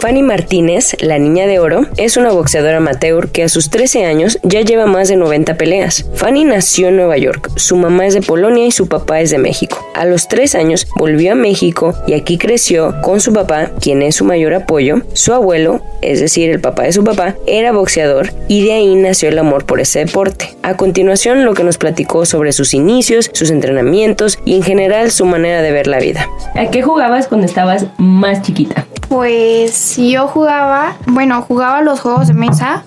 Fanny 0.00 0.22
Martínez, 0.22 0.96
la 1.00 1.18
niña 1.18 1.48
de 1.48 1.58
oro, 1.58 1.86
es 1.96 2.16
una 2.16 2.30
boxeadora 2.30 2.76
amateur 2.76 3.30
que 3.30 3.42
a 3.42 3.48
sus 3.48 3.68
13 3.68 4.04
años 4.04 4.38
ya 4.44 4.60
lleva 4.60 4.86
más 4.86 5.08
de 5.08 5.16
90 5.16 5.56
peleas. 5.56 6.04
Fanny 6.14 6.44
nació 6.44 6.88
en 6.88 6.96
Nueva 6.96 7.16
York, 7.16 7.50
su 7.56 7.76
mamá 7.76 8.06
es 8.06 8.14
de 8.14 8.22
Polonia 8.22 8.64
y 8.64 8.70
su 8.70 8.86
papá 8.86 9.20
es 9.20 9.30
de 9.30 9.38
México. 9.38 9.84
A 9.94 10.04
los 10.04 10.28
3 10.28 10.54
años 10.54 10.86
volvió 10.94 11.32
a 11.32 11.34
México 11.34 11.94
y 12.06 12.14
aquí 12.14 12.38
creció 12.38 12.94
con 13.02 13.20
su 13.20 13.32
papá, 13.32 13.72
quien 13.80 14.02
es 14.02 14.14
su 14.14 14.24
mayor 14.24 14.54
apoyo. 14.54 15.02
Su 15.14 15.34
abuelo, 15.34 15.82
es 16.02 16.20
decir, 16.20 16.50
el 16.50 16.60
papá 16.60 16.84
de 16.84 16.92
su 16.92 17.04
papá, 17.04 17.34
era 17.46 17.72
boxeador 17.72 18.32
y 18.48 18.64
de 18.64 18.72
ahí 18.72 18.94
nació 18.94 19.28
el 19.28 19.38
amor 19.38 19.64
por 19.64 19.80
ese 19.80 20.00
deporte. 20.00 20.56
A 20.62 20.76
continuación, 20.76 21.44
lo 21.44 21.54
que 21.54 21.64
nos 21.64 21.78
platicó 21.78 22.26
sobre 22.26 22.52
sus 22.52 22.74
inicios, 22.74 23.30
sus 23.32 23.50
entrenamientos 23.50 24.38
y 24.44 24.56
en 24.56 24.62
general 24.62 25.10
su 25.10 25.24
manera 25.24 25.62
de 25.62 25.72
ver 25.72 25.86
la 25.86 25.98
vida. 25.98 26.26
¿A 26.54 26.66
qué 26.66 26.82
jugabas 26.82 27.28
cuando 27.28 27.46
estabas 27.46 27.86
más 27.98 28.42
chiquita? 28.42 28.86
Pues 29.08 29.96
yo 29.96 30.28
jugaba, 30.28 30.96
bueno, 31.06 31.42
jugaba 31.42 31.82
los 31.82 32.00
juegos 32.00 32.28
de 32.28 32.34
mesa, 32.34 32.84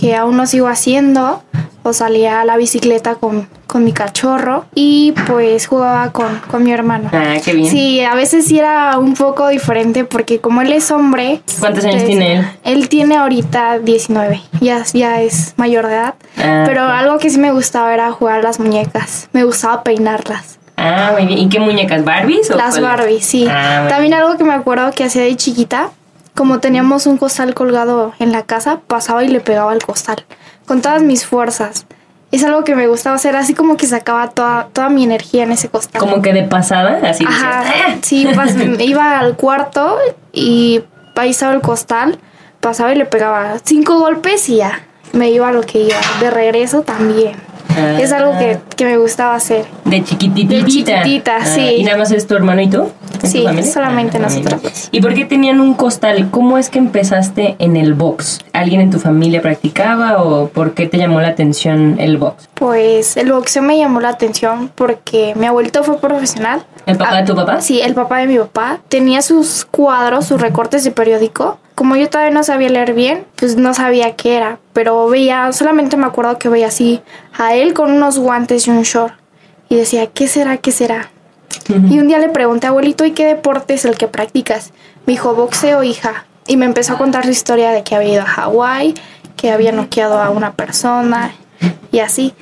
que 0.00 0.14
aún 0.14 0.36
no 0.36 0.46
sigo 0.46 0.68
haciendo, 0.68 1.42
o 1.82 1.92
salía 1.92 2.40
a 2.40 2.44
la 2.44 2.56
bicicleta 2.56 3.16
con, 3.16 3.48
con 3.74 3.82
mi 3.82 3.92
cachorro 3.92 4.66
y 4.76 5.12
pues 5.26 5.66
jugaba 5.66 6.12
con, 6.12 6.38
con 6.48 6.62
mi 6.62 6.70
hermano. 6.70 7.10
Ah, 7.12 7.34
qué 7.44 7.54
bien. 7.54 7.68
Sí, 7.68 8.00
a 8.04 8.14
veces 8.14 8.46
sí 8.46 8.56
era 8.56 8.96
un 9.00 9.14
poco 9.14 9.48
diferente 9.48 10.04
porque 10.04 10.38
como 10.40 10.62
él 10.62 10.72
es 10.72 10.92
hombre... 10.92 11.40
¿Cuántos 11.58 11.84
años 11.84 12.04
tiene 12.04 12.36
él? 12.36 12.46
Él 12.62 12.88
tiene 12.88 13.16
ahorita 13.16 13.80
19, 13.80 14.40
ya, 14.60 14.84
ya 14.92 15.22
es 15.22 15.54
mayor 15.56 15.88
de 15.88 15.94
edad, 15.94 16.14
Ah, 16.38 16.62
pero 16.64 16.82
algo 16.82 17.18
que 17.18 17.30
sí 17.30 17.38
me 17.40 17.50
gustaba 17.50 17.92
era 17.92 18.12
jugar 18.12 18.44
las 18.44 18.60
muñecas, 18.60 19.28
me 19.32 19.42
gustaba 19.42 19.82
peinarlas. 19.82 20.60
Ah, 20.76 21.10
muy 21.14 21.26
bien. 21.26 21.40
¿Y 21.40 21.48
qué 21.48 21.58
muñecas? 21.58 22.04
¿Barbies? 22.04 22.52
o 22.52 22.56
Las? 22.56 22.80
Barbies, 22.80 23.26
sí. 23.26 23.48
Ah, 23.50 23.86
También 23.88 24.14
algo 24.14 24.36
que 24.36 24.44
me 24.44 24.54
acuerdo 24.54 24.92
que 24.92 25.02
hacía 25.02 25.22
de 25.22 25.34
chiquita, 25.34 25.90
como 26.36 26.60
teníamos 26.60 27.08
un 27.08 27.16
costal 27.16 27.54
colgado 27.54 28.12
en 28.20 28.30
la 28.30 28.42
casa, 28.44 28.78
pasaba 28.86 29.24
y 29.24 29.28
le 29.28 29.40
pegaba 29.40 29.72
al 29.72 29.82
costal 29.82 30.24
con 30.64 30.80
todas 30.80 31.02
mis 31.02 31.26
fuerzas. 31.26 31.86
Es 32.34 32.42
algo 32.42 32.64
que 32.64 32.74
me 32.74 32.88
gustaba 32.88 33.14
hacer, 33.14 33.36
así 33.36 33.54
como 33.54 33.76
que 33.76 33.86
sacaba 33.86 34.28
toda, 34.30 34.66
toda 34.72 34.88
mi 34.88 35.04
energía 35.04 35.44
en 35.44 35.52
ese 35.52 35.68
costal. 35.68 36.00
Como 36.00 36.20
que 36.20 36.32
de 36.32 36.42
pasada, 36.42 36.98
así 37.08 37.24
Ajá, 37.26 37.62
decías, 37.62 37.82
"Ah". 37.86 37.94
sí, 38.02 38.26
pas- 38.26 38.80
iba 38.84 39.18
al 39.20 39.36
cuarto 39.36 39.96
y 40.32 40.82
ahí 41.14 41.30
estaba 41.30 41.52
el 41.54 41.60
costal, 41.60 42.18
pasaba 42.60 42.92
y 42.92 42.96
le 42.96 43.04
pegaba 43.06 43.54
cinco 43.62 44.00
golpes 44.00 44.48
y 44.48 44.56
ya, 44.56 44.80
me 45.12 45.30
iba 45.30 45.48
a 45.48 45.52
lo 45.52 45.60
que 45.62 45.82
iba. 45.82 45.96
De 46.20 46.30
regreso 46.30 46.82
también. 46.82 47.34
Ah. 47.76 47.98
Es 48.00 48.12
algo 48.12 48.36
que, 48.38 48.58
que 48.76 48.84
me 48.84 48.96
gustaba 48.98 49.34
hacer. 49.36 49.64
De 49.84 50.02
chiquititita. 50.02 50.54
De 50.54 50.64
chiquitita, 50.70 51.44
sí. 51.44 51.60
¿Y 51.78 51.84
nada 51.84 51.98
más 51.98 52.10
es 52.10 52.26
tu 52.26 52.34
hermano 52.34 52.60
y 52.62 52.68
tú? 52.68 52.90
¿En 53.24 53.32
tu 53.32 53.38
Sí, 53.38 53.44
familia? 53.44 53.72
solamente 53.72 54.16
Ah, 54.18 54.20
nosotros 54.20 54.62
dos. 54.62 54.88
¿Y 54.92 55.00
por 55.00 55.14
qué 55.14 55.24
tenían 55.24 55.60
un 55.60 55.74
costal? 55.74 56.28
¿Cómo 56.30 56.58
es 56.58 56.70
que 56.70 56.78
empezaste 56.78 57.56
en 57.58 57.76
el 57.76 57.94
box? 57.94 58.40
¿Alguien 58.52 58.80
en 58.80 58.90
tu 58.90 58.98
familia 58.98 59.42
practicaba 59.42 60.22
o 60.22 60.48
por 60.48 60.74
qué 60.74 60.86
te 60.86 60.98
llamó 60.98 61.20
la 61.20 61.28
atención 61.28 61.96
el 61.98 62.18
box? 62.18 62.48
Pues 62.54 63.16
el 63.16 63.32
boxeo 63.32 63.62
me 63.62 63.78
llamó 63.78 64.00
la 64.00 64.10
atención 64.10 64.70
porque 64.74 65.34
mi 65.36 65.46
abuelito 65.46 65.82
fue 65.84 65.98
profesional. 65.98 66.64
¿El 66.86 66.96
papá 66.96 67.16
de 67.16 67.22
tu 67.24 67.34
papá? 67.34 67.60
Sí, 67.60 67.80
el 67.80 67.94
papá 67.94 68.18
de 68.18 68.26
mi 68.26 68.38
papá. 68.38 68.80
Tenía 68.88 69.22
sus 69.22 69.64
cuadros, 69.64 70.26
sus 70.26 70.40
recortes 70.40 70.84
de 70.84 70.90
periódico. 70.90 71.58
Como 71.74 71.96
yo 71.96 72.08
todavía 72.08 72.32
no 72.32 72.44
sabía 72.44 72.68
leer 72.68 72.92
bien, 72.94 73.24
pues 73.36 73.56
no 73.56 73.74
sabía 73.74 74.14
qué 74.16 74.36
era. 74.36 74.58
Pero 74.72 75.08
veía, 75.08 75.50
solamente 75.52 75.96
me 75.96 76.06
acuerdo 76.06 76.38
que 76.38 76.48
veía 76.48 76.68
así 76.68 77.00
a 77.36 77.54
él 77.54 77.74
con 77.74 77.90
unos 77.90 78.18
guantes 78.18 78.66
y 78.66 78.70
un 78.70 78.82
short. 78.82 79.14
Y 79.68 79.76
decía, 79.76 80.06
¿qué 80.08 80.28
será? 80.28 80.58
¿Qué 80.58 80.70
será? 80.70 81.10
Y 81.68 81.98
un 81.98 82.08
día 82.08 82.18
le 82.18 82.28
pregunté, 82.28 82.66
abuelito, 82.66 83.04
¿y 83.04 83.12
qué 83.12 83.24
deporte 83.26 83.74
es 83.74 83.84
el 83.84 83.96
que 83.96 84.08
practicas? 84.08 84.72
Me 85.06 85.12
dijo, 85.14 85.34
boxeo, 85.34 85.82
hija. 85.82 86.26
Y 86.46 86.56
me 86.56 86.66
empezó 86.66 86.94
a 86.94 86.98
contar 86.98 87.24
su 87.24 87.30
historia 87.30 87.70
de 87.70 87.82
que 87.82 87.94
había 87.94 88.14
ido 88.14 88.22
a 88.22 88.26
Hawái, 88.26 88.94
que 89.36 89.50
había 89.50 89.72
noqueado 89.72 90.20
a 90.20 90.30
una 90.30 90.52
persona 90.52 91.32
y 91.90 92.00
así. 92.00 92.34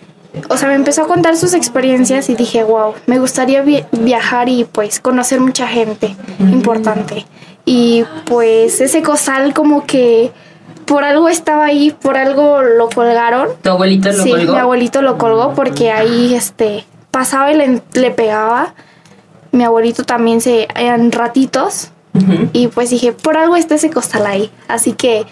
O 0.49 0.57
sea, 0.57 0.69
me 0.69 0.75
empezó 0.75 1.03
a 1.03 1.07
contar 1.07 1.37
sus 1.37 1.53
experiencias 1.55 2.29
y 2.31 2.35
dije, 2.35 2.65
wow, 2.65 2.95
me 3.07 3.19
gustaría 3.19 3.63
vi- 3.63 3.85
viajar 3.93 4.49
y 4.49 4.65
pues 4.65 4.99
conocer 4.99 5.41
mucha 5.41 5.67
gente 5.69 6.17
importante. 6.41 7.27
Y 7.65 8.05
pues 8.27 8.81
ese 8.81 9.03
costal 9.03 9.55
como 9.55 9.85
que 9.87 10.33
por 10.87 11.05
algo 11.05 11.29
estaba 11.29 11.67
ahí, 11.67 11.91
por 11.93 12.17
algo 12.17 12.61
lo 12.63 12.89
colgaron. 12.89 13.49
¿Tu 13.63 13.71
abuelito 13.71 14.11
lo 14.11 14.23
sí, 14.23 14.31
colgó? 14.31 14.53
mi 14.55 14.59
abuelito 14.59 15.03
lo 15.03 15.17
colgó 15.19 15.55
porque 15.55 15.93
ahí 15.93 16.35
este 16.35 16.85
pasaba 17.11 17.53
y 17.53 17.57
le, 17.57 17.83
le 17.95 18.11
pegaba. 18.11 18.75
Mi 19.53 19.65
abuelito 19.65 20.05
también 20.05 20.41
se 20.41 20.67
eran 20.77 21.13
ratitos 21.13 21.91
y 22.53 22.69
pues 22.69 22.91
dije, 22.91 23.13
por 23.13 23.37
algo 23.39 23.57
está 23.57 23.75
ese 23.77 23.91
costal 23.91 24.27
ahí. 24.27 24.51
Así 24.69 24.93
que 24.93 25.25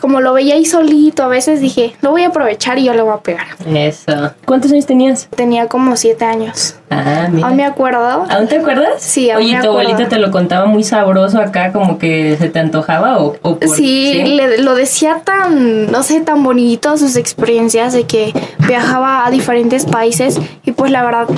como 0.00 0.20
lo 0.20 0.32
veía 0.32 0.54
ahí 0.54 0.64
solito, 0.66 1.22
a 1.22 1.28
veces 1.28 1.60
dije, 1.60 1.94
lo 2.02 2.10
voy 2.10 2.24
a 2.24 2.28
aprovechar 2.28 2.78
y 2.78 2.84
yo 2.84 2.92
le 2.94 3.02
voy 3.02 3.14
a 3.14 3.18
pegar. 3.18 3.46
Eso. 3.64 4.32
¿Cuántos 4.44 4.72
años 4.72 4.84
tenías? 4.86 5.28
Tenía 5.34 5.68
como 5.68 5.96
siete 5.96 6.24
años. 6.24 6.74
Ah, 6.90 7.28
mira. 7.30 7.46
Aún 7.46 7.56
me 7.56 7.64
acuerdo. 7.64 8.26
¿Aún 8.28 8.48
te 8.48 8.58
acuerdas? 8.58 8.94
Sí, 8.98 9.30
aún 9.30 9.42
Oye, 9.44 9.52
me 9.54 9.62
¿tu 9.62 9.68
acuerdo. 9.68 9.88
abuelita 9.88 10.08
te 10.08 10.18
lo 10.18 10.30
contaba 10.32 10.66
muy 10.66 10.82
sabroso 10.82 11.38
acá, 11.40 11.72
como 11.72 11.98
que 11.98 12.36
se 12.38 12.48
te 12.48 12.58
antojaba 12.58 13.18
o, 13.18 13.36
o 13.42 13.56
por- 13.58 13.68
Sí, 13.68 14.22
le- 14.24 14.58
lo 14.58 14.74
decía 14.74 15.22
tan, 15.24 15.90
no 15.90 16.02
sé, 16.02 16.20
tan 16.20 16.42
bonito 16.42 16.96
sus 16.98 17.14
experiencias 17.16 17.92
de 17.92 18.04
que 18.04 18.32
viajaba 18.66 19.24
a 19.24 19.30
diferentes 19.30 19.86
países 19.86 20.38
y 20.64 20.72
pues 20.72 20.90
la 20.90 21.04
verdad 21.04 21.28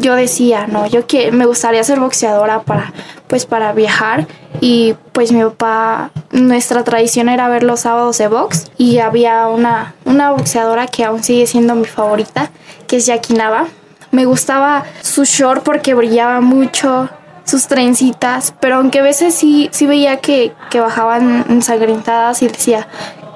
yo 0.00 0.14
decía, 0.14 0.66
no, 0.66 0.86
yo 0.86 1.06
que 1.06 1.32
me 1.32 1.46
gustaría 1.46 1.82
ser 1.84 2.00
boxeadora 2.00 2.62
para 2.62 2.92
pues 3.26 3.46
para 3.46 3.72
viajar 3.72 4.26
y 4.60 4.94
pues 5.12 5.30
mi 5.30 5.42
papá 5.42 6.10
nuestra 6.32 6.82
tradición 6.82 7.28
era 7.28 7.48
ver 7.48 7.62
los 7.62 7.80
sábados 7.80 8.18
de 8.18 8.26
box 8.28 8.70
y 8.76 8.98
había 8.98 9.46
una 9.46 9.94
una 10.04 10.32
boxeadora 10.32 10.86
que 10.86 11.04
aún 11.04 11.22
sigue 11.22 11.46
siendo 11.46 11.74
mi 11.74 11.86
favorita, 11.86 12.50
que 12.86 12.96
es 12.96 13.06
Jackie 13.06 13.34
Nava. 13.34 13.66
Me 14.10 14.24
gustaba 14.24 14.84
su 15.02 15.24
short 15.24 15.62
porque 15.62 15.94
brillaba 15.94 16.40
mucho, 16.40 17.08
sus 17.44 17.66
trencitas, 17.66 18.54
pero 18.60 18.76
aunque 18.76 19.00
a 19.00 19.02
veces 19.02 19.34
sí, 19.34 19.68
sí 19.72 19.86
veía 19.86 20.18
que, 20.18 20.52
que 20.70 20.80
bajaban 20.80 21.44
ensangrentadas 21.48 22.42
y 22.42 22.48
decía, 22.48 22.86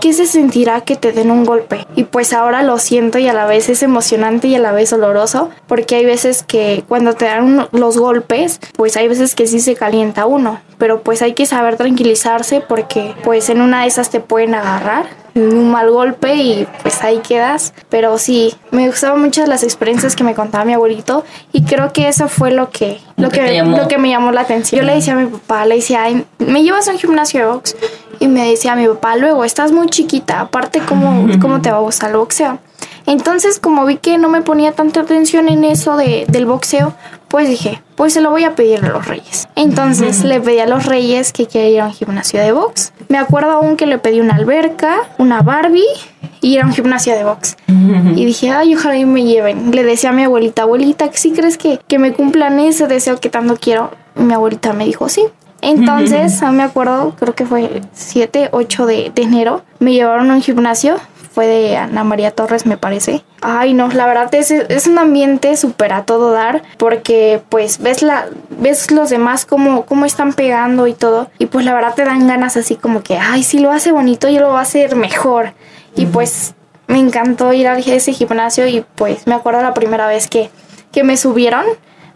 ¿qué 0.04 0.12
se 0.12 0.26
sentirá 0.26 0.82
que 0.82 0.96
te 0.96 1.12
den 1.12 1.30
un 1.30 1.46
golpe? 1.46 1.86
Y 1.96 2.04
pues 2.04 2.34
ahora 2.34 2.62
lo 2.62 2.78
siento 2.78 3.18
y 3.18 3.26
a 3.26 3.32
la 3.32 3.46
vez 3.46 3.70
es 3.70 3.82
emocionante 3.82 4.48
y 4.48 4.54
a 4.54 4.58
la 4.58 4.70
vez 4.70 4.90
doloroso, 4.90 5.48
porque 5.66 5.96
hay 5.96 6.04
veces 6.04 6.42
que 6.42 6.84
cuando 6.86 7.14
te 7.14 7.24
dan 7.24 7.68
los 7.72 7.96
golpes, 7.96 8.60
pues 8.76 8.98
hay 8.98 9.08
veces 9.08 9.34
que 9.34 9.46
sí 9.46 9.60
se 9.60 9.76
calienta 9.76 10.26
uno, 10.26 10.60
pero 10.76 11.00
pues 11.00 11.22
hay 11.22 11.32
que 11.32 11.46
saber 11.46 11.78
tranquilizarse 11.78 12.60
porque 12.60 13.14
pues 13.24 13.48
en 13.48 13.62
una 13.62 13.80
de 13.80 13.86
esas 13.88 14.10
te 14.10 14.20
pueden 14.20 14.54
agarrar 14.54 15.06
un 15.36 15.70
mal 15.70 15.90
golpe 15.90 16.34
y 16.36 16.68
pues 16.82 17.02
ahí 17.02 17.18
quedas. 17.26 17.72
Pero 17.88 18.18
sí, 18.18 18.54
me 18.70 18.86
gustaban 18.86 19.20
muchas 19.20 19.48
las 19.48 19.62
experiencias 19.64 20.14
que 20.14 20.22
me 20.22 20.34
contaba 20.34 20.64
mi 20.64 20.74
abuelito 20.74 21.24
y 21.50 21.64
creo 21.64 21.92
que 21.92 22.08
eso 22.08 22.28
fue 22.28 22.50
lo 22.52 22.70
que, 22.70 23.00
Lo 23.16 23.30
que 23.30 23.40
que, 23.40 23.54
llamó. 23.54 23.76
lo 23.76 23.88
que 23.88 23.98
me 23.98 24.10
llamó 24.10 24.30
la 24.32 24.42
atención. 24.42 24.80
Yo 24.82 24.86
le 24.86 24.94
decía 24.94 25.14
a 25.14 25.16
mi 25.16 25.26
papá, 25.26 25.64
le 25.66 25.76
decía, 25.76 26.04
"Ay, 26.04 26.24
¿me 26.38 26.62
llevas 26.62 26.86
a 26.88 26.92
un 26.92 26.98
gimnasio 26.98 27.40
de 27.40 27.46
box? 27.46 27.74
Y 28.20 28.28
me 28.28 28.48
decía 28.48 28.76
mi 28.76 28.86
papá, 28.86 29.16
luego, 29.16 29.44
estás 29.44 29.72
muy 29.72 29.88
chiquita, 29.88 30.40
aparte, 30.40 30.80
¿cómo, 30.80 31.26
cómo 31.40 31.60
te 31.60 31.70
va 31.70 31.78
a 31.78 31.80
gustar 31.80 32.10
el 32.10 32.16
boxeo? 32.16 32.58
Entonces, 33.06 33.58
como 33.58 33.84
vi 33.84 33.96
que 33.96 34.16
no 34.18 34.28
me 34.28 34.40
ponía 34.40 34.72
tanta 34.72 35.00
atención 35.00 35.48
en 35.48 35.64
eso 35.64 35.96
de, 35.96 36.24
del 36.28 36.46
boxeo, 36.46 36.94
pues 37.28 37.48
dije, 37.48 37.82
pues 37.96 38.12
se 38.12 38.20
lo 38.20 38.30
voy 38.30 38.44
a 38.44 38.54
pedir 38.54 38.84
a 38.84 38.88
los 38.88 39.06
reyes. 39.06 39.48
Entonces 39.56 40.24
le 40.24 40.40
pedí 40.40 40.60
a 40.60 40.66
los 40.66 40.86
reyes 40.86 41.32
que 41.32 41.46
quería 41.46 41.68
ir 41.68 41.80
a 41.80 41.86
un 41.86 41.92
gimnasio 41.92 42.40
de 42.40 42.52
box. 42.52 42.92
Me 43.08 43.18
acuerdo 43.18 43.50
aún 43.50 43.76
que 43.76 43.86
le 43.86 43.98
pedí 43.98 44.20
una 44.20 44.36
alberca, 44.36 44.96
una 45.18 45.42
Barbie 45.42 45.82
y 46.40 46.54
ir 46.54 46.62
a 46.62 46.66
un 46.66 46.72
gimnasio 46.72 47.14
de 47.14 47.24
box. 47.24 47.56
Y 47.66 48.24
dije, 48.24 48.50
ay, 48.50 48.74
ojalá 48.74 48.96
y 48.96 49.04
me 49.04 49.24
lleven. 49.24 49.72
Le 49.72 49.82
decía 49.82 50.10
a 50.10 50.12
mi 50.12 50.22
abuelita, 50.22 50.62
abuelita, 50.62 51.10
¿sí 51.12 51.32
crees 51.32 51.58
que, 51.58 51.80
que 51.88 51.98
me 51.98 52.12
cumplan 52.12 52.60
ese 52.60 52.86
deseo 52.86 53.18
que 53.18 53.30
tanto 53.30 53.56
quiero? 53.56 53.90
Y 54.16 54.22
mi 54.22 54.32
abuelita 54.32 54.72
me 54.72 54.84
dijo, 54.84 55.08
sí. 55.08 55.24
Entonces, 55.64 56.42
aún 56.42 56.56
me 56.56 56.62
acuerdo, 56.62 57.14
creo 57.18 57.34
que 57.34 57.46
fue 57.46 57.82
7, 57.92 58.50
8 58.52 58.86
de, 58.86 59.12
de 59.14 59.22
enero, 59.22 59.62
me 59.78 59.92
llevaron 59.92 60.30
a 60.30 60.34
un 60.34 60.42
gimnasio 60.42 60.96
fue 61.34 61.48
de 61.48 61.76
Ana 61.76 62.04
María 62.04 62.30
Torres, 62.30 62.64
me 62.64 62.76
parece. 62.76 63.24
Ay, 63.42 63.74
no, 63.74 63.88
la 63.88 64.06
verdad 64.06 64.32
es, 64.36 64.52
es 64.52 64.86
un 64.86 64.98
ambiente 65.00 65.56
súper 65.56 65.92
a 65.92 66.04
todo 66.04 66.30
dar, 66.30 66.62
porque 66.78 67.42
pues 67.48 67.80
ves 67.80 68.02
la, 68.02 68.28
ves 68.50 68.92
los 68.92 69.10
demás 69.10 69.44
cómo, 69.44 69.84
cómo 69.84 70.04
están 70.04 70.32
pegando 70.32 70.86
y 70.86 70.94
todo, 70.94 71.28
y 71.38 71.46
pues 71.46 71.64
la 71.64 71.74
verdad 71.74 71.94
te 71.94 72.04
dan 72.04 72.28
ganas 72.28 72.56
así 72.56 72.76
como 72.76 73.02
que, 73.02 73.18
ay, 73.18 73.42
si 73.42 73.58
lo 73.58 73.72
hace 73.72 73.90
bonito, 73.90 74.28
yo 74.28 74.40
lo 74.40 74.50
voy 74.50 74.58
a 74.58 74.60
hacer 74.60 74.94
mejor. 74.94 75.54
Y 75.96 76.06
pues 76.06 76.54
me 76.86 77.00
encantó 77.00 77.52
ir 77.52 77.66
a 77.66 77.76
ese 77.78 78.12
gimnasio 78.12 78.68
y 78.68 78.84
pues 78.94 79.26
me 79.26 79.34
acuerdo 79.34 79.60
la 79.60 79.74
primera 79.74 80.06
vez 80.06 80.28
que, 80.28 80.50
que 80.92 81.02
me 81.02 81.16
subieron 81.16 81.64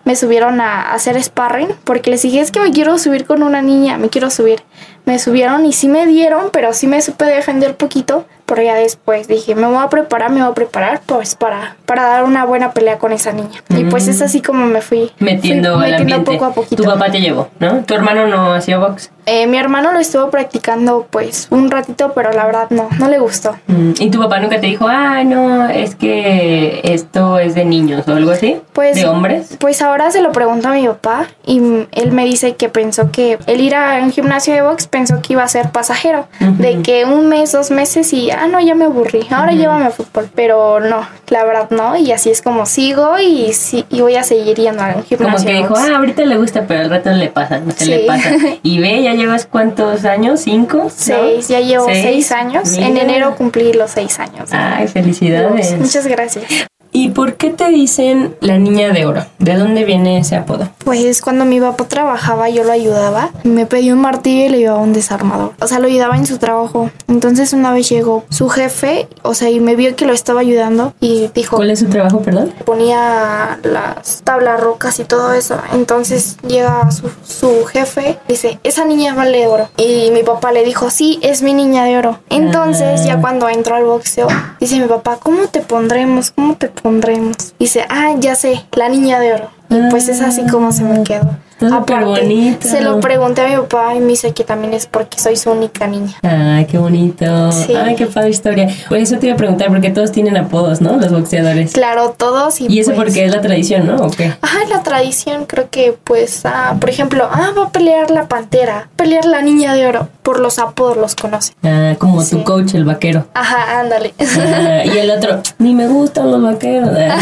me 0.04 0.16
subieron 0.16 0.60
a 0.60 0.92
hacer 0.92 1.22
sparring 1.22 1.68
porque 1.84 2.10
les 2.10 2.22
dije 2.22 2.40
es 2.40 2.50
que 2.50 2.60
me 2.60 2.70
quiero 2.70 2.98
subir 2.98 3.26
con 3.26 3.42
una 3.42 3.62
niña, 3.62 3.98
me 3.98 4.08
quiero 4.08 4.30
subir. 4.30 4.62
Me 5.04 5.18
subieron 5.18 5.64
y 5.64 5.72
sí 5.72 5.88
me 5.88 6.06
dieron, 6.06 6.50
pero 6.52 6.72
sí 6.72 6.86
me 6.86 7.00
supe 7.00 7.24
defender 7.24 7.76
poquito 7.76 8.26
pero 8.48 8.62
ya 8.62 8.74
después 8.74 9.28
dije, 9.28 9.54
me 9.54 9.66
voy 9.66 9.76
a 9.76 9.90
preparar, 9.90 10.30
me 10.30 10.40
voy 10.40 10.50
a 10.50 10.54
preparar 10.54 11.02
pues 11.04 11.34
para, 11.34 11.76
para 11.84 12.04
dar 12.04 12.24
una 12.24 12.46
buena 12.46 12.72
pelea 12.72 12.96
con 12.96 13.12
esa 13.12 13.30
niña. 13.30 13.62
Y 13.68 13.84
pues 13.84 14.08
es 14.08 14.22
así 14.22 14.40
como 14.40 14.64
me 14.64 14.80
fui 14.80 15.12
metiendo, 15.18 15.78
fui 15.78 15.90
metiendo 15.90 16.24
poco 16.24 16.46
a 16.46 16.52
poquito. 16.54 16.82
Tu 16.82 16.88
papá 16.88 17.10
te 17.10 17.20
llevó, 17.20 17.50
¿no? 17.60 17.84
Tu 17.84 17.92
hermano 17.92 18.26
no 18.26 18.54
hacía 18.54 18.78
box. 18.78 19.10
Eh, 19.30 19.46
mi 19.46 19.58
hermano 19.58 19.92
lo 19.92 19.98
estuvo 19.98 20.30
practicando 20.30 21.06
pues 21.10 21.48
un 21.50 21.70
ratito, 21.70 22.12
pero 22.14 22.32
la 22.32 22.46
verdad 22.46 22.69
no, 22.70 22.88
no 22.98 23.08
le 23.08 23.19
gustó. 23.19 23.56
Mm, 23.66 23.90
¿Y 24.00 24.10
tu 24.10 24.19
papá 24.19 24.40
nunca 24.40 24.58
te 24.58 24.66
dijo, 24.69 24.86
ah, 24.88 25.22
no, 25.22 25.69
es 25.69 25.94
que 25.96 26.80
esto 26.82 27.38
es 27.38 27.54
de 27.54 27.66
niños 27.66 28.08
o 28.08 28.12
algo 28.12 28.30
así? 28.30 28.56
Pues, 28.72 28.96
¿De 28.96 29.04
hombres? 29.06 29.56
Pues 29.60 29.82
ahora 29.82 30.10
se 30.10 30.22
lo 30.22 30.32
pregunto 30.32 30.69
a 30.69 30.72
mi 30.72 30.86
papá 30.86 31.26
y 31.44 31.58
él 31.92 32.12
me 32.12 32.25
dice 32.25 32.56
que 32.56 32.70
pensó 32.70 33.10
que 33.10 33.38
el 33.46 33.60
ir 33.60 33.75
a 33.75 34.00
un 34.02 34.12
gimnasio 34.12 34.54
de 34.54 34.62
box 34.62 34.86
pensó 34.86 35.20
que 35.20 35.34
iba 35.34 35.42
a 35.42 35.48
ser 35.48 35.70
pasajero, 35.72 36.26
de 36.40 36.81
que 36.81 37.04
un 37.04 37.28
mes, 37.28 37.52
dos 37.52 37.70
meses 37.70 38.10
y 38.14 38.31
ah, 38.31 38.46
no, 38.50 38.60
ya 38.60 38.74
me 38.74 38.86
aburrí, 38.86 39.26
ahora 39.31 39.52
llévame 39.52 39.84
a 39.84 39.90
fútbol. 39.90 40.31
Pero 40.34 40.81
no, 40.81 41.06
la 41.28 41.44
verdad 41.44 41.69
no, 41.70 41.96
y 41.98 42.12
así 42.12 42.31
es 42.31 42.40
como 42.40 42.64
sigo 42.64 43.19
y, 43.19 43.52
sí, 43.52 43.84
y 43.90 44.00
voy 44.00 44.14
a 44.16 44.22
seguir 44.22 44.56
yendo 44.56 44.82
a 44.82 44.94
un 44.96 45.04
gimnasio. 45.04 45.19
Como 45.36 45.44
que 45.44 45.52
dijo, 45.54 45.74
ah, 45.76 45.96
ahorita 45.98 46.24
le 46.24 46.36
gusta, 46.38 46.64
pero 46.66 46.81
al 46.81 46.88
rato 46.90 47.10
le 47.10 47.28
pasa, 47.28 47.58
no 47.58 47.72
se 47.72 47.84
Sí. 47.84 47.90
le 47.90 47.98
pasa. 48.06 48.31
Y 48.62 48.81
ve, 48.81 49.02
ya 49.02 49.14
llevas 49.19 49.47
cuántos 49.47 50.05
años, 50.05 50.41
cinco, 50.41 50.85
¿no? 50.85 50.91
Seis, 50.91 51.49
ya 51.49 51.61
llevo 51.61 51.87
Seis. 51.87 52.03
seis, 52.03 52.32
años. 52.32 52.73
En 52.79 52.97
enero 52.97 53.35
cumplí 53.37 53.73
los 53.73 53.91
seis 53.91 54.19
años. 54.19 54.49
Ay, 54.53 54.88
felicidades. 54.88 55.76
Muchas 55.79 56.06
gracias. 56.06 56.44
¿Y 56.93 57.11
por 57.11 57.35
qué 57.35 57.50
te 57.50 57.69
dicen 57.69 58.37
la 58.40 58.58
niña 58.58 58.93
de 58.93 59.06
oro? 59.06 59.25
¿De 59.38 59.55
dónde 59.56 59.85
viene 59.85 60.19
ese 60.19 60.37
apodo? 60.37 60.69
Pues 60.85 61.20
cuando 61.20 61.44
mi 61.44 61.61
papá 61.61 61.85
trabajaba 61.87 62.49
yo 62.49 62.64
lo 62.64 62.73
ayudaba. 62.73 63.31
Me 63.44 63.67
pedí 63.67 63.93
un 63.93 64.00
martillo 64.00 64.46
y 64.46 64.49
le 64.49 64.58
llevaba 64.58 64.81
un 64.81 64.93
desarmador. 64.93 65.52
O 65.61 65.67
sea, 65.67 65.79
lo 65.79 65.87
ayudaba 65.87 66.17
en 66.17 66.26
su 66.26 66.38
trabajo. 66.38 66.90
Entonces 67.06 67.52
una 67.52 67.73
vez 67.73 67.88
llegó 67.88 68.25
su 68.31 68.49
jefe, 68.49 69.08
o 69.23 69.35
sea, 69.35 69.50
y 69.50 69.61
me 69.61 69.76
vio 69.76 69.94
que 69.96 70.06
lo 70.06 70.12
estaba 70.12 70.40
ayudando 70.40 70.94
y 71.00 71.31
dijo... 71.35 71.56
¿Cuál 71.56 71.70
es 71.70 71.81
su 71.81 71.87
trabajo, 71.87 72.20
perdón? 72.20 72.52
ponía 72.64 73.58
las 73.62 74.23
tablas 74.25 74.61
rocas 74.61 74.99
y 75.00 75.05
todo 75.05 75.32
eso. 75.32 75.56
Entonces 75.73 76.37
llega 76.46 76.91
su, 76.91 77.11
su 77.26 77.64
jefe, 77.67 78.19
dice, 78.29 78.58
esa 78.62 78.84
niña 78.84 79.14
vale 79.14 79.46
oro. 79.46 79.69
Y 79.76 80.11
mi 80.12 80.23
papá 80.23 80.52
le 80.52 80.64
dijo, 80.64 80.91
sí, 80.91 81.19
es 81.23 81.43
mi 81.43 81.55
niña 81.55 81.84
de 81.84 81.99
oro. 81.99 82.19
Entonces 82.31 83.05
ya 83.05 83.20
cuando 83.20 83.49
entró 83.49 83.75
al 83.76 83.84
boxeo, 83.84 84.29
dice 84.61 84.79
mi 84.81 84.87
papá, 84.87 85.19
¿cómo 85.23 85.46
te 85.49 85.61
pondremos? 85.61 86.31
¿Cómo 86.31 86.56
te 86.56 86.69
pondremos? 86.80 87.36
Dice, 87.58 87.84
ah, 87.88 88.14
ya 88.19 88.34
sé, 88.34 88.64
la 88.72 88.88
niña 88.88 89.19
de 89.20 89.34
oro. 89.34 89.50
Y 89.70 89.90
pues 89.90 90.08
es 90.08 90.20
así 90.20 90.46
como 90.46 90.72
se 90.72 90.84
me 90.84 91.02
quedó. 91.02 91.36
Está 91.60 91.76
súper 91.76 92.05
bonito. 92.05 92.69
se 92.69 92.81
lo 92.82 93.00
pregunté 93.00 93.43
a 93.43 93.49
mi 93.49 93.56
papá 93.56 93.94
y 93.96 93.99
me 94.00 94.08
dice 94.08 94.32
que 94.32 94.44
también 94.44 94.75
es 94.75 94.87
porque 94.87 95.19
soy 95.19 95.34
su 95.34 95.50
única 95.50 95.88
niña. 95.88 96.14
Ay, 96.22 96.66
qué 96.66 96.78
bonito. 96.78 97.50
Sí. 97.50 97.75
Ay, 97.75 97.96
qué 97.96 98.06
padre 98.06 98.31
historia. 98.31 98.69
Por 98.88 98.99
eso 98.99 99.19
te 99.19 99.26
iba 99.26 99.34
a 99.34 99.37
preguntar, 99.37 99.69
porque 99.69 99.90
todos 99.90 100.12
tienen 100.12 100.37
apodos, 100.37 100.81
¿no? 100.81 100.96
Los 100.96 101.10
boxeadores. 101.10 101.72
Claro, 101.72 102.14
todos 102.16 102.60
y, 102.60 102.66
Y 102.69 102.78
eso 102.78 102.93
pues, 102.93 103.06
porque 103.06 103.25
es 103.25 103.32
la 103.34 103.40
tradición, 103.40 103.87
¿no? 103.88 103.96
¿O 103.96 104.10
qué? 104.10 104.32
Ajá, 104.40 104.58
la 104.69 104.84
tradición 104.84 105.46
creo 105.46 105.69
que 105.69 105.96
pues, 106.05 106.43
ah, 106.44 106.76
por 106.78 106.90
ejemplo, 106.90 107.28
ah, 107.31 107.50
va 107.58 107.64
a 107.64 107.70
pelear 107.72 108.10
la 108.12 108.28
pantera, 108.28 108.88
pelear 108.94 109.25
la 109.25 109.43
niña 109.43 109.75
de 109.75 109.87
oro, 109.87 110.08
por 110.22 110.38
los 110.38 110.60
apodos 110.60 110.96
los 110.96 111.16
conoce. 111.16 111.55
Ah, 111.64 111.96
como 111.99 112.25
tu 112.25 112.44
coach, 112.44 112.75
el 112.75 112.84
vaquero. 112.84 113.26
Ajá, 113.34 113.81
ándale. 113.81 114.14
Ah, 114.20 114.84
y 114.84 114.96
el 114.96 115.10
otro, 115.10 115.43
ni 115.58 115.75
me 115.75 115.88
gustan 115.88 116.31
los 116.31 116.40
vaqueros. 116.40 116.90
Ah. 116.96 117.19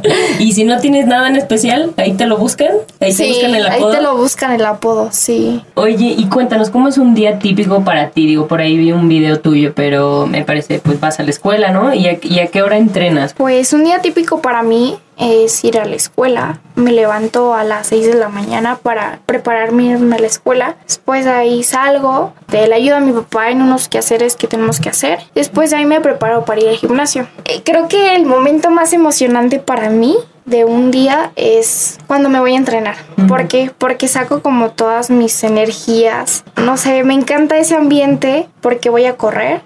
y 0.38 0.52
si 0.52 0.64
no 0.64 0.78
tienes 0.80 1.06
nada 1.06 1.28
en 1.28 1.36
especial, 1.36 1.92
ahí 1.96 2.12
te 2.12 2.26
lo 2.26 2.36
buscan. 2.36 2.72
Ahí 3.00 3.10
te 3.10 3.24
Sí, 3.24 3.28
buscan 3.28 3.54
el 3.54 3.66
ahí 3.66 3.69
apodo. 3.70 3.90
te 3.92 4.00
lo 4.00 4.16
buscan 4.16 4.52
el 4.52 4.64
apodo, 4.64 5.08
sí. 5.12 5.64
Oye, 5.74 6.14
y 6.16 6.26
cuéntanos, 6.28 6.70
¿cómo 6.70 6.88
es 6.88 6.98
un 6.98 7.14
día 7.14 7.38
típico 7.38 7.82
para 7.84 8.10
ti? 8.10 8.26
Digo, 8.26 8.46
por 8.46 8.60
ahí 8.60 8.76
vi 8.76 8.92
un 8.92 9.08
video 9.08 9.40
tuyo, 9.40 9.72
pero 9.74 10.26
me 10.26 10.44
parece, 10.44 10.80
pues 10.80 11.00
vas 11.00 11.20
a 11.20 11.22
la 11.22 11.30
escuela, 11.30 11.70
¿no? 11.70 11.94
¿Y 11.94 12.08
a, 12.08 12.18
y 12.22 12.38
a 12.40 12.46
qué 12.48 12.62
hora 12.62 12.76
entrenas? 12.76 13.34
Pues 13.34 13.72
un 13.72 13.84
día 13.84 14.00
típico 14.00 14.40
para 14.40 14.62
mí 14.62 14.98
es 15.20 15.62
ir 15.64 15.78
a 15.78 15.84
la 15.84 15.96
escuela. 15.96 16.60
Me 16.76 16.92
levanto 16.92 17.52
a 17.54 17.62
las 17.62 17.88
6 17.88 18.06
de 18.06 18.14
la 18.14 18.28
mañana 18.30 18.78
para 18.82 19.20
prepararme 19.26 19.84
irme 19.84 20.16
a 20.16 20.18
la 20.18 20.26
escuela. 20.26 20.76
Después 20.86 21.26
de 21.26 21.30
ahí 21.30 21.62
salgo, 21.62 22.32
de 22.48 22.66
le 22.68 22.74
ayudo 22.74 22.96
a 22.96 23.00
mi 23.00 23.12
papá 23.12 23.50
en 23.50 23.60
unos 23.60 23.88
quehaceres 23.88 24.34
que 24.36 24.46
tenemos 24.46 24.80
que 24.80 24.88
hacer. 24.88 25.18
Después 25.34 25.70
de 25.70 25.76
ahí 25.76 25.84
me 25.84 26.00
preparo 26.00 26.44
para 26.46 26.60
ir 26.62 26.68
al 26.68 26.76
gimnasio. 26.76 27.26
Eh, 27.44 27.60
Creo 27.64 27.86
que 27.88 28.14
el 28.16 28.24
momento 28.24 28.70
más 28.70 28.92
emocionante 28.94 29.58
para 29.58 29.90
mí 29.90 30.16
de 30.44 30.64
un 30.64 30.90
día 30.90 31.32
es 31.36 31.98
cuando 32.06 32.28
me 32.28 32.40
voy 32.40 32.54
a 32.54 32.56
entrenar. 32.56 32.96
¿Por 33.28 33.48
qué? 33.48 33.70
Porque 33.76 34.08
saco 34.08 34.42
como 34.42 34.70
todas 34.70 35.10
mis 35.10 35.42
energías. 35.44 36.44
No 36.56 36.76
sé, 36.76 37.04
me 37.04 37.14
encanta 37.14 37.58
ese 37.58 37.76
ambiente 37.76 38.48
porque 38.60 38.90
voy 38.90 39.04
a 39.06 39.16
correr. 39.16 39.62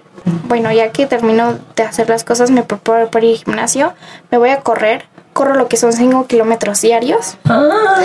Bueno, 0.47 0.71
ya 0.71 0.91
que 0.91 1.05
termino 1.05 1.57
de 1.75 1.83
hacer 1.83 2.09
las 2.09 2.23
cosas, 2.23 2.51
me 2.51 2.63
preparo 2.63 3.09
para 3.09 3.25
ir 3.25 3.33
al 3.33 3.43
gimnasio, 3.43 3.93
me 4.31 4.37
voy 4.37 4.49
a 4.49 4.61
correr. 4.61 5.05
Corro 5.35 5.55
lo 5.55 5.67
que 5.67 5.75
son 5.75 5.91
5 5.91 6.27
kilómetros 6.27 6.79
diarios. 6.79 7.37
Ah, 7.43 7.97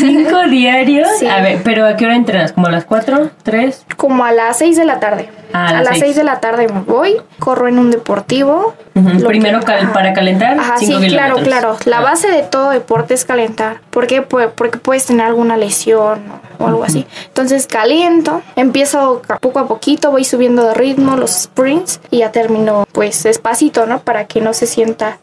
¿Cinco 0.00 0.38
diarios? 0.50 1.06
Sí. 1.18 1.26
A 1.26 1.42
ver, 1.42 1.60
¿pero 1.62 1.86
a 1.86 1.96
qué 1.96 2.06
hora 2.06 2.16
entrenas? 2.16 2.52
¿Como 2.54 2.68
a 2.68 2.70
las 2.70 2.86
cuatro? 2.86 3.28
¿Tres? 3.42 3.84
Como 3.98 4.24
a 4.24 4.32
las 4.32 4.56
6 4.56 4.74
de 4.74 4.86
la 4.86 4.98
tarde. 4.98 5.28
Ah, 5.52 5.68
a 5.68 5.72
las 5.74 5.82
las 5.84 5.88
seis. 5.98 6.04
6 6.04 6.16
de 6.16 6.24
la 6.24 6.40
tarde 6.40 6.66
me 6.68 6.80
voy, 6.80 7.16
corro 7.38 7.68
en 7.68 7.78
un 7.78 7.90
deportivo. 7.90 8.74
Primero 9.26 9.60
que- 9.60 9.66
cal- 9.66 9.84
ajá. 9.84 9.92
para 9.92 10.12
calentar, 10.14 10.58
Ajá, 10.58 10.76
sí, 10.78 10.86
cinco 10.86 11.00
claro, 11.00 11.36
kilómetros. 11.36 11.44
claro. 11.44 11.76
La 11.84 11.98
Ah. 11.98 12.10
base 12.10 12.30
de 12.30 12.42
todo 12.42 12.70
deporte 12.70 13.12
es 13.14 13.24
calentar. 13.26 13.80
¿Por 13.90 14.06
qué? 14.06 14.22
Pues 14.22 14.48
porque 14.54 14.78
puedes 14.78 15.04
tener 15.06 15.26
alguna 15.26 15.56
lesión 15.58 16.22
o, 16.58 16.66
algo 16.66 16.84
así. 16.84 17.06
Entonces 17.26 17.66
caliento, 17.66 18.40
empiezo 18.56 19.20
poco 19.40 19.58
a 19.58 19.66
poquito, 19.68 20.10
voy 20.10 20.24
subiendo 20.24 20.64
de 20.64 20.74
ritmo 20.74 21.16
los 21.16 21.30
sprints 21.32 22.00
y 22.10 22.18
ya 22.18 22.32
termino 22.32 22.86
pues 22.92 23.22
despacito, 23.22 23.86
¿no? 23.86 24.00
Para 24.00 24.24
que 24.26 24.40
no 24.40 24.52
se 24.54 24.66
sienta 24.66 25.18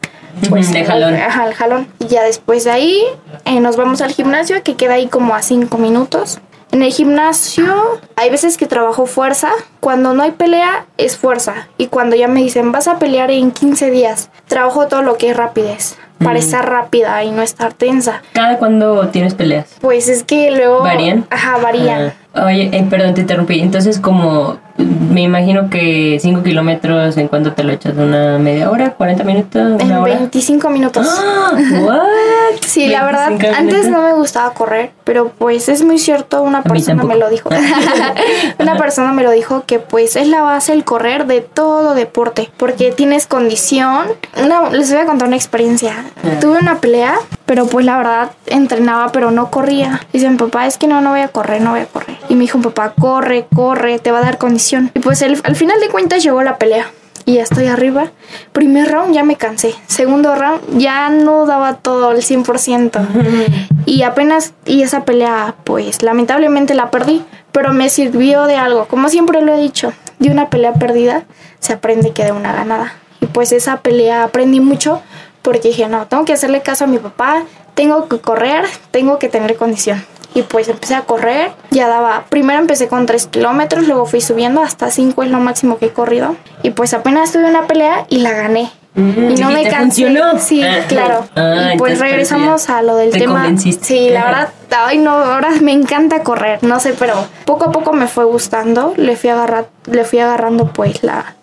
pues 0.48 0.66
Ujú, 0.66 0.74
de 0.74 0.84
jalón. 0.84 1.14
Ajá, 1.14 1.46
el 1.46 1.54
jalón. 1.54 1.88
Y 1.98 2.06
ya 2.06 2.22
después 2.22 2.64
de 2.64 2.70
ahí 2.70 3.02
eh, 3.44 3.60
nos 3.60 3.76
vamos 3.76 4.00
al 4.00 4.12
gimnasio 4.12 4.62
que 4.62 4.74
queda 4.76 4.94
ahí 4.94 5.08
como 5.08 5.34
a 5.34 5.42
5 5.42 5.78
minutos. 5.78 6.38
En 6.72 6.82
el 6.82 6.92
gimnasio 6.92 8.00
hay 8.16 8.30
veces 8.30 8.56
que 8.56 8.66
trabajo 8.66 9.06
fuerza. 9.06 9.50
Cuando 9.80 10.14
no 10.14 10.22
hay 10.22 10.32
pelea 10.32 10.86
es 10.98 11.16
fuerza. 11.16 11.68
Y 11.78 11.86
cuando 11.86 12.16
ya 12.16 12.28
me 12.28 12.40
dicen 12.42 12.72
vas 12.72 12.88
a 12.88 12.98
pelear 12.98 13.30
en 13.30 13.50
15 13.50 13.90
días, 13.90 14.30
trabajo 14.46 14.86
todo 14.88 15.02
lo 15.02 15.16
que 15.16 15.30
es 15.30 15.36
rapidez. 15.36 15.96
Para 16.18 16.38
estar 16.38 16.68
rápida 16.68 17.22
y 17.24 17.30
no 17.30 17.42
estar 17.42 17.72
tensa. 17.72 18.22
¿Cada 18.32 18.58
cuándo 18.58 19.08
tienes 19.08 19.34
peleas? 19.34 19.66
Pues 19.80 20.08
es 20.08 20.24
que 20.24 20.50
luego... 20.50 20.80
¿Varían? 20.80 21.26
Ajá, 21.30 21.58
varían. 21.58 22.14
Ah, 22.34 22.46
oye, 22.46 22.70
eh, 22.72 22.86
perdón, 22.88 23.14
te 23.14 23.22
interrumpí. 23.22 23.60
Entonces, 23.60 23.98
como 23.98 24.58
me 24.76 25.22
imagino 25.22 25.70
que 25.70 26.18
5 26.20 26.42
kilómetros, 26.42 27.16
¿en 27.16 27.28
cuánto 27.28 27.52
te 27.52 27.64
lo 27.64 27.72
echas? 27.72 27.94
¿Una 27.96 28.38
media 28.38 28.70
hora? 28.70 28.96
¿40 28.96 29.24
minutos? 29.24 29.62
¿Una 29.62 29.82
En 29.82 29.92
hora? 29.92 30.18
25 30.18 30.68
minutos. 30.70 31.06
¡Ah! 31.08 31.52
¿What? 31.80 32.02
Sí, 32.66 32.88
la 32.88 33.04
verdad, 33.04 33.28
25 33.30 33.58
antes 33.58 33.88
no 33.88 34.02
me 34.02 34.12
gustaba 34.12 34.52
correr, 34.54 34.92
pero 35.04 35.30
pues 35.30 35.68
es 35.68 35.82
muy 35.82 35.98
cierto, 35.98 36.42
una 36.42 36.62
persona 36.62 37.02
me 37.04 37.16
lo 37.16 37.28
dijo. 37.28 37.50
una 38.58 38.76
persona 38.76 39.12
me 39.12 39.22
lo 39.22 39.30
dijo 39.30 39.64
que 39.66 39.78
pues 39.78 40.16
es 40.16 40.28
la 40.28 40.42
base 40.42 40.72
el 40.72 40.84
correr 40.84 41.26
de 41.26 41.40
todo 41.40 41.94
deporte, 41.94 42.50
porque 42.56 42.92
tienes 42.92 43.26
condición. 43.26 44.06
Una, 44.42 44.70
les 44.70 44.90
voy 44.90 45.00
a 45.00 45.06
contar 45.06 45.28
una 45.28 45.36
experiencia. 45.36 46.05
Tuve 46.40 46.58
una 46.58 46.80
pelea, 46.80 47.14
pero 47.44 47.66
pues 47.66 47.84
la 47.86 47.96
verdad 47.98 48.30
entrenaba, 48.46 49.12
pero 49.12 49.30
no 49.30 49.50
corría. 49.50 50.00
Dicen, 50.12 50.36
papá, 50.36 50.66
es 50.66 50.78
que 50.78 50.86
no, 50.86 51.00
no 51.00 51.10
voy 51.10 51.20
a 51.20 51.28
correr, 51.28 51.60
no 51.62 51.70
voy 51.70 51.80
a 51.80 51.86
correr. 51.86 52.16
Y 52.28 52.34
me 52.34 52.42
dijo, 52.42 52.60
papá, 52.60 52.92
corre, 52.98 53.46
corre, 53.54 53.98
te 53.98 54.10
va 54.10 54.18
a 54.18 54.22
dar 54.22 54.38
condición. 54.38 54.90
Y 54.94 55.00
pues 55.00 55.22
el- 55.22 55.40
al 55.44 55.56
final 55.56 55.80
de 55.80 55.88
cuentas 55.88 56.22
llegó 56.22 56.42
la 56.42 56.58
pelea. 56.58 56.86
y 57.28 57.34
ya 57.34 57.42
estoy 57.42 57.66
arriba. 57.66 58.12
Primer 58.52 58.88
round 58.88 59.12
ya 59.12 59.24
me 59.24 59.34
cansé. 59.34 59.74
Segundo 59.88 60.36
round 60.36 60.78
ya 60.78 61.08
no 61.10 61.44
daba 61.44 61.74
todo 61.74 62.12
el 62.12 62.18
100%. 62.22 63.00
y 63.84 64.02
apenas, 64.02 64.54
y 64.64 64.82
esa 64.82 65.04
pelea, 65.04 65.56
pues 65.64 66.04
lamentablemente 66.04 66.74
la 66.74 66.92
perdí, 66.92 67.24
pero 67.50 67.72
me 67.72 67.88
sirvió 67.90 68.44
de 68.46 68.54
algo. 68.56 68.86
Como 68.86 69.08
siempre 69.08 69.42
lo 69.42 69.52
he 69.54 69.60
dicho, 69.60 69.92
de 70.20 70.30
una 70.30 70.50
pelea 70.50 70.74
perdida 70.74 71.24
se 71.58 71.72
aprende 71.72 72.12
que 72.12 72.24
de 72.24 72.30
una 72.30 72.52
ganada. 72.52 72.92
Y 73.20 73.26
pues 73.26 73.50
esa 73.50 73.78
pelea 73.78 74.22
aprendí 74.22 74.60
mucho 74.60 75.02
porque 75.46 75.68
dije, 75.68 75.86
no, 75.88 76.06
tengo 76.06 76.24
que 76.24 76.32
hacerle 76.32 76.60
caso 76.60 76.84
a 76.84 76.86
mi 76.88 76.98
papá, 76.98 77.44
tengo 77.74 78.08
que 78.08 78.18
correr, 78.18 78.64
tengo 78.90 79.18
que 79.20 79.28
tener 79.28 79.54
condición. 79.56 80.04
Y 80.34 80.42
pues 80.42 80.68
empecé 80.68 80.96
a 80.96 81.02
correr, 81.02 81.52
ya 81.70 81.86
daba, 81.88 82.24
primero 82.28 82.58
empecé 82.58 82.88
con 82.88 83.06
3 83.06 83.28
kilómetros, 83.28 83.86
luego 83.86 84.04
fui 84.06 84.20
subiendo 84.20 84.60
hasta 84.60 84.90
5 84.90 85.22
es 85.22 85.30
lo 85.30 85.38
máximo 85.38 85.78
que 85.78 85.86
he 85.86 85.90
corrido. 85.92 86.34
Y 86.64 86.70
pues 86.70 86.92
apenas 86.94 87.30
tuve 87.32 87.44
una 87.48 87.66
pelea 87.68 88.04
y 88.08 88.18
la 88.18 88.32
gané. 88.32 88.70
y 88.96 89.00
no 89.40 89.50
me 89.50 89.62
¿te 89.62 89.70
cansé. 89.70 90.04
funcionó? 90.06 90.38
Sí, 90.40 90.62
Ah, 90.64 90.80
claro. 90.88 91.24
ah, 91.36 91.70
y 91.74 91.78
pues 91.78 92.00
regresamos 92.00 92.68
a 92.68 92.82
lo 92.82 92.96
del 92.96 93.10
te 93.12 93.20
tema. 93.20 93.34
convenciste. 93.34 93.84
Sí, 93.86 94.10
la 94.10 94.24
verdad, 94.24 94.48
ay 94.76 94.98
no, 94.98 95.12
ahora 95.12 95.50
me 95.60 95.72
encanta 95.72 96.22
correr, 96.24 96.62
no 96.64 96.80
sé, 96.80 96.94
pero 96.98 97.14
poco 97.44 97.66
a 97.66 97.72
poco 97.72 97.92
me 97.92 98.06
fue 98.08 98.24
gustando, 98.24 98.94
le 98.96 99.16
fui 99.16 99.30
agarrar, 99.30 99.68
le 99.86 100.04
fui 100.04 100.18
agarrando 100.18 100.66
pues 100.72 101.02
la 101.04 101.34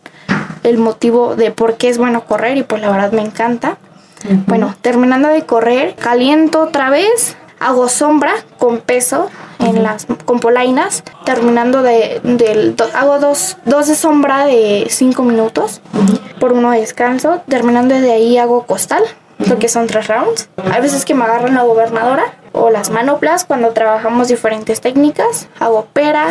el 0.63 0.77
motivo 0.77 1.36
de 1.36 1.51
por 1.51 1.75
qué 1.77 1.89
es 1.89 1.98
bueno 1.98 2.25
correr 2.25 2.57
y 2.57 2.63
pues 2.63 2.81
la 2.81 2.89
verdad 2.91 3.12
me 3.12 3.22
encanta. 3.22 3.77
Bueno, 4.48 4.74
terminando 4.82 5.27
de 5.30 5.44
correr, 5.46 5.96
caliento 5.96 6.62
otra 6.62 6.89
vez, 6.89 7.36
hago 7.60 7.89
sombra 7.89 8.34
con 8.58 8.80
peso 8.80 9.30
en 9.60 9.84
las 9.84 10.06
con 10.25 10.39
polainas, 10.39 11.03
terminando 11.25 11.82
de 11.84 12.20
del 12.24 12.75
do- 12.75 12.89
hago 12.94 13.20
dos, 13.20 13.58
dos 13.65 13.88
de 13.88 13.96
sombra 13.96 14.46
de 14.46 14.88
5 14.89 15.24
minutos 15.24 15.82
por 16.39 16.53
uno 16.53 16.72
de 16.72 16.80
descanso, 16.82 17.42
terminando 17.48 17.96
de 17.96 18.12
ahí 18.12 18.38
hago 18.38 18.63
costal, 18.65 19.03
lo 19.39 19.60
que 19.60 19.68
son 19.70 19.88
tres 19.88 20.08
rounds. 20.08 20.50
Hay 20.72 20.82
veces 20.82 21.06
que 21.06 21.13
me 21.13 21.24
agarran 21.24 21.56
la 21.56 21.63
gobernadora 21.63 22.24
o 22.51 22.70
las 22.70 22.89
manoplas 22.92 23.46
cuando 23.46 23.72
trabajamos 23.72 24.27
diferentes 24.27 24.80
técnicas, 24.82 25.48
hago 25.60 25.88
pera, 25.94 26.27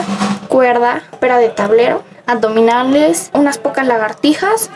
cuerda, 0.48 1.02
pera 1.20 1.38
de 1.38 1.48
tablero, 1.48 2.02
abdominales, 2.26 3.30
unas 3.34 3.58
pocas 3.58 3.86
lagartijas 3.86 4.70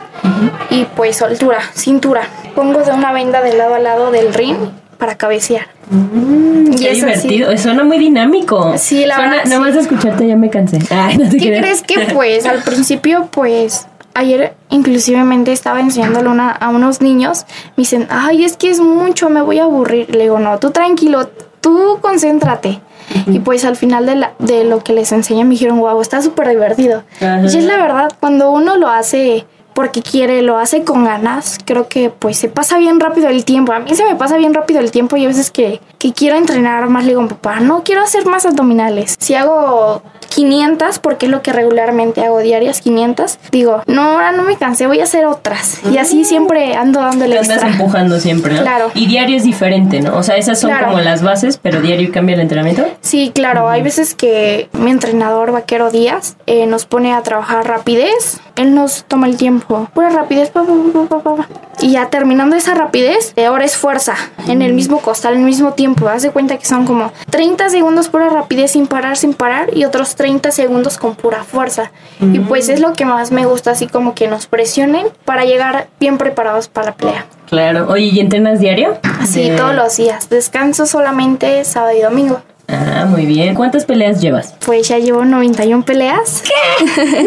y 0.71 0.85
pues 0.85 1.17
soltura, 1.19 1.61
cintura. 1.75 2.23
Pongo 2.57 2.81
de 2.83 2.91
una 2.91 3.13
venda 3.13 3.41
de 3.43 3.55
lado 3.57 3.75
a 3.75 3.79
lado 3.79 4.11
del 4.11 4.35
ring 4.35 4.57
para 4.99 5.17
cabecear. 5.17 5.69
y 5.93 6.77
Qué 6.77 6.95
sí. 6.95 7.01
divertido, 7.03 7.57
suena 7.59 7.85
muy 7.85 7.99
dinámico. 7.99 8.75
Sí, 8.79 9.05
la 9.07 9.15
Suena- 9.17 9.31
verdad, 9.37 9.45
Nada 9.51 9.67
sí. 9.67 9.73
de 9.73 9.81
escucharte 9.81 10.27
ya 10.27 10.37
me 10.37 10.51
cansé. 10.51 10.79
Ay, 10.91 11.19
no 11.19 11.29
te 11.29 11.37
¿Qué 11.37 11.59
crees 11.59 11.83
que 11.83 12.01
pues 12.13 12.45
al 12.47 12.63
principio 12.65 13.29
pues 13.31 13.87
ayer 14.15 14.55
inclusivemente 14.71 15.53
estaba 15.53 15.81
enseñándole 15.81 16.29
una, 16.31 16.51
a 16.51 16.71
unos 16.71 17.03
niños, 17.03 17.45
me 17.77 17.83
dicen, 17.83 18.07
ay 18.09 18.45
es 18.47 18.57
que 18.57 18.71
es 18.71 18.81
mucho, 18.81 19.29
me 19.29 19.43
voy 19.43 19.59
a 19.59 19.65
aburrir. 19.65 20.09
Le 20.15 20.23
digo, 20.25 20.39
no, 20.39 20.59
tú 20.59 20.71
tranquilo, 20.71 21.29
tú 21.61 21.99
concéntrate. 22.01 22.81
Y 23.27 23.39
pues 23.41 23.65
al 23.65 23.77
final 23.77 24.05
de, 24.07 24.17
la- 24.17 24.33
de 24.39 24.65
lo 24.65 24.83
que 24.83 24.93
les 24.95 25.13
enseñé 25.13 25.45
me 25.45 25.51
dijeron, 25.51 25.79
wow, 25.79 26.01
está 26.01 26.23
súper 26.23 26.49
divertido. 26.49 27.05
Y 27.21 27.45
es 27.47 27.63
la 27.65 27.77
verdad, 27.77 28.09
cuando 28.19 28.51
uno 28.51 28.77
lo 28.79 28.89
hace 28.89 29.45
porque 29.77 30.01
quiere, 30.01 30.41
lo 30.41 30.57
hace 30.57 30.85
con 30.85 31.05
ganas, 31.05 31.59
creo 31.67 31.87
que 31.87 32.09
pues 32.09 32.39
se 32.39 32.49
pasa 32.49 32.79
bien 32.79 32.99
rápido 32.99 33.29
el 33.29 33.45
tiempo. 33.45 33.73
A 33.75 33.79
mí 33.81 33.95
se 33.95 34.05
me 34.07 34.17
pasa 34.17 34.39
bien 34.39 34.55
rápido 34.55 34.81
el 34.81 34.91
tiempo 34.91 35.19
y 35.19 35.25
a 35.27 35.29
veces 35.29 35.51
que, 35.51 35.83
que 35.99 36.15
quiero 36.15 36.37
entrenar 36.37 36.89
más, 36.89 37.05
le 37.05 37.11
digo, 37.11 37.29
papá, 37.29 37.61
no 37.61 37.85
quiero 37.85 38.01
hacer 38.01 38.25
más 38.25 38.47
abdominales. 38.47 39.17
Si 39.21 39.35
hago 39.35 40.03
500, 40.35 40.99
porque 41.01 41.27
es 41.27 41.33
lo 41.33 41.43
que 41.43 41.53
regularmente 41.53 42.25
hago 42.25 42.39
diarias, 42.41 42.81
500, 42.81 43.39
digo, 43.53 43.83
no, 43.87 44.03
ahora 44.03 44.33
no 44.33 44.45
me 44.45 44.57
cansé, 44.57 44.87
voy 44.87 45.01
a 45.01 45.05
hacer 45.05 45.27
otras. 45.27 45.81
Y 45.93 45.99
así 45.99 46.25
siempre 46.25 46.75
ando 46.75 47.01
dándole 47.01 47.35
Te 47.35 47.41
andas 47.41 47.57
extra. 47.59 47.71
empujando 47.73 48.19
siempre, 48.19 48.55
¿no? 48.55 48.63
Claro. 48.63 48.91
Y 48.95 49.07
diario 49.07 49.37
es 49.37 49.45
diferente, 49.45 50.01
¿no? 50.01 50.17
O 50.17 50.23
sea, 50.23 50.37
esas 50.37 50.59
son 50.59 50.71
Claro. 50.71 50.87
como 50.89 51.01
las 51.01 51.23
bases, 51.23 51.59
pero 51.63 51.83
diario 51.83 52.11
cambia 52.13 52.35
el 52.35 52.41
entrenamiento. 52.41 52.87
Sí, 53.03 53.31
claro, 53.35 53.69
hay 53.69 53.83
veces 53.83 54.15
que 54.15 54.69
mi 54.73 54.91
entrenador 54.91 55.53
vaquero 55.53 55.91
Díaz 55.91 56.37
eh, 56.47 56.67
nos 56.67 56.87
pone 56.87 57.13
a 57.13 57.23
trabajar 57.23 57.67
rapidez, 57.69 58.41
él 58.57 58.75
nos 58.75 59.05
toma 59.05 59.27
el 59.27 59.37
tiempo, 59.37 59.66
pura 59.67 60.11
rapidez, 60.11 60.51
pa, 60.51 60.63
pa, 60.65 60.73
pa, 61.09 61.19
pa, 61.23 61.37
pa. 61.37 61.47
y 61.81 61.93
ya 61.93 62.09
terminando 62.11 62.57
esa 62.57 62.75
rapidez, 62.75 63.33
eh, 63.37 63.47
ahora 63.47 63.65
es 63.65 63.77
fuerza, 63.77 64.15
en 64.49 64.63
el 64.63 64.73
mismo 64.75 65.01
costal, 65.01 65.35
en 65.35 65.41
el 65.41 65.47
mismo 65.47 65.73
tiempo, 65.73 66.09
haz 66.09 66.23
de 66.23 66.31
cuenta 66.31 66.57
que 66.59 66.65
son 66.67 66.87
como 66.87 67.13
30 67.31 67.69
segundos 67.71 68.09
pura 68.09 68.29
rapidez 68.29 68.73
sin 68.73 68.87
parar, 68.87 69.17
sin 69.17 69.35
parar, 69.35 69.77
y 69.77 69.85
otros 69.85 70.15
30 70.17 70.51
segundos 70.53 70.99
con 70.99 71.15
pura 71.15 71.45
fuerza, 71.45 71.91
y 72.21 72.39
pues 72.41 72.69
es 72.69 72.81
lo 72.81 72.93
que 72.93 73.05
más 73.05 73.31
me 73.33 73.45
gusta, 73.47 73.73
así 73.73 73.87
como 73.87 74.15
que 74.15 74.29
nos 74.29 74.47
presionen 74.47 75.07
para 75.25 75.45
llegar 75.45 75.89
bien 76.01 76.19
preparados 76.19 76.69
para 76.69 76.89
la 76.89 76.95
pelea. 76.95 77.27
Claro. 77.49 77.87
Oye, 77.89 78.07
¿y 78.07 78.21
entrenas 78.21 78.59
diario? 78.61 78.99
De- 79.33 79.57
todos 79.57 79.75
los 79.75 79.97
días, 79.97 80.29
descanso 80.29 80.87
solamente 80.87 81.63
sábado 81.65 81.97
y 81.97 82.01
domingo. 82.01 82.41
Ah, 82.69 83.07
muy 83.09 83.27
bien. 83.27 83.55
¿Cuántas 83.55 83.85
peleas 83.85 84.21
llevas? 84.21 84.55
Pues 84.65 84.89
ya 84.89 84.99
llevo 84.99 85.25
91 85.25 85.85
peleas. 85.85 86.43
91. 86.89 87.27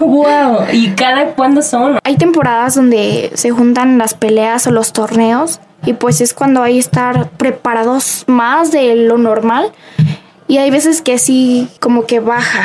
Wow. 0.00 0.66
¿Y 0.72 0.90
cada 0.90 1.26
cuándo 1.34 1.62
son? 1.62 1.98
Hay 2.04 2.16
temporadas 2.16 2.74
donde 2.74 3.30
se 3.34 3.50
juntan 3.50 3.98
las 3.98 4.14
peleas 4.14 4.66
o 4.66 4.70
los 4.70 4.92
torneos 4.92 5.60
y 5.84 5.92
pues 5.94 6.20
es 6.20 6.34
cuando 6.34 6.62
hay 6.62 6.74
que 6.74 6.80
estar 6.80 7.30
preparados 7.30 8.24
más 8.26 8.70
de 8.72 8.94
lo 8.96 9.18
normal 9.18 9.72
y 10.48 10.58
hay 10.58 10.70
veces 10.70 11.02
que 11.02 11.18
sí 11.18 11.68
como 11.78 12.06
que 12.06 12.20
baja, 12.20 12.64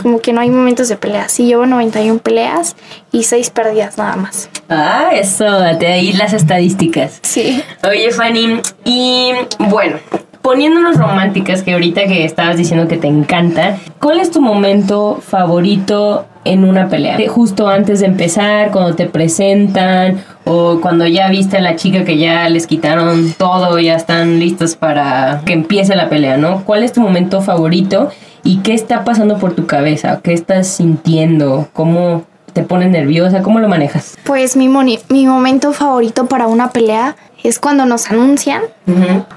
como 0.00 0.20
que 0.20 0.32
no 0.32 0.40
hay 0.40 0.50
momentos 0.50 0.88
de 0.88 0.96
pelea. 0.96 1.28
Sí 1.28 1.46
llevo 1.46 1.66
91 1.66 2.18
peleas 2.20 2.76
y 3.10 3.24
6 3.24 3.50
perdidas 3.50 3.96
nada 3.96 4.16
más. 4.16 4.48
Ah, 4.68 5.10
eso, 5.12 5.44
de 5.44 5.86
ahí 5.86 6.12
las 6.12 6.32
estadísticas. 6.32 7.20
Sí. 7.22 7.62
Oye, 7.88 8.10
Fanny, 8.10 8.60
y 8.84 9.32
bueno, 9.58 9.98
poniéndonos 10.42 10.96
románticas, 10.96 11.62
que 11.62 11.72
ahorita 11.72 12.04
que 12.04 12.24
estabas 12.24 12.56
diciendo 12.56 12.88
que 12.88 12.96
te 12.96 13.06
encanta, 13.06 13.78
¿cuál 14.00 14.20
es 14.20 14.30
tu 14.30 14.40
momento 14.42 15.20
favorito 15.22 16.26
en 16.44 16.64
una 16.64 16.88
pelea? 16.88 17.16
Eh, 17.18 17.28
Justo 17.28 17.68
antes 17.68 18.00
de 18.00 18.06
empezar, 18.06 18.72
cuando 18.72 18.94
te 18.94 19.06
presentan, 19.06 20.22
o 20.44 20.80
cuando 20.80 21.06
ya 21.06 21.28
viste 21.30 21.58
a 21.58 21.60
la 21.60 21.76
chica 21.76 22.04
que 22.04 22.18
ya 22.18 22.48
les 22.48 22.66
quitaron 22.66 23.32
todo, 23.38 23.78
ya 23.78 23.94
están 23.94 24.40
listos 24.40 24.74
para 24.74 25.42
que 25.46 25.52
empiece 25.52 25.94
la 25.94 26.08
pelea, 26.08 26.36
¿no? 26.36 26.64
¿Cuál 26.64 26.82
es 26.82 26.92
tu 26.92 27.00
momento 27.00 27.40
favorito 27.40 28.10
y 28.42 28.58
qué 28.58 28.74
está 28.74 29.04
pasando 29.04 29.38
por 29.38 29.54
tu 29.54 29.66
cabeza? 29.66 30.20
¿Qué 30.22 30.32
estás 30.32 30.66
sintiendo? 30.66 31.68
¿Cómo 31.72 32.24
te 32.52 32.62
pones 32.62 32.90
nerviosa? 32.90 33.42
¿Cómo 33.42 33.58
lo 33.60 33.68
manejas? 33.68 34.16
Pues 34.24 34.56
mi, 34.56 34.68
mi 34.68 35.26
momento 35.26 35.72
favorito 35.72 36.26
para 36.26 36.46
una 36.46 36.70
pelea 36.70 37.16
es 37.42 37.58
cuando 37.58 37.86
nos 37.86 38.10
anuncian. 38.10 38.62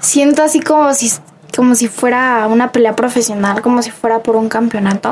Siento 0.00 0.42
así 0.42 0.60
como 0.60 0.92
si, 0.94 1.10
como 1.56 1.74
si 1.74 1.88
fuera 1.88 2.46
una 2.48 2.72
pelea 2.72 2.94
profesional, 2.94 3.62
como 3.62 3.82
si 3.82 3.90
fuera 3.90 4.20
por 4.20 4.36
un 4.36 4.48
campeonato. 4.48 5.10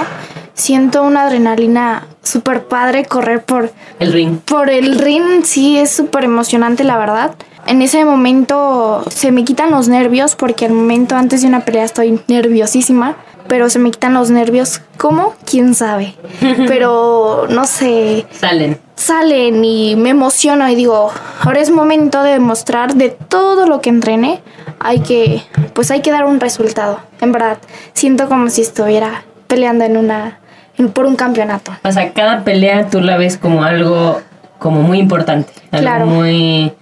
Siento 0.54 1.02
una 1.02 1.22
adrenalina 1.22 2.06
súper 2.22 2.64
padre 2.64 3.04
correr 3.06 3.42
por, 3.42 3.72
El 3.98 4.12
ring. 4.12 4.38
por 4.38 4.70
el 4.70 4.98
ring, 4.98 5.42
sí, 5.42 5.78
es 5.78 5.90
súper 5.90 6.24
emocionante, 6.24 6.84
la 6.84 6.96
verdad. 6.96 7.34
En 7.66 7.80
ese 7.82 8.04
momento 8.04 9.02
se 9.10 9.32
me 9.32 9.44
quitan 9.44 9.70
los 9.70 9.88
nervios 9.88 10.36
porque 10.36 10.66
al 10.66 10.72
momento 10.72 11.16
antes 11.16 11.40
de 11.40 11.48
una 11.48 11.60
pelea 11.64 11.84
estoy 11.84 12.20
nerviosísima, 12.28 13.16
pero 13.54 13.70
se 13.70 13.78
me 13.78 13.92
quitan 13.92 14.14
los 14.14 14.30
nervios. 14.30 14.80
¿Cómo? 14.96 15.34
¿Quién 15.48 15.76
sabe? 15.76 16.16
Pero 16.66 17.46
no 17.48 17.66
sé, 17.66 18.26
Salen. 18.32 18.80
salen 18.96 19.64
y 19.64 19.94
me 19.94 20.10
emociono 20.10 20.68
y 20.68 20.74
digo, 20.74 21.12
ahora 21.40 21.60
es 21.60 21.70
momento 21.70 22.24
de 22.24 22.32
demostrar 22.32 22.94
de 22.96 23.10
todo 23.10 23.66
lo 23.66 23.80
que 23.80 23.90
entrené, 23.90 24.40
hay 24.80 24.98
que, 25.00 25.40
pues 25.72 25.92
hay 25.92 26.00
que 26.00 26.10
dar 26.10 26.24
un 26.24 26.40
resultado. 26.40 26.98
En 27.20 27.30
verdad, 27.30 27.58
siento 27.92 28.28
como 28.28 28.50
si 28.50 28.62
estuviera 28.62 29.22
peleando 29.46 29.84
en 29.84 29.98
una, 29.98 30.40
en- 30.76 30.88
por 30.90 31.06
un 31.06 31.14
campeonato. 31.14 31.70
O 31.84 31.92
sea, 31.92 32.12
cada 32.12 32.42
pelea 32.42 32.88
tú 32.90 33.00
la 33.00 33.16
ves 33.16 33.38
como 33.38 33.62
algo 33.62 34.20
como 34.58 34.82
muy 34.82 34.98
importante. 34.98 35.52
Algo 35.70 35.82
Claro. 35.82 36.06
muy... 36.06 36.72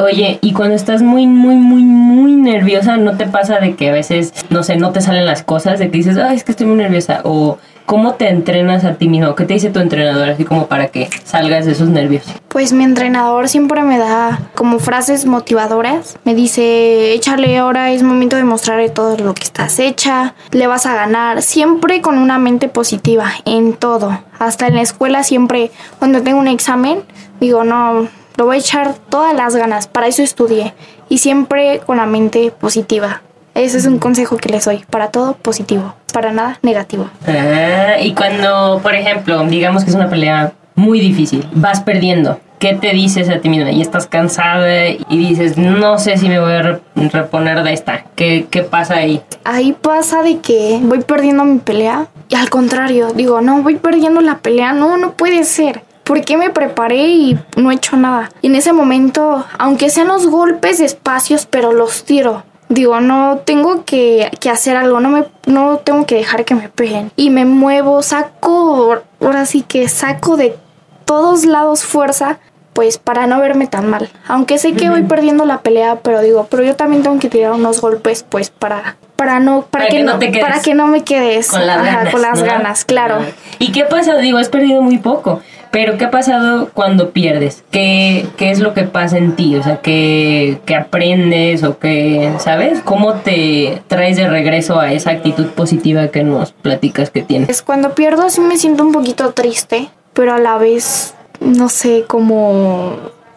Oye, 0.00 0.38
y 0.40 0.52
cuando 0.52 0.74
estás 0.74 1.02
muy, 1.02 1.26
muy, 1.26 1.56
muy, 1.56 1.82
muy 1.82 2.32
nerviosa, 2.32 2.96
¿no 2.96 3.16
te 3.16 3.26
pasa 3.26 3.60
de 3.60 3.74
que 3.74 3.90
a 3.90 3.92
veces, 3.92 4.32
no 4.50 4.62
sé, 4.62 4.76
no 4.76 4.92
te 4.92 5.00
salen 5.00 5.24
las 5.24 5.42
cosas? 5.42 5.78
De 5.78 5.90
que 5.90 5.98
dices, 5.98 6.16
ay, 6.18 6.36
es 6.36 6.44
que 6.44 6.52
estoy 6.52 6.66
muy 6.66 6.76
nerviosa. 6.76 7.20
O 7.24 7.58
cómo 7.86 8.14
te 8.14 8.28
entrenas 8.28 8.84
a 8.84 8.94
ti 8.94 9.08
mismo. 9.08 9.34
¿Qué 9.34 9.44
te 9.44 9.54
dice 9.54 9.70
tu 9.70 9.80
entrenador 9.80 10.30
así 10.30 10.44
como 10.44 10.66
para 10.66 10.88
que 10.88 11.08
salgas 11.24 11.66
de 11.66 11.72
esos 11.72 11.88
nervios? 11.88 12.24
Pues 12.48 12.72
mi 12.72 12.84
entrenador 12.84 13.48
siempre 13.48 13.82
me 13.82 13.98
da 13.98 14.40
como 14.54 14.78
frases 14.78 15.26
motivadoras. 15.26 16.16
Me 16.24 16.34
dice, 16.34 17.12
échale 17.12 17.56
ahora, 17.58 17.92
es 17.92 18.02
momento 18.02 18.36
de 18.36 18.44
mostrarle 18.44 18.88
todo 18.88 19.16
lo 19.18 19.34
que 19.34 19.44
estás 19.44 19.78
hecha, 19.78 20.34
le 20.52 20.66
vas 20.66 20.86
a 20.86 20.94
ganar. 20.94 21.42
Siempre 21.42 22.00
con 22.00 22.18
una 22.18 22.38
mente 22.38 22.68
positiva 22.68 23.30
en 23.44 23.74
todo. 23.74 24.18
Hasta 24.38 24.66
en 24.66 24.74
la 24.74 24.82
escuela 24.82 25.22
siempre, 25.22 25.70
cuando 25.98 26.22
tengo 26.22 26.38
un 26.38 26.48
examen, 26.48 27.00
digo, 27.40 27.64
no, 27.64 28.08
lo 28.36 28.46
voy 28.46 28.56
a 28.56 28.60
echar 28.60 28.94
todas 29.08 29.34
las 29.34 29.56
ganas. 29.56 29.86
Para 29.86 30.06
eso 30.06 30.22
estudié. 30.22 30.74
Y 31.08 31.18
siempre 31.18 31.80
con 31.86 31.96
la 31.98 32.06
mente 32.06 32.50
positiva. 32.50 33.22
Ese 33.54 33.78
es 33.78 33.86
un 33.86 33.98
consejo 33.98 34.36
que 34.36 34.48
les 34.48 34.64
doy. 34.64 34.84
Para 34.90 35.10
todo 35.10 35.34
positivo. 35.34 35.94
Para 36.12 36.32
nada 36.32 36.58
negativo. 36.62 37.08
Ah, 37.26 37.98
y 38.00 38.14
cuando, 38.14 38.80
por 38.82 38.94
ejemplo, 38.94 39.44
digamos 39.46 39.84
que 39.84 39.90
es 39.90 39.96
una 39.96 40.08
pelea 40.10 40.52
muy 40.74 41.00
difícil, 41.00 41.46
vas 41.52 41.80
perdiendo. 41.80 42.40
¿Qué 42.58 42.74
te 42.74 42.92
dices 42.92 43.28
a 43.28 43.40
ti 43.40 43.48
misma? 43.48 43.70
Y 43.72 43.82
estás 43.82 44.06
cansada 44.06 44.88
y 44.88 45.04
dices, 45.08 45.58
no 45.58 45.98
sé 45.98 46.16
si 46.16 46.28
me 46.28 46.40
voy 46.40 46.52
a 46.52 46.62
re- 46.62 46.80
reponer 47.12 47.62
de 47.62 47.72
esta. 47.74 48.04
¿Qué, 48.16 48.46
¿Qué 48.50 48.62
pasa 48.62 48.94
ahí? 48.94 49.20
Ahí 49.44 49.72
pasa 49.72 50.22
de 50.22 50.38
que 50.38 50.78
voy 50.82 51.00
perdiendo 51.02 51.44
mi 51.44 51.58
pelea 51.58 52.06
y 52.28 52.36
al 52.36 52.48
contrario, 52.48 53.08
digo, 53.14 53.40
no, 53.42 53.60
voy 53.62 53.74
perdiendo 53.76 54.20
la 54.22 54.38
pelea, 54.38 54.72
no, 54.72 54.96
no 54.96 55.12
puede 55.12 55.44
ser. 55.44 55.82
¿Por 56.04 56.20
qué 56.22 56.36
me 56.36 56.50
preparé 56.50 57.08
y 57.08 57.38
no 57.56 57.70
he 57.70 57.74
hecho 57.74 57.96
nada? 57.96 58.30
Y 58.42 58.48
en 58.48 58.56
ese 58.56 58.72
momento, 58.72 59.44
aunque 59.58 59.90
sean 59.90 60.08
los 60.08 60.26
golpes 60.26 60.78
despacios, 60.78 61.46
pero 61.46 61.72
los 61.72 62.04
tiro. 62.04 62.44
Digo, 62.68 63.00
no 63.00 63.38
tengo 63.44 63.84
que, 63.84 64.30
que 64.40 64.50
hacer 64.50 64.76
algo, 64.76 65.00
no 65.00 65.08
me 65.10 65.24
no 65.46 65.78
tengo 65.78 66.06
que 66.06 66.14
dejar 66.16 66.44
que 66.44 66.54
me 66.54 66.68
peguen. 66.68 67.10
Y 67.16 67.30
me 67.30 67.44
muevo, 67.44 68.02
saco, 68.02 69.02
ahora 69.20 69.46
sí 69.46 69.62
que 69.62 69.88
saco 69.88 70.36
de 70.36 70.56
todos 71.04 71.44
lados 71.44 71.84
fuerza, 71.84 72.38
pues 72.72 72.98
para 72.98 73.26
no 73.26 73.38
verme 73.38 73.66
tan 73.66 73.88
mal. 73.88 74.10
Aunque 74.26 74.58
sé 74.58 74.72
que 74.72 74.90
voy 74.90 75.02
perdiendo 75.02 75.44
la 75.44 75.60
pelea, 75.60 76.00
pero 76.02 76.20
digo, 76.22 76.46
pero 76.50 76.64
yo 76.64 76.74
también 76.74 77.02
tengo 77.02 77.18
que 77.18 77.28
tirar 77.28 77.52
unos 77.52 77.80
golpes, 77.80 78.24
pues 78.28 78.50
para 78.50 78.96
para 79.16 79.38
no 79.38 79.62
para, 79.62 79.84
Para 79.84 79.86
que, 79.86 79.98
que 79.98 80.02
no 80.02 80.14
no 80.14 80.18
te 80.18 80.32
quedes 80.32 80.44
para 80.44 80.60
que 80.60 80.74
no 80.74 80.86
me 80.88 81.04
quedes 81.04 81.48
Con 81.50 81.66
las 81.66 81.78
ajá, 81.78 81.96
ganas. 81.98 82.12
con 82.12 82.22
las 82.22 82.40
¿no? 82.40 82.46
ganas, 82.46 82.84
claro. 82.84 83.18
¿Y 83.58 83.72
qué 83.72 83.82
ha 83.82 83.88
pasado? 83.88 84.18
Digo, 84.18 84.38
has 84.38 84.48
perdido 84.48 84.82
muy 84.82 84.98
poco. 84.98 85.40
Pero 85.74 85.98
¿qué 85.98 86.04
ha 86.04 86.10
pasado 86.12 86.70
cuando 86.72 87.10
pierdes? 87.10 87.64
¿Qué, 87.72 88.26
qué 88.36 88.52
es 88.52 88.60
lo 88.60 88.74
que 88.74 88.84
pasa 88.84 89.18
en 89.18 89.34
ti? 89.34 89.56
O 89.56 89.62
sea, 89.64 89.78
¿qué, 89.80 90.60
qué 90.66 90.76
aprendes 90.76 91.64
o 91.64 91.80
qué, 91.80 92.32
sabes? 92.38 92.78
¿Cómo 92.84 93.14
te 93.14 93.82
traes 93.88 94.16
de 94.16 94.28
regreso 94.28 94.78
a 94.78 94.92
esa 94.92 95.10
actitud 95.10 95.46
positiva 95.48 96.06
que 96.08 96.22
nos 96.22 96.52
platicas 96.52 97.10
que 97.10 97.22
tienes? 97.22 97.48
Es 97.48 97.60
cuando 97.62 97.96
pierdo 97.96 98.30
sí 98.30 98.40
me 98.40 98.56
siento 98.56 98.84
un 98.84 98.92
poquito 98.92 99.32
triste, 99.32 99.88
pero 100.12 100.32
a 100.32 100.38
la 100.38 100.58
vez 100.58 101.16
no 101.40 101.68
sé 101.68 102.04
cómo 102.06 102.92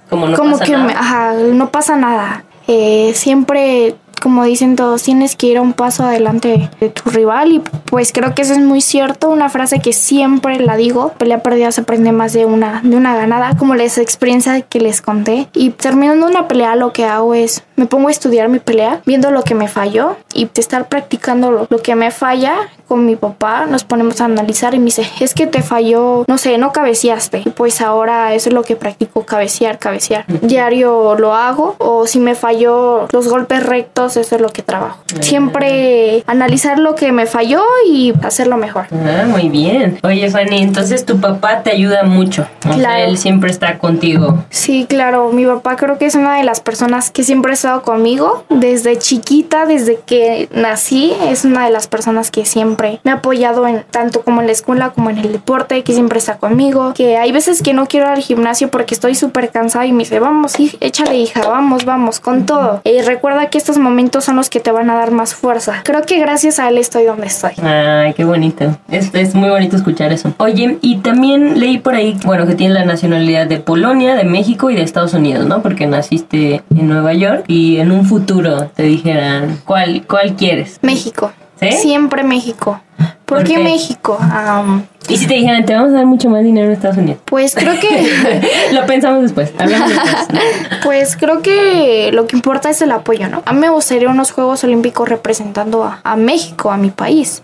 Como 0.08 0.28
no 0.28 0.38
como 0.38 0.52
pasa 0.52 0.66
que 0.66 0.72
nada. 0.74 0.86
me- 0.86 0.94
ajá, 0.94 1.34
no 1.34 1.72
pasa 1.72 1.96
nada. 1.96 2.44
Eh, 2.68 3.14
siempre, 3.16 3.96
como 4.20 4.44
dicen 4.44 4.76
todos, 4.76 5.04
tienes 5.04 5.36
que 5.36 5.48
ir 5.48 5.60
un 5.60 5.74
paso 5.74 6.04
adelante 6.04 6.70
de 6.80 6.90
tu 6.90 7.10
rival 7.10 7.52
y 7.52 7.60
pues 7.60 8.12
creo 8.12 8.36
que 8.36 8.42
eso 8.42 8.54
es 8.54 8.60
muy 8.60 8.82
cierto, 8.82 9.30
una 9.30 9.50
frase 9.50 9.80
que 9.80 9.94
siempre 9.94 10.60
la 10.60 10.76
digo, 10.76 11.14
pelea 11.18 11.42
perdida 11.42 11.72
se 11.72 11.82
aprende 11.82 12.12
más 12.12 12.34
de 12.34 12.46
una, 12.46 12.82
de 12.84 12.96
una 12.96 13.16
ganada, 13.16 13.56
como 13.58 13.76
la 13.76 13.84
experiencia 13.84 14.62
que 14.62 14.80
les 14.80 15.02
conté. 15.02 15.48
Y 15.54 15.72
terminando 15.72 16.28
una 16.28 16.48
pelea 16.48 16.76
lo 16.76 16.94
que 16.94 17.06
hago 17.06 17.34
es, 17.34 17.64
me 17.76 17.86
pongo 17.86 18.08
a 18.10 18.12
estudiar 18.12 18.50
mi 18.50 18.60
pelea, 18.60 19.02
viendo 19.06 19.32
lo 19.32 19.44
que 19.44 19.56
me 19.56 19.68
falló 19.68 20.18
y 20.34 20.50
estar 20.56 20.88
practicando 20.88 21.52
lo, 21.52 21.68
lo 21.70 21.78
que 21.80 21.96
me 21.96 22.12
falla 22.12 22.56
con 22.88 23.06
mi 23.06 23.16
papá, 23.16 23.66
nos 23.66 23.84
ponemos 23.84 24.22
a 24.22 24.26
analizar 24.26 24.74
y 24.74 24.80
me 24.80 24.86
dice, 24.86 25.08
es 25.20 25.34
que 25.34 25.46
te 25.46 25.62
falló, 25.62 26.24
no 26.28 26.38
sé, 26.38 26.58
no 26.58 26.72
cabeceaste. 26.72 27.44
Y 27.46 27.50
pues 27.50 27.82
ahora 27.82 28.34
eso 28.34 28.50
es 28.50 28.54
lo 28.54 28.64
que 28.64 28.76
practico, 28.76 29.26
cabecear, 29.26 29.78
cabecear. 29.78 30.26
Diario 30.42 31.16
lo 31.16 31.34
hago 31.34 31.76
o 31.80 32.08
si 32.08 32.20
me 32.20 32.36
falló 32.36 33.08
los 33.12 33.28
golpes 33.28 33.66
rectos, 33.66 34.07
eso 34.16 34.36
es 34.36 34.42
lo 34.42 34.50
que 34.50 34.62
trabajo. 34.64 35.00
Siempre 35.20 36.24
analizar 36.28 36.80
lo 36.80 36.96
que 36.96 37.12
me 37.12 37.26
falló 37.26 37.64
y 37.88 38.14
hacerlo 38.24 38.58
mejor. 38.58 38.86
Ah, 38.92 39.26
muy 39.28 39.50
bien. 39.50 40.00
Oye, 40.04 40.30
Fanny, 40.30 40.62
entonces 40.62 41.06
tu 41.06 41.20
papá 41.20 41.64
te 41.64 41.72
ayuda 41.72 42.04
mucho. 42.04 42.48
O 42.60 42.64
sea, 42.64 42.74
Claro. 42.76 43.04
él 43.06 43.18
siempre 43.18 43.50
está 43.52 43.78
contigo. 43.78 44.44
Sí, 44.50 44.86
claro, 44.88 45.32
mi 45.32 45.46
papá 45.46 45.76
creo 45.76 45.98
que 45.98 46.06
es 46.06 46.16
una 46.16 46.38
de 46.38 46.44
las 46.44 46.62
personas 46.62 47.12
que 47.12 47.24
siempre 47.24 47.52
ha 47.52 47.54
estado 47.56 47.82
conmigo 47.82 48.46
desde 48.50 48.98
chiquita, 48.98 49.66
desde 49.66 50.00
que 50.06 50.48
nací, 50.54 51.14
es 51.28 51.44
una 51.46 51.66
de 51.66 51.72
las 51.72 51.88
personas 51.88 52.32
que 52.32 52.46
siempre 52.46 53.00
me 53.04 53.12
ha 53.12 53.16
apoyado 53.16 53.68
en 53.68 53.84
tanto 53.90 54.22
como 54.24 54.42
en 54.42 54.48
la 54.48 54.54
escuela 54.54 54.92
como 54.92 55.10
en 55.10 55.18
el 55.18 55.32
deporte, 55.32 55.84
que 55.84 55.94
siempre 55.94 56.20
está 56.20 56.38
conmigo, 56.38 56.94
que 56.94 57.18
hay 57.18 57.32
veces 57.32 57.62
que 57.62 57.74
no 57.74 57.88
quiero 57.88 58.08
ir 58.08 58.12
al 58.14 58.22
gimnasio 58.22 58.70
porque 58.70 58.94
estoy 58.94 59.16
súper 59.16 59.50
cansada 59.50 59.86
y 59.86 59.92
me 59.92 60.00
dice, 60.00 60.20
vamos, 60.20 60.54
échale 60.80 61.16
hija, 61.18 61.42
vamos, 61.48 61.86
vamos, 61.86 62.20
con 62.20 62.46
todo. 62.46 62.82
Y 62.84 63.02
recuerda 63.02 63.50
que 63.50 63.58
estos 63.58 63.78
momentos 63.78 63.97
son 64.22 64.36
los 64.36 64.50
que 64.50 64.60
te 64.60 64.72
van 64.72 64.90
a 64.90 64.96
dar 64.96 65.12
más 65.12 65.34
fuerza. 65.34 65.82
Creo 65.84 66.04
que 66.04 66.20
gracias 66.20 66.60
a 66.60 66.70
él 66.70 66.78
estoy 66.78 67.06
donde 67.06 67.28
estoy. 67.28 67.52
Ay, 67.64 68.14
qué 68.14 68.24
bonito. 68.24 68.78
Es, 68.90 69.14
es 69.14 69.36
muy 69.36 69.50
bonito 69.50 69.76
escuchar 69.76 70.14
eso. 70.14 70.34
Oye, 70.38 70.78
y 70.82 70.98
también 70.98 71.60
leí 71.60 71.80
por 71.80 71.96
ahí, 71.96 72.18
bueno, 72.26 72.46
que 72.46 72.56
tienes 72.56 72.76
la 72.76 72.86
nacionalidad 72.86 73.48
de 73.48 73.58
Polonia, 73.58 74.16
de 74.16 74.24
México 74.24 74.70
y 74.70 74.76
de 74.76 74.84
Estados 74.84 75.14
Unidos, 75.14 75.46
¿no? 75.46 75.62
Porque 75.62 75.88
naciste 75.88 76.64
en 76.70 76.88
Nueva 76.88 77.14
York 77.14 77.46
y 77.48 77.78
en 77.78 77.92
un 77.92 78.06
futuro 78.06 78.70
te 78.76 78.84
dijeran, 78.84 79.60
¿cuál, 79.66 80.06
cuál 80.08 80.36
quieres? 80.36 80.80
México. 80.82 81.32
¿Sí? 81.60 81.72
Siempre 81.72 82.24
México. 82.24 82.80
¿Por, 83.28 83.40
¿Por 83.40 83.48
qué? 83.48 83.60
México? 83.60 84.18
Am, 84.20 84.86
Y 85.10 85.18
si 85.18 85.28
te 85.28 85.34
dijeran, 85.36 85.66
te 85.66 85.74
vamos 85.76 85.90
a 85.92 85.96
dar 85.98 86.06
mucho 86.06 86.30
más 86.30 86.44
dinero 86.44 86.68
en 86.68 86.74
Estados 86.74 86.98
Unidos. 86.98 87.20
pues 87.26 87.54
creo 87.56 87.78
que 87.80 88.42
Lo 88.74 88.86
pensamos 88.86 89.22
después, 89.22 89.52
hablamos 89.60 89.90
después. 89.90 90.42
Pues 90.84 91.18
creo 91.18 91.42
que 91.42 92.10
lo 92.14 92.26
que 92.26 92.36
importa 92.38 92.70
es 92.70 92.82
el 92.82 92.92
apoyo, 92.92 93.28
¿no? 93.28 93.44
A 93.46 93.52
mí 93.52 93.60
me 93.60 93.70
gustaría 93.70 94.10
unos 94.10 94.32
Juegos 94.32 94.64
Olímpicos 94.64 95.10
representando 95.10 95.84
a, 95.84 96.00
a 96.04 96.16
México, 96.16 96.72
a 96.72 96.78
mi 96.78 96.90
país. 96.90 97.44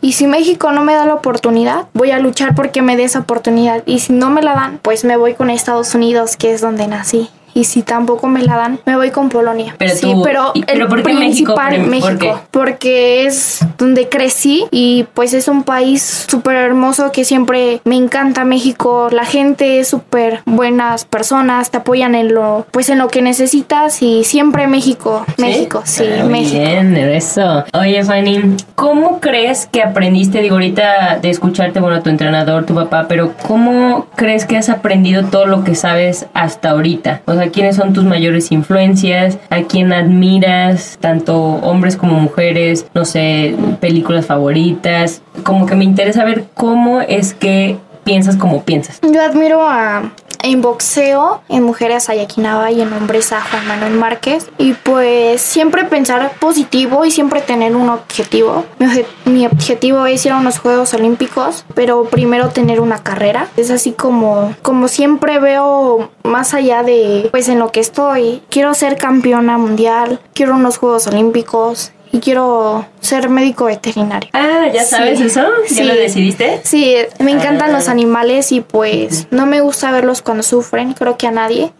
Y 0.00 0.12
si 0.12 0.26
México 0.26 0.72
no 0.72 0.82
me 0.82 0.94
da 0.94 1.04
la 1.04 1.14
oportunidad, 1.14 1.86
voy 1.92 2.12
a 2.12 2.18
luchar 2.20 2.54
porque 2.54 2.80
me 2.82 2.96
dé 2.96 3.04
esa 3.04 3.18
oportunidad. 3.18 3.82
Y 3.84 3.98
si 3.98 4.12
no 4.14 4.30
me 4.30 4.42
la 4.42 4.54
dan, 4.54 4.78
pues 4.80 5.04
me 5.04 5.16
voy 5.18 5.34
con 5.34 5.50
Estados 5.50 5.94
Unidos, 5.94 6.36
que 6.36 6.52
es 6.54 6.60
donde 6.60 6.86
nací. 6.86 7.28
Y 7.58 7.64
si 7.64 7.82
tampoco 7.82 8.28
me 8.28 8.42
la 8.42 8.56
dan, 8.56 8.78
me 8.86 8.94
voy 8.96 9.10
con 9.10 9.28
Polonia. 9.28 9.74
Pero 9.78 9.94
sí, 9.94 10.00
tú- 10.02 10.22
pero 10.22 10.52
el 10.54 10.86
¿por 10.86 11.02
qué 11.02 11.12
México 11.14 11.54
principal 11.56 11.68
prim- 11.74 11.88
México, 11.90 12.08
por 12.08 12.18
qué? 12.18 12.32
porque 12.52 13.26
es 13.26 13.60
donde 13.78 14.08
crecí 14.08 14.64
y 14.70 15.06
pues 15.14 15.34
es 15.34 15.48
un 15.48 15.62
país 15.64 16.26
súper 16.28 16.56
hermoso 16.56 17.10
que 17.12 17.24
siempre 17.24 17.80
me 17.84 17.96
encanta 17.96 18.44
México. 18.44 19.08
La 19.10 19.24
gente 19.24 19.80
es 19.80 19.88
súper 19.88 20.42
buenas 20.44 21.04
personas, 21.04 21.70
te 21.70 21.78
apoyan 21.78 22.14
en 22.14 22.32
lo 22.34 22.66
pues 22.70 22.88
en 22.90 22.98
lo 22.98 23.08
que 23.08 23.22
necesitas 23.22 24.02
y 24.02 24.22
siempre 24.24 24.66
México, 24.68 25.24
México, 25.36 25.82
sí, 25.84 26.04
Ah, 26.20 26.24
México. 26.24 26.60
Bien, 26.60 26.96
eso. 26.96 27.64
Oye, 27.72 28.04
Fanny, 28.04 28.56
¿cómo 28.74 29.18
crees 29.20 29.66
que 29.66 29.82
aprendiste, 29.82 30.40
digo, 30.42 30.54
ahorita 30.56 31.18
de 31.20 31.30
escucharte, 31.30 31.80
bueno, 31.80 32.02
tu 32.02 32.10
entrenador, 32.10 32.64
tu 32.66 32.74
papá, 32.74 33.06
pero 33.08 33.32
¿cómo 33.46 34.06
crees 34.14 34.44
que 34.46 34.56
has 34.56 34.68
aprendido 34.68 35.24
todo 35.24 35.46
lo 35.46 35.64
que 35.64 35.74
sabes 35.74 36.26
hasta 36.34 36.70
ahorita? 36.70 37.22
O 37.26 37.34
sea, 37.34 37.47
¿quiénes 37.50 37.76
son 37.76 37.92
tus 37.92 38.04
mayores 38.04 38.52
influencias? 38.52 39.38
¿A 39.50 39.62
quién 39.62 39.92
admiras? 39.92 40.98
Tanto 41.00 41.36
hombres 41.36 41.96
como 41.96 42.14
mujeres, 42.14 42.86
no 42.94 43.04
sé, 43.04 43.54
películas 43.80 44.26
favoritas. 44.26 45.22
Como 45.42 45.66
que 45.66 45.74
me 45.74 45.84
interesa 45.84 46.24
ver 46.24 46.44
cómo 46.54 47.00
es 47.00 47.34
que 47.34 47.78
piensas 48.04 48.36
como 48.36 48.62
piensas. 48.62 49.00
Yo 49.02 49.22
admiro 49.22 49.62
a 49.62 50.12
en 50.42 50.62
boxeo, 50.62 51.42
en 51.48 51.62
mujeres 51.62 52.08
a 52.08 52.14
Yakinaba 52.14 52.70
y 52.70 52.80
en 52.80 52.92
hombres 52.92 53.32
a 53.32 53.40
Juan 53.40 53.66
Manuel 53.66 53.94
Márquez. 53.94 54.48
Y 54.58 54.72
pues 54.74 55.40
siempre 55.40 55.84
pensar 55.84 56.32
positivo 56.40 57.04
y 57.04 57.10
siempre 57.10 57.40
tener 57.40 57.74
un 57.76 57.88
objetivo. 57.88 58.64
Mi, 58.78 58.86
obje- 58.86 59.06
mi 59.24 59.46
objetivo 59.46 60.06
es 60.06 60.24
ir 60.26 60.32
a 60.32 60.38
unos 60.38 60.58
Juegos 60.58 60.94
Olímpicos, 60.94 61.64
pero 61.74 62.04
primero 62.04 62.50
tener 62.50 62.80
una 62.80 63.02
carrera. 63.02 63.48
Es 63.56 63.70
así 63.70 63.92
como, 63.92 64.54
como 64.62 64.88
siempre 64.88 65.38
veo 65.38 66.10
más 66.22 66.54
allá 66.54 66.82
de 66.82 67.28
pues 67.30 67.48
en 67.48 67.58
lo 67.58 67.72
que 67.72 67.80
estoy. 67.80 68.42
Quiero 68.50 68.74
ser 68.74 68.96
campeona 68.96 69.58
mundial, 69.58 70.20
quiero 70.34 70.54
unos 70.54 70.78
Juegos 70.78 71.06
Olímpicos. 71.06 71.92
Y 72.12 72.20
quiero 72.20 72.86
ser 73.00 73.28
médico 73.28 73.66
veterinario. 73.66 74.30
Ah, 74.32 74.66
¿ya 74.72 74.82
Sí. 74.84 74.90
sabes 74.90 75.20
eso? 75.20 75.42
¿Ya 75.68 75.74
Sí. 75.74 75.82
lo 75.84 75.94
decidiste? 75.94 76.60
Sí, 76.64 76.94
me 77.20 77.30
encantan 77.32 77.70
Ah. 77.70 77.72
los 77.74 77.88
animales 77.88 78.50
y 78.52 78.60
pues 78.60 79.26
no 79.30 79.46
me 79.46 79.60
gusta 79.60 79.90
verlos 79.90 80.22
cuando 80.22 80.42
sufren, 80.42 80.94
creo 80.94 81.16
que 81.16 81.26
a 81.26 81.30
nadie. 81.30 81.72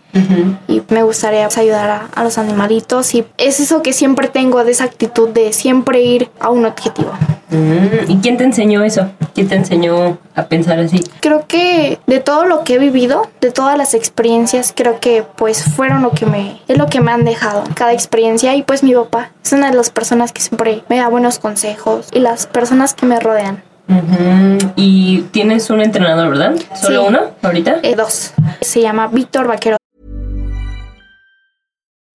Y 0.66 0.82
me 0.88 1.02
gustaría 1.02 1.44
pues, 1.44 1.58
ayudar 1.58 1.90
a, 1.90 2.08
a 2.14 2.24
los 2.24 2.38
animalitos 2.38 3.14
y 3.14 3.24
es 3.36 3.60
eso 3.60 3.82
que 3.82 3.92
siempre 3.92 4.28
tengo 4.28 4.64
de 4.64 4.72
esa 4.72 4.84
actitud 4.84 5.28
de 5.28 5.52
siempre 5.52 6.00
ir 6.02 6.30
a 6.40 6.50
un 6.50 6.64
objetivo. 6.64 7.12
Mm, 7.50 8.10
¿Y 8.10 8.16
quién 8.18 8.36
te 8.36 8.44
enseñó 8.44 8.82
eso? 8.82 9.10
¿Quién 9.34 9.48
te 9.48 9.54
enseñó 9.54 10.18
a 10.34 10.46
pensar 10.46 10.78
así? 10.80 11.00
Creo 11.20 11.46
que 11.46 11.98
de 12.06 12.20
todo 12.20 12.44
lo 12.46 12.64
que 12.64 12.74
he 12.74 12.78
vivido, 12.78 13.26
de 13.40 13.50
todas 13.50 13.78
las 13.78 13.94
experiencias, 13.94 14.72
creo 14.76 14.98
que 15.00 15.24
pues 15.36 15.62
fueron 15.64 16.02
lo 16.02 16.10
que 16.10 16.26
me 16.26 16.60
es 16.68 16.76
lo 16.78 16.86
que 16.86 17.00
me 17.00 17.10
han 17.12 17.24
dejado 17.24 17.64
cada 17.74 17.92
experiencia 17.92 18.54
y 18.54 18.62
pues 18.62 18.82
mi 18.82 18.94
papá 18.94 19.30
es 19.44 19.52
una 19.52 19.70
de 19.70 19.76
las 19.76 19.90
personas 19.90 20.32
que 20.32 20.40
siempre 20.42 20.82
me 20.88 20.98
da 20.98 21.08
buenos 21.08 21.38
consejos 21.38 22.08
y 22.12 22.20
las 22.20 22.46
personas 22.46 22.94
que 22.94 23.06
me 23.06 23.18
rodean. 23.20 23.62
Y 24.76 25.22
tienes 25.30 25.70
un 25.70 25.80
entrenador, 25.80 26.28
¿verdad? 26.30 26.54
¿Solo 26.80 27.02
Sí. 27.02 27.06
uno 27.08 27.20
ahorita? 27.42 27.78
Eh, 27.82 27.94
dos. 27.96 28.32
Se 28.60 28.82
llama 28.82 29.06
Víctor 29.08 29.46
Vaquero 29.46 29.78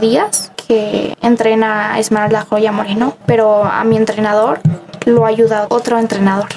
Días 0.00 0.52
que 0.66 1.16
entrena 1.22 1.94
a 1.94 1.98
Esmeralda 1.98 2.46
Joya 2.48 2.72
Moreno, 2.72 3.16
pero 3.26 3.64
a 3.64 3.84
mi 3.84 3.96
entrenador 3.96 4.60
lo 5.04 5.26
ayuda 5.26 5.66
otro 5.70 5.98
entrenador. 5.98 6.48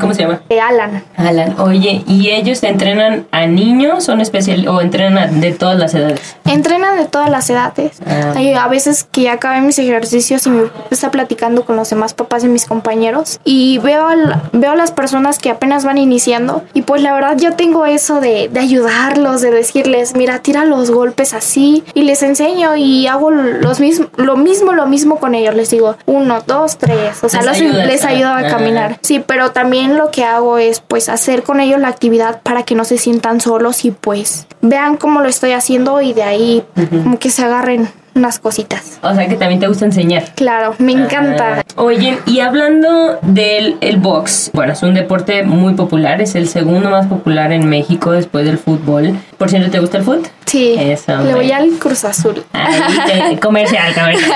¿Cómo 0.00 0.14
se 0.14 0.22
llama? 0.22 0.40
De 0.48 0.60
Alan. 0.60 1.02
Alan. 1.16 1.54
Oye, 1.60 2.02
¿y 2.06 2.30
ellos 2.30 2.62
entrenan 2.62 3.26
a 3.30 3.46
niños 3.46 4.04
son 4.04 4.20
especial 4.20 4.66
o 4.68 4.80
entrenan 4.80 5.40
de 5.40 5.52
todas 5.52 5.78
las 5.78 5.94
edades? 5.94 6.36
Entrenan 6.44 6.96
de 6.96 7.06
todas 7.06 7.30
las 7.30 7.48
edades. 7.50 7.98
Ah. 8.06 8.34
A 8.62 8.68
veces 8.68 9.04
que 9.10 9.22
ya 9.22 9.32
acabé 9.34 9.60
mis 9.60 9.78
ejercicios 9.78 10.46
y 10.46 10.50
me 10.50 10.64
está 10.90 11.10
platicando 11.10 11.64
con 11.64 11.76
los 11.76 11.90
demás 11.90 12.14
papás 12.14 12.42
de 12.42 12.48
mis 12.48 12.66
compañeros 12.66 13.40
y 13.44 13.78
veo, 13.78 14.06
veo 14.52 14.72
a 14.72 14.76
las 14.76 14.90
personas 14.92 15.38
que 15.38 15.50
apenas 15.50 15.84
van 15.84 15.98
iniciando 15.98 16.62
y 16.74 16.82
pues 16.82 17.02
la 17.02 17.12
verdad 17.12 17.36
yo 17.38 17.52
tengo 17.54 17.86
eso 17.86 18.20
de, 18.20 18.48
de 18.48 18.60
ayudarlos, 18.60 19.40
de 19.40 19.50
decirles, 19.50 20.14
mira, 20.16 20.40
tira 20.40 20.64
los 20.64 20.90
golpes 20.90 21.34
así 21.34 21.84
y 21.94 22.02
les 22.02 22.22
enseño 22.22 22.76
y 22.76 23.06
hago 23.06 23.30
los 23.30 23.80
mismo, 23.80 24.06
lo 24.16 24.36
mismo, 24.36 24.72
lo 24.72 24.86
mismo 24.86 25.16
con 25.18 25.34
ellos. 25.34 25.54
Les 25.54 25.70
digo, 25.70 25.96
uno, 26.06 26.42
dos, 26.46 26.76
tres. 26.78 27.22
O 27.22 27.28
sea, 27.28 27.40
Les 27.42 27.48
los- 27.48 27.56
ayudas 27.60 27.86
les 27.86 28.04
a- 28.04 28.08
ayudo 28.08 28.28
a 28.28 28.38
ah. 28.38 28.48
caminar. 28.50 28.98
Sí, 29.02 29.22
pero 29.24 29.50
también 29.52 29.59
lo 29.64 30.10
que 30.10 30.24
hago 30.24 30.58
es 30.58 30.80
pues 30.80 31.08
hacer 31.08 31.42
con 31.42 31.60
ellos 31.60 31.80
la 31.80 31.88
actividad 31.88 32.40
para 32.42 32.62
que 32.64 32.74
no 32.74 32.84
se 32.84 32.98
sientan 32.98 33.40
solos 33.40 33.84
y 33.84 33.90
pues 33.90 34.46
vean 34.60 34.96
cómo 34.96 35.20
lo 35.20 35.28
estoy 35.28 35.52
haciendo 35.52 36.00
y 36.00 36.12
de 36.12 36.22
ahí 36.22 36.64
como 37.02 37.18
que 37.18 37.30
se 37.30 37.44
agarren 37.44 37.88
unas 38.14 38.38
cositas. 38.38 38.98
O 39.02 39.14
sea, 39.14 39.28
que 39.28 39.36
también 39.36 39.60
te 39.60 39.68
gusta 39.68 39.84
enseñar. 39.84 40.34
Claro, 40.34 40.74
me 40.78 40.92
encanta. 40.92 41.60
Ah, 41.60 41.64
Oye, 41.76 42.18
y 42.26 42.40
hablando 42.40 43.18
del 43.22 43.76
el 43.80 43.98
box, 43.98 44.50
bueno, 44.52 44.72
es 44.72 44.82
un 44.82 44.94
deporte 44.94 45.42
muy 45.44 45.74
popular, 45.74 46.20
es 46.20 46.34
el 46.34 46.48
segundo 46.48 46.90
más 46.90 47.06
popular 47.06 47.52
en 47.52 47.68
México 47.68 48.12
después 48.12 48.44
del 48.44 48.58
fútbol. 48.58 49.16
Por 49.38 49.48
cierto, 49.48 49.70
¿te 49.70 49.78
gusta 49.78 49.98
el 49.98 50.04
fútbol? 50.04 50.22
Sí, 50.50 50.74
Eso, 50.76 51.16
le 51.18 51.32
voy 51.32 51.52
al 51.52 51.68
Cruz 51.78 52.04
Azul. 52.04 52.42
Te- 52.50 53.38
comercial, 53.40 53.94
comercial. 53.94 54.32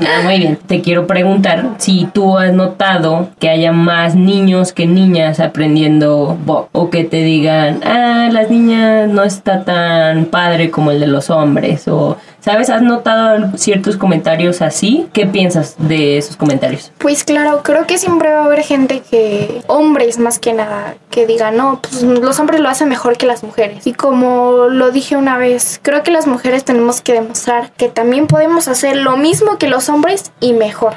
Ah, 0.00 0.20
Muy 0.22 0.38
bien. 0.38 0.56
Te 0.68 0.80
quiero 0.80 1.08
preguntar 1.08 1.70
si 1.78 2.06
tú 2.14 2.38
has 2.38 2.52
notado 2.52 3.30
que 3.40 3.48
haya 3.50 3.72
más 3.72 4.14
niños 4.14 4.72
que 4.72 4.86
niñas 4.86 5.40
aprendiendo 5.40 6.38
box 6.44 6.68
o 6.70 6.88
que 6.90 7.02
te 7.02 7.16
digan, 7.24 7.80
ah, 7.84 8.28
las 8.30 8.48
niñas 8.48 9.08
no 9.08 9.24
está 9.24 9.64
tan 9.64 10.26
padre 10.26 10.70
como 10.70 10.92
el 10.92 11.00
de 11.00 11.08
los 11.08 11.30
hombres 11.30 11.88
o, 11.88 12.16
¿sabes? 12.38 12.70
¿Has 12.70 12.82
notado 12.82 13.50
ciertos 13.56 13.96
comentarios 13.96 14.62
así? 14.62 15.08
¿Qué 15.12 15.26
piensas 15.26 15.74
de 15.78 16.16
esos 16.16 16.36
comentarios? 16.36 16.92
Pues 16.98 17.24
claro, 17.24 17.62
creo 17.64 17.88
que 17.88 17.98
siempre 17.98 18.30
va 18.30 18.42
a 18.42 18.44
haber 18.44 18.62
gente 18.62 19.02
que, 19.10 19.62
hombres 19.66 20.18
más 20.20 20.38
que 20.38 20.52
nada, 20.52 20.94
que 21.10 21.26
digan, 21.26 21.56
no, 21.56 21.80
pues 21.82 22.02
los 22.04 22.38
hombres 22.38 22.60
lo 22.60 22.68
hacen 22.68 22.88
mejor 22.88 23.16
que 23.16 23.26
las 23.26 23.42
mujeres. 23.42 23.84
Y 23.88 23.94
como 23.94 24.68
lo 24.70 24.92
dije 24.92 25.16
una 25.16 25.36
vez, 25.38 25.39
creo 25.82 26.02
que 26.02 26.10
las 26.10 26.26
mujeres 26.26 26.64
tenemos 26.64 27.00
que 27.00 27.12
demostrar 27.12 27.70
que 27.72 27.88
también 27.88 28.26
podemos 28.26 28.68
hacer 28.68 28.96
lo 28.96 29.16
mismo 29.16 29.58
que 29.58 29.68
los 29.68 29.88
hombres 29.88 30.32
y 30.40 30.52
mejor. 30.52 30.94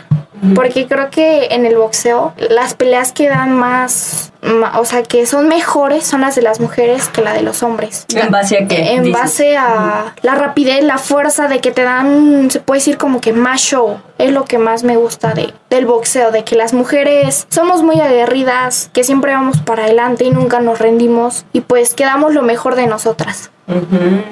Porque 0.55 0.87
creo 0.87 1.09
que 1.09 1.45
en 1.51 1.65
el 1.65 1.77
boxeo 1.77 2.33
las 2.49 2.73
peleas 2.73 3.13
que 3.13 3.29
dan 3.29 3.53
más, 3.55 4.33
ma- 4.41 4.77
o 4.77 4.83
sea, 4.83 5.01
que 5.01 5.25
son 5.25 5.47
mejores 5.47 6.05
son 6.05 6.19
las 6.19 6.35
de 6.35 6.41
las 6.41 6.59
mujeres 6.59 7.07
que 7.07 7.21
la 7.21 7.31
de 7.31 7.43
los 7.43 7.63
hombres. 7.63 8.05
¿En 8.13 8.29
base 8.29 8.57
a 8.57 8.67
qué? 8.67 8.91
En 8.95 9.03
dices? 9.03 9.21
base 9.21 9.55
a 9.55 10.13
la 10.21 10.35
rapidez, 10.35 10.83
la 10.83 10.97
fuerza 10.97 11.47
de 11.47 11.61
que 11.61 11.71
te 11.71 11.83
dan, 11.83 12.51
se 12.51 12.59
puede 12.59 12.79
decir 12.79 12.97
como 12.97 13.21
que 13.21 13.31
más 13.31 13.61
show. 13.61 13.99
Es 14.17 14.31
lo 14.33 14.43
que 14.43 14.57
más 14.57 14.83
me 14.83 14.97
gusta 14.97 15.33
de, 15.33 15.53
del 15.69 15.85
boxeo, 15.85 16.31
de 16.31 16.43
que 16.43 16.57
las 16.57 16.73
mujeres 16.73 17.47
somos 17.49 17.81
muy 17.81 18.01
aguerridas, 18.01 18.89
que 18.91 19.05
siempre 19.05 19.31
vamos 19.31 19.61
para 19.61 19.85
adelante 19.85 20.25
y 20.25 20.31
nunca 20.31 20.59
nos 20.59 20.77
rendimos 20.79 21.45
y 21.53 21.61
pues 21.61 21.93
quedamos 21.93 22.33
lo 22.33 22.41
mejor 22.41 22.75
de 22.75 22.87
nosotras. 22.87 23.49
Ujú. 23.67 24.23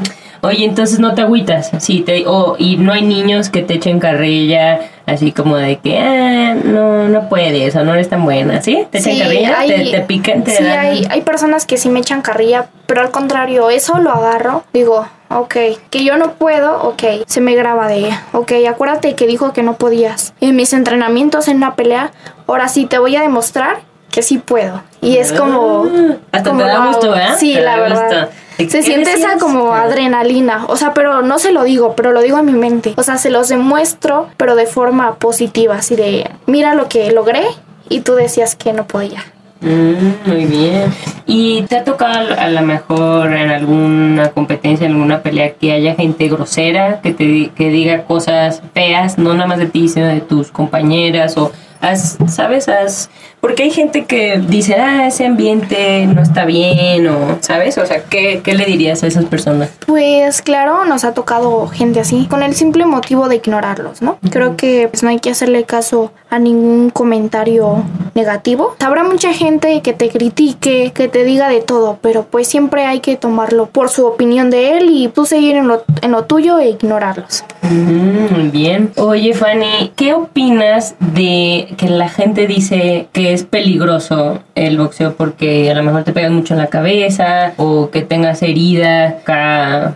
Oye, 0.43 0.65
entonces 0.65 0.99
no 0.99 1.13
te 1.13 1.21
agüitas, 1.21 1.69
sí, 1.77 2.01
te, 2.01 2.23
o 2.25 2.55
y 2.57 2.77
no 2.77 2.93
hay 2.93 3.03
niños 3.03 3.49
que 3.49 3.61
te 3.61 3.75
echen 3.75 3.99
carrilla, 3.99 4.79
así 5.05 5.31
como 5.31 5.55
de 5.55 5.77
que, 5.77 5.99
ah, 5.99 6.55
no, 6.55 7.07
no 7.07 7.29
puedes, 7.29 7.75
o 7.75 7.83
no 7.83 7.93
eres 7.93 8.09
tan 8.09 8.23
buena, 8.25 8.59
¿sí? 8.59 8.87
¿Te 8.89 8.97
echan 8.97 9.19
carrilla? 9.19 9.57
¿Te, 9.67 9.91
te 9.91 10.01
pican? 10.01 10.43
¿Te 10.43 10.51
sí, 10.57 10.63
dan? 10.63 10.79
hay, 10.79 11.07
hay 11.11 11.21
personas 11.21 11.67
que 11.67 11.77
sí 11.77 11.89
me 11.89 11.99
echan 11.99 12.23
carrilla, 12.23 12.69
pero 12.87 13.01
al 13.01 13.11
contrario, 13.11 13.69
eso 13.69 13.99
lo 13.99 14.09
agarro, 14.09 14.63
digo, 14.73 15.05
ok, 15.29 15.55
que 15.91 16.03
yo 16.03 16.17
no 16.17 16.33
puedo, 16.33 16.81
ok, 16.81 17.03
se 17.27 17.39
me 17.39 17.53
graba 17.53 17.87
de, 17.87 18.09
ok, 18.33 18.53
acuérdate 18.67 19.13
que 19.13 19.27
dijo 19.27 19.53
que 19.53 19.61
no 19.61 19.75
podías. 19.75 20.33
En 20.41 20.55
mis 20.55 20.73
entrenamientos 20.73 21.49
en 21.49 21.57
una 21.57 21.75
pelea, 21.75 22.13
ahora 22.47 22.67
sí 22.67 22.87
te 22.87 22.97
voy 22.97 23.15
a 23.15 23.21
demostrar 23.21 23.81
que 24.11 24.21
sí 24.21 24.37
puedo. 24.37 24.81
Y 25.01 25.17
es 25.17 25.33
como... 25.33 25.85
Ah, 25.85 26.15
hasta 26.33 26.49
como 26.49 26.61
te 26.61 26.67
da 26.67 26.85
gusto. 26.87 27.15
¿eh? 27.15 27.27
Sí, 27.39 27.53
Te 27.53 27.61
la 27.61 27.77
da 27.77 27.83
verdad. 27.83 28.21
gusto. 28.27 28.35
¿Qué 28.57 28.69
Se 28.69 28.83
siente 28.83 29.13
esa 29.13 29.37
como 29.39 29.73
adrenalina. 29.73 30.65
O 30.67 30.75
sea, 30.75 30.93
pero 30.93 31.21
no 31.23 31.39
se 31.39 31.51
lo 31.51 31.63
digo, 31.63 31.95
pero 31.95 32.11
lo 32.11 32.21
digo 32.21 32.37
en 32.37 32.45
mi 32.45 32.51
mente. 32.51 32.93
O 32.97 33.03
sea, 33.03 33.17
se 33.17 33.31
los 33.31 33.49
demuestro, 33.49 34.27
pero 34.37 34.55
de 34.55 34.67
forma 34.67 35.15
positiva. 35.15 35.75
Así 35.75 35.95
de, 35.95 36.29
mira 36.45 36.75
lo 36.75 36.87
que 36.87 37.11
logré 37.11 37.43
y 37.89 38.01
tú 38.01 38.13
decías 38.13 38.55
que 38.55 38.73
no 38.73 38.85
podía. 38.85 39.23
Mm, 39.61 40.27
muy 40.29 40.45
bien. 40.45 40.93
¿Y 41.25 41.61
te 41.63 41.77
ha 41.77 41.83
tocado 41.83 42.33
a 42.37 42.49
lo 42.49 42.61
mejor 42.61 43.33
en 43.33 43.49
alguna 43.49 44.31
competencia, 44.31 44.85
en 44.87 44.93
alguna 44.93 45.21
pelea, 45.21 45.53
que 45.53 45.71
haya 45.71 45.95
gente 45.95 46.27
grosera, 46.27 46.99
que 47.01 47.13
te 47.13 47.51
que 47.55 47.69
diga 47.69 48.03
cosas 48.03 48.61
feas, 48.73 49.17
no 49.17 49.33
nada 49.33 49.47
más 49.47 49.59
de 49.59 49.67
ti, 49.67 49.87
sino 49.87 50.07
de 50.07 50.21
tus 50.21 50.51
compañeras 50.51 51.37
o 51.37 51.51
has, 51.79 52.17
sabes, 52.27 52.67
has, 52.69 53.09
porque 53.41 53.63
hay 53.63 53.71
gente 53.71 54.05
que 54.05 54.37
dice, 54.37 54.75
ah, 54.75 55.07
ese 55.07 55.25
ambiente 55.25 56.05
no 56.05 56.21
está 56.21 56.45
bien 56.45 57.07
o, 57.07 57.39
¿sabes? 57.41 57.77
O 57.79 57.85
sea, 57.85 58.03
¿qué, 58.03 58.41
qué 58.43 58.53
le 58.53 58.65
dirías 58.65 59.03
a 59.03 59.07
esas 59.07 59.25
personas? 59.25 59.71
Pues 59.87 60.41
claro, 60.41 60.85
nos 60.85 61.03
ha 61.03 61.13
tocado 61.13 61.67
gente 61.67 61.99
así, 61.99 62.27
con 62.27 62.43
el 62.43 62.53
simple 62.53 62.85
motivo 62.85 63.27
de 63.27 63.37
ignorarlos, 63.37 64.01
¿no? 64.01 64.19
Creo 64.29 64.55
que 64.55 64.87
pues, 64.89 65.01
no 65.03 65.09
hay 65.09 65.19
que 65.19 65.31
hacerle 65.31 65.63
caso 65.63 66.11
a 66.29 66.39
ningún 66.39 66.91
comentario 66.91 67.83
negativo. 68.13 68.75
Habrá 68.79 69.03
mucha 69.03 69.33
gente 69.33 69.81
que 69.81 69.93
te 69.93 70.09
critique, 70.09 70.91
que 70.93 71.07
te 71.07 71.23
diga 71.23 71.49
de 71.49 71.61
todo, 71.61 71.97
pero 72.01 72.23
pues 72.23 72.47
siempre 72.47 72.85
hay 72.85 72.99
que 72.99 73.17
tomarlo 73.17 73.65
por 73.65 73.89
su 73.89 74.05
opinión 74.05 74.49
de 74.49 74.77
él 74.77 74.89
y 74.91 75.07
tú 75.07 75.25
seguir 75.25 75.55
en 75.55 75.67
lo, 75.67 75.83
en 76.01 76.11
lo 76.11 76.25
tuyo 76.25 76.59
e 76.59 76.69
ignorarlos. 76.69 77.43
Mm, 77.63 78.33
Muy 78.33 78.49
bien. 78.49 78.91
Oye, 78.97 79.33
Fanny, 79.33 79.91
¿qué 79.95 80.13
opinas 80.13 80.95
de 80.99 81.73
que 81.77 81.89
la 81.89 82.07
gente 82.07 82.47
dice 82.47 83.07
que 83.11 83.30
es 83.33 83.43
peligroso 83.43 84.39
el 84.55 84.77
boxeo 84.77 85.13
porque 85.13 85.71
a 85.71 85.73
lo 85.73 85.83
mejor 85.83 86.03
te 86.03 86.13
pegan 86.13 86.33
mucho 86.33 86.53
en 86.53 86.59
la 86.59 86.67
cabeza 86.67 87.53
o 87.57 87.89
que 87.89 88.01
tengas 88.01 88.41
heridas 88.41 89.15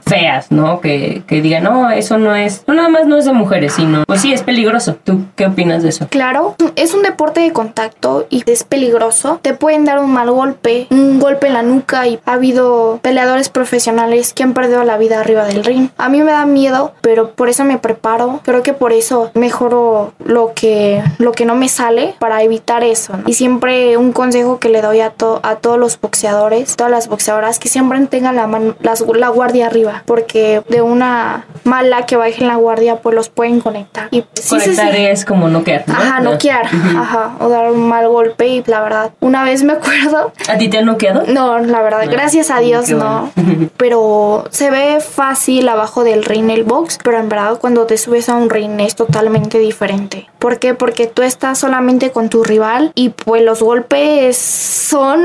feas, 0.06 0.52
¿no? 0.52 0.82
Que, 0.82 1.24
que 1.28 1.41
digan, 1.41 1.63
no, 1.63 1.91
eso 1.91 2.17
no 2.17 2.36
es, 2.36 2.63
no 2.67 2.74
nada 2.74 2.89
más 2.89 3.06
no 3.06 3.17
es 3.17 3.26
de 3.26 3.34
mujeres, 3.34 3.74
sino, 3.74 4.04
pues 4.06 4.21
sí, 4.21 4.34
es 4.34 4.43
peligroso. 4.43 4.95
¿Tú 5.04 5.26
qué 5.36 5.45
opinas 5.45 5.84
de 5.84 5.89
eso? 5.89 6.08
Claro, 6.10 6.56
es 6.76 6.93
un 6.93 7.04
deporte 7.04 7.41
de 7.41 7.52
contacto 7.52 8.28
y 8.30 8.43
es 8.50 8.63
peligroso. 8.63 9.39
Te 9.41 9.54
pueden 9.54 9.86
dar 9.86 10.00
un 10.00 10.12
mal 10.12 10.32
golpe, 10.32 10.88
un 10.89 11.19
golpe 11.19 11.48
en 11.48 11.54
la 11.54 11.63
nuca 11.63 12.08
y 12.08 12.19
ha 12.26 12.34
habido 12.34 13.00
peleadores 13.02 13.50
profesionales 13.50 14.34
que 14.34 14.43
han 14.43 14.54
perdido 14.54 14.84
la 14.84 14.98
vida 14.98 15.19
arriba 15.19 15.45
del 15.45 15.63
ring. 15.63 15.89
A 15.98 16.10
mí 16.10 16.21
me 16.21 16.32
da 16.32 16.45
miedo, 16.45 16.93
pero 17.02 17.32
por 17.32 17.50
eso 17.50 17.63
me 17.63 17.78
preparo. 17.78 18.41
Creo 18.43 18.63
que 18.63 18.74
por 18.74 18.93
eso 18.93 19.32
mejoro 19.34 20.13
lo 20.24 20.54
que, 20.56 21.04
lo 21.17 21.32
que 21.32 21.45
no 21.45 21.56
me 21.56 21.69
sale 21.69 22.15
para 22.19 22.41
evitar 22.43 22.84
eso. 22.84 23.17
¿no? 23.17 23.25
Y 23.26 23.34
siempre 23.34 23.98
un 23.98 24.12
consejo 24.14 24.60
que 24.60 24.70
le 24.70 24.82
doy 24.82 25.02
a, 25.02 25.10
to- 25.10 25.40
a 25.44 25.56
todos 25.56 25.78
los 25.80 26.00
boxeadores, 26.00 26.76
todas 26.76 26.92
las 26.92 27.08
boxeadoras, 27.08 27.60
que 27.60 27.70
siempre 27.70 28.00
tengan 28.08 28.36
la, 28.36 28.48
las- 28.82 29.02
la 29.16 29.30
guardia 29.30 29.68
arriba, 29.68 30.04
porque 30.06 30.62
de 30.70 30.82
una 30.82 31.46
mala 31.64 32.06
que 32.06 32.16
bajen 32.16 32.48
la 32.48 32.56
guardia, 32.56 32.98
pues 32.98 33.16
los 33.16 33.30
pueden 33.30 33.62
conectar. 33.62 34.08
Y 34.12 34.24
sí, 34.34 34.58
Conectar 34.60 34.94
sí. 34.94 35.06
es 35.06 35.26
como 35.26 35.48
noquear, 35.48 35.84
¿no? 35.88 35.94
Ajá, 35.96 36.20
No. 36.20 36.32
noquear, 36.32 36.66
ajá, 36.68 37.36
o 37.40 37.50
dar 37.50 37.72
un 37.72 37.88
mal 37.88 38.08
golpe 38.08 38.48
y 38.48 38.64
la 38.68 38.82
verdad, 38.82 39.12
una 39.20 39.44
vez 39.44 39.64
me 39.64 39.74
acuerdo, 39.74 40.32
¿A 40.50 40.58
ti 40.58 40.68
te 40.70 40.78
han 40.78 40.86
noqueado? 40.86 41.24
no, 41.28 41.58
la 41.60 41.82
verdad, 41.82 42.04
No. 42.06 42.12
gracias 42.12 42.52
a 42.52 42.60
Dios 42.60 42.86
Qué 42.86 42.94
no, 42.94 43.32
pero 43.78 44.46
se 44.52 44.70
ve 44.70 45.00
fácil 45.00 45.68
abajo 45.70 46.04
del 46.04 46.24
ring 46.24 46.50
el 46.50 46.64
box, 46.64 47.00
pero 47.04 47.20
en 47.20 47.30
verdad 47.30 47.58
cuando 47.60 47.86
te 47.86 47.98
subes 47.98 48.30
a 48.30 48.36
un 48.36 48.50
ring 48.50 48.80
es 48.82 48.96
totalmente 48.96 49.58
diferente, 49.60 50.28
¿Por 50.46 50.60
qué? 50.60 50.76
Porque 50.76 51.08
tú 51.08 51.24
estás 51.24 51.58
solamente 51.58 52.12
con 52.12 52.30
tu 52.30 52.44
rival 52.44 52.92
y 52.94 53.10
pues 53.10 53.42
los 53.42 53.64
golpes 53.64 54.38
son, 54.38 55.20